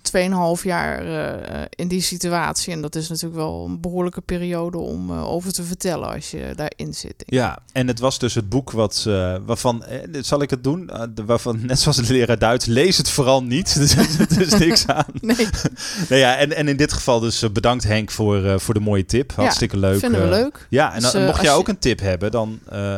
2,5 0.58 0.64
jaar 0.64 1.00
eh, 1.00 1.62
eh, 1.62 1.66
in 1.70 1.88
die 1.88 2.02
situatie. 2.02 2.74
En 2.74 2.82
dat 2.82 2.96
is 2.96 3.10
natuurlijk 3.10 3.36
wel 3.36 3.66
een 3.66 3.82
behoorlijke 3.82 4.22
periode 4.22 4.78
om 4.78 5.12
eh, 5.12 5.32
over 5.32 5.54
te 5.54 5.64
vertellen 5.64 6.14
als 6.14 6.32
je 6.32 6.52
daarin 6.56 6.94
zit. 6.94 7.14
Ja, 7.26 7.60
en 7.72 7.88
het 7.88 8.00
was 8.00 8.20
dus 8.20 8.34
het 8.36 8.50
boek 8.50 8.72
wat, 8.72 9.04
eh, 9.08 9.36
waarvan, 9.46 9.84
eh, 9.86 10.00
zal 10.22 10.42
ik 10.42 10.50
het 10.50 10.64
doen? 10.64 10.90
Eh, 10.90 11.02
waarvan, 11.26 11.66
net 11.66 11.80
zoals 11.80 11.98
de 11.98 12.14
leraar 12.14 12.40
Duits, 12.40 12.66
lees 12.66 12.98
het 12.98 13.10
vooral 13.10 13.44
niet. 13.44 13.74
Dus 13.80 13.96
er 13.96 14.42
is 14.42 14.54
niks 14.58 14.88
aan. 14.88 15.06
Nee, 15.22 15.36
Nou 16.10 16.22
ja, 16.22 16.36
en, 16.38 16.56
en 16.56 16.68
in 16.68 16.78
dit 16.78 16.94
geval 16.94 17.20
dus 17.20 17.42
eh, 17.42 17.50
bedankt 17.50 17.84
Henk 17.84 18.12
voor, 18.12 18.46
eh, 18.46 18.60
voor 18.60 18.74
de 18.74 18.80
mooie 18.80 19.06
tip. 19.06 19.34
Hartstikke 19.44 19.78
leuk. 19.78 20.00
vinden 20.00 20.20
we 20.30 20.36
eh. 20.36 20.42
leuk. 20.42 20.68
Ja, 20.70 20.94
en 20.94 21.02
Dus, 21.02 21.12
dan, 21.12 21.22
eh, 21.22 21.28
mocht 21.28 21.42
jij 21.42 21.52
je- 21.52 21.58
ook 21.58 21.68
een 21.68 21.80
tip 21.80 22.00
hebben, 22.00 22.32
dan 22.32 22.60
eh, 22.70 22.98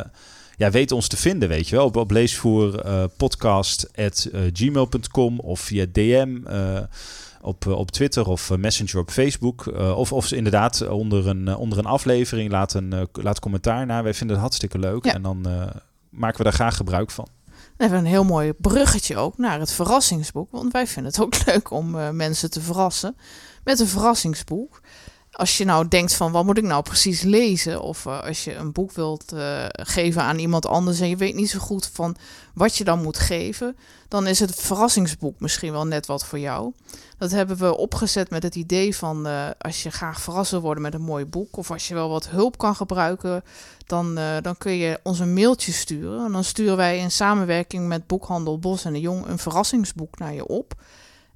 ja, 0.57 0.69
weet 0.71 0.91
ons 0.91 1.07
te 1.07 1.17
vinden, 1.17 1.49
weet 1.49 1.69
je 1.69 1.75
wel. 1.75 1.85
Op, 1.85 1.95
op 1.95 2.11
leesvoer 2.11 2.79
eh, 2.79 3.03
podcast 3.17 3.89
at, 3.95 4.27
eh, 4.33 4.41
gmail.com 4.53 5.39
of 5.39 5.59
via 5.59 5.85
DM 5.91 6.37
op, 7.41 7.67
op 7.67 7.91
Twitter 7.91 8.27
of 8.27 8.49
Messenger 8.57 8.97
op 8.99 9.11
Facebook. 9.11 9.65
of, 9.95 10.11
of 10.13 10.31
inderdaad 10.31 10.87
onder 10.87 11.27
een, 11.27 11.55
onder 11.55 11.77
een 11.77 11.85
aflevering 11.85 12.51
laat 12.51 12.73
een 12.73 13.07
laat 13.11 13.39
commentaar 13.39 13.85
na. 13.85 14.03
Wij 14.03 14.13
vinden 14.13 14.35
het 14.35 14.45
hartstikke 14.45 14.79
leuk 14.79 15.05
Ja. 15.05 15.13
en 15.13 15.21
dan 15.21 15.41
maken 16.09 16.37
we 16.37 16.43
daar 16.43 16.53
graag 16.53 16.75
gebruik 16.75 17.11
van. 17.11 17.27
We 17.45 17.83
hebben 17.83 17.99
een 17.99 18.05
heel 18.05 18.23
mooi 18.23 18.53
bruggetje 18.53 19.17
ook 19.17 19.37
naar 19.37 19.59
het 19.59 19.71
verrassingsboek. 19.71 20.51
Want 20.51 20.71
wij 20.71 20.87
vinden 20.87 21.11
het 21.11 21.21
ook 21.21 21.45
leuk 21.45 21.71
om 21.71 22.15
mensen 22.15 22.49
te 22.51 22.61
verrassen 22.61 23.15
met 23.63 23.79
een 23.79 23.87
verrassingsboek. 23.87 24.81
Als 25.35 25.57
je 25.57 25.65
nou 25.65 25.87
denkt 25.87 26.13
van 26.13 26.31
wat 26.31 26.45
moet 26.45 26.57
ik 26.57 26.63
nou 26.63 26.83
precies 26.83 27.21
lezen? 27.21 27.81
Of 27.81 28.05
eh, 28.05 28.21
als 28.21 28.43
je 28.43 28.55
een 28.55 28.71
boek 28.71 28.91
wilt 28.91 29.31
eh, 29.31 29.65
geven 29.69 30.21
aan 30.21 30.39
iemand 30.39 30.65
anders 30.65 30.99
en 30.99 31.09
je 31.09 31.15
weet 31.15 31.35
niet 31.35 31.49
zo 31.49 31.59
goed 31.59 31.89
van 31.93 32.15
wat 32.53 32.77
je 32.77 32.83
dan 32.83 33.01
moet 33.01 33.17
geven. 33.17 33.77
Dan 34.07 34.27
is 34.27 34.39
het 34.39 34.55
verrassingsboek 34.55 35.39
misschien 35.39 35.71
wel 35.71 35.85
net 35.85 36.05
wat 36.05 36.25
voor 36.25 36.39
jou. 36.39 36.71
Dat 37.17 37.31
hebben 37.31 37.57
we 37.57 37.77
opgezet 37.77 38.29
met 38.29 38.43
het 38.43 38.55
idee 38.55 38.95
van 38.95 39.27
eh, 39.27 39.49
als 39.57 39.83
je 39.83 39.89
graag 39.89 40.21
verrast 40.21 40.51
wil 40.51 40.61
worden 40.61 40.83
met 40.83 40.93
een 40.93 41.01
mooi 41.01 41.25
boek. 41.25 41.57
Of 41.57 41.71
als 41.71 41.87
je 41.87 41.93
wel 41.93 42.09
wat 42.09 42.29
hulp 42.29 42.57
kan 42.57 42.75
gebruiken 42.75 43.43
dan, 43.85 44.19
dan 44.41 44.57
kun 44.57 44.71
je 44.71 44.99
ons 45.03 45.19
een 45.19 45.33
mailtje 45.33 45.71
sturen. 45.71 46.25
En 46.25 46.31
dan 46.31 46.43
sturen 46.43 46.77
wij 46.77 46.99
in 46.99 47.11
samenwerking 47.11 47.87
met 47.87 48.07
Boekhandel 48.07 48.59
Bos 48.59 48.85
en 48.85 48.93
de 48.93 48.99
Jong 48.99 49.25
een 49.25 49.37
verrassingsboek 49.37 50.17
naar 50.17 50.33
je 50.33 50.47
op. 50.47 50.75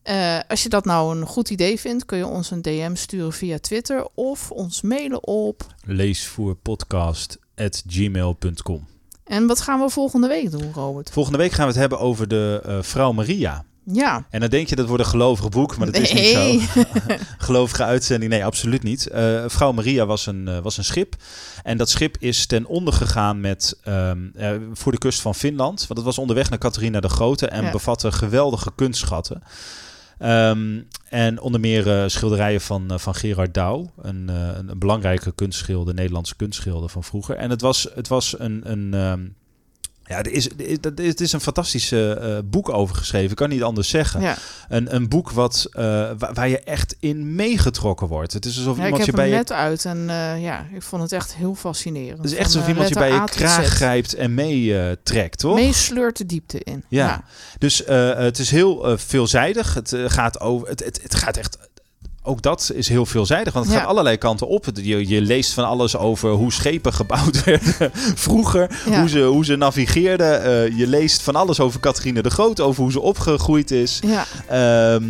Eh, 0.10 0.40
als 0.48 0.64
je 0.64 0.70
dat 0.70 0.86
nou 0.86 1.18
een 1.18 1.26
goed 1.26 1.50
idee 1.50 1.80
vindt, 1.80 2.06
kun 2.06 2.18
je 2.18 2.26
ons 2.26 2.52
een 2.52 2.62
DM 2.62 2.96
sturen 2.96 3.34
via 3.34 3.60
Twitter 3.60 4.08
of 4.16 4.52
ons 4.52 4.82
mailen 4.82 5.28
op. 5.28 5.66
Leesvoerpodcast 5.86 7.38
at 7.56 7.84
gmail.com 7.88 8.88
En 9.24 9.48
wat 9.48 9.62
gaan 9.62 9.80
we 9.80 9.90
volgende 9.90 10.28
week 10.28 10.52
doen, 10.52 10.72
Robert? 10.74 11.10
Volgende 11.12 11.38
week 11.38 11.52
gaan 11.52 11.66
we 11.66 11.72
het 11.72 11.80
hebben 11.80 12.00
over 12.00 12.28
de 12.28 12.62
eh, 12.66 12.78
vrouw 12.82 13.12
Maria. 13.12 13.66
Ja. 13.84 14.26
En 14.30 14.40
dan 14.40 14.50
denk 14.50 14.68
je 14.68 14.76
dat 14.76 14.88
wordt 14.88 15.04
een 15.04 15.10
gelovig 15.10 15.50
boek, 15.50 15.78
maar 15.78 15.92
dat 15.92 16.02
is 16.02 16.14
niet 16.14 16.22
Nee. 16.34 16.60
zo. 16.74 16.84
Gelovige 17.38 17.84
uitzending, 17.84 18.32
nee, 18.32 18.46
absoluut 18.46 18.84
niet. 18.84 19.08
Eh, 19.08 19.44
vrouw 19.48 19.72
Maria 19.72 20.06
was 20.06 20.26
een, 20.26 20.62
was 20.62 20.78
een 20.78 20.84
schip. 20.84 21.16
En 21.64 21.78
dat 21.78 21.90
schip 21.90 22.16
is 22.20 22.46
ten 22.46 22.66
onder 22.66 22.94
gegaan 22.94 23.40
met, 23.40 23.78
ehm, 23.84 24.28
eh, 24.36 24.52
voor 24.74 24.92
de 24.92 24.98
kust 24.98 25.22
van 25.22 25.36
Finland. 25.36 25.80
Want 25.80 25.94
het 26.00 26.04
was 26.04 26.18
onderweg 26.18 26.50
naar 26.50 26.60
Catharina 26.60 27.00
de 27.00 27.10
Grote 27.10 27.48
en 27.48 27.64
Ja. 27.64 27.72
bevatte 27.72 28.12
geweldige 28.12 28.72
kunstschatten. 28.76 29.44
Ehm, 30.20 30.82
en 31.10 31.40
onder 31.42 31.60
meer 31.60 31.88
eh, 31.88 32.08
schilderijen 32.08 32.62
van, 32.62 32.92
eh, 32.92 32.98
van 32.98 33.16
Gerard 33.16 33.54
Douw, 33.54 33.92
een, 34.02 34.30
eh, 34.30 34.48
een, 34.58 34.70
een 34.70 34.80
belangrijke 34.80 35.32
kunstschilder, 35.32 35.94
Nederlandse 35.94 36.36
kunstschilder 36.36 36.90
van 36.90 37.04
vroeger. 37.04 37.36
En 37.36 37.50
het 37.50 37.62
was, 37.62 37.88
het 37.94 38.08
was 38.08 38.40
een, 38.40 38.72
een, 38.72 38.94
ehm, 38.94 39.28
ja, 40.10 40.18
er 40.18 40.32
is, 40.32 40.50
er 40.50 40.60
is, 40.96 41.08
het 41.08 41.22
is 41.22 41.32
een 41.32 41.42
fantastisch 41.42 41.92
eh, 41.92 42.38
boek 42.46 42.70
over 42.70 42.96
geschreven, 42.96 43.30
ik 43.30 43.36
kan 43.36 43.50
niet 43.50 43.64
anders 43.64 43.90
zeggen. 43.90 44.22
ja. 44.22 44.38
Een, 44.70 44.96
een 44.96 45.08
boek 45.10 45.32
wat, 45.32 45.68
eh, 45.72 45.84
wa- 46.18 46.34
waar 46.34 46.50
je 46.50 46.60
echt 46.60 46.96
in 47.00 47.36
meegetrokken 47.36 48.08
wordt. 48.08 48.34
Het 48.34 48.46
is 48.46 48.58
alsof 48.58 48.78
Ja, 48.78 48.80
ik 48.82 48.90
iemand 48.90 49.06
heb 49.06 49.16
je 49.16 49.22
bij 49.22 49.30
je 49.30 49.36
net 49.36 49.52
uit 49.52 49.86
en 49.86 50.10
eh, 50.10 50.42
ja, 50.42 50.66
ik 50.74 50.82
vond 50.82 51.02
het 51.02 51.12
echt 51.12 51.36
heel 51.36 51.56
fascinerend. 51.56 52.18
het 52.18 52.26
is 52.32 52.36
echt 52.38 52.46
alsof 52.46 52.68
iemand 52.68 52.88
je 52.90 52.96
bij 52.96 53.12
je 53.12 53.24
kraag 53.26 53.66
grijpt 53.68 54.14
en 54.14 54.34
meetrekt, 54.34 55.06
trekt, 55.06 55.40
toch? 55.40 55.56
Meesleurt 55.56 56.18
de 56.18 56.26
diepte 56.26 56.60
in. 56.64 56.84
Ja. 56.88 57.24
Dus 57.58 57.84
eh, 57.84 58.16
het 58.18 58.40
is 58.40 58.52
heel 58.52 58.98
veelzijdig. 58.98 59.74
Het, 59.74 59.96
gaat 60.08 60.40
over, 60.40 60.68
het, 60.68 60.84
het, 60.86 61.00
het 61.04 61.16
gaat 61.16 61.38
echt. 61.38 61.58
Ook 62.30 62.42
dat 62.42 62.72
is 62.74 62.88
heel 62.90 63.06
veelzijdig, 63.06 63.54
want 63.54 63.66
het 63.66 63.74
Ja. 63.74 63.80
gaat 63.82 63.90
allerlei 63.90 64.18
kanten 64.18 64.48
op. 64.48 64.66
Je, 64.74 65.08
je 65.08 65.22
leest 65.22 65.54
van 65.54 65.66
alles 65.66 65.98
over 65.98 66.30
hoe 66.32 66.52
schepen 66.52 66.94
gebouwd 66.94 67.44
werden 67.46 67.92
vroeger, 68.16 68.70
Ja. 68.90 69.00
hoe, 69.00 69.10
ze, 69.10 69.20
hoe 69.22 69.46
ze 69.46 69.56
navigeerden. 69.56 70.44
Eh, 70.44 70.78
je 70.78 70.88
leest 70.88 71.22
van 71.22 71.36
alles 71.36 71.60
over 71.60 71.80
Catharine 71.80 72.22
de 72.22 72.30
Groot, 72.30 72.60
over 72.60 72.82
hoe 72.84 72.92
ze 72.92 73.00
opgegroeid 73.02 73.72
is. 73.72 74.00
Ja, 74.06 74.26
Ehm, 74.48 75.04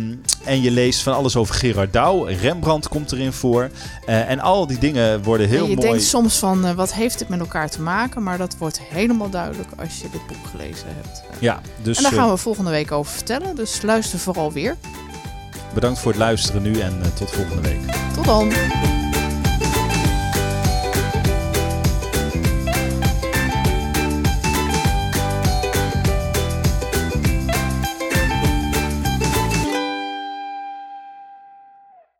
en 0.44 0.62
je 0.62 0.70
leest 0.70 1.00
van 1.02 1.14
alles 1.14 1.36
over 1.36 1.54
Gerard 1.54 1.92
Douw. 1.92 2.24
Rembrandt 2.24 2.88
komt 2.88 3.12
erin 3.12 3.32
voor. 3.32 3.70
Eh, 4.06 4.28
en 4.30 4.40
al 4.40 4.66
die 4.66 4.78
dingen 4.78 5.22
worden 5.22 5.48
heel 5.48 5.64
en 5.64 5.70
je 5.70 5.76
mooi. 5.76 5.88
denkt 5.88 6.02
soms 6.04 6.36
van 6.38 6.64
eh, 6.66 6.72
wat 6.74 6.92
heeft 6.94 7.18
het 7.18 7.28
met 7.28 7.40
elkaar 7.40 7.70
te 7.70 7.80
maken, 7.80 8.22
maar 8.22 8.38
dat 8.38 8.56
wordt 8.58 8.80
helemaal 8.90 9.30
duidelijk 9.30 9.68
als 9.82 9.96
je 9.98 10.08
dit 10.12 10.26
boek 10.26 10.46
gelezen 10.50 10.86
hebt. 11.00 11.22
Ja, 11.38 11.60
dus 11.82 11.96
en 11.96 12.02
daar 12.02 12.12
gaan 12.12 12.30
we 12.30 12.36
volgende 12.36 12.70
week 12.70 12.92
over 12.92 13.12
vertellen, 13.12 13.56
dus 13.56 13.82
luister 13.82 14.18
vooral 14.18 14.52
weer. 14.52 14.76
Bedankt 15.74 15.98
voor 15.98 16.10
het 16.10 16.20
luisteren 16.20 16.62
nu 16.62 16.80
en 16.80 16.98
eh, 17.02 17.08
tot 17.08 17.30
volgende 17.30 17.62
week. 17.62 17.80
Tot 18.14 18.24
dan! 18.24 18.52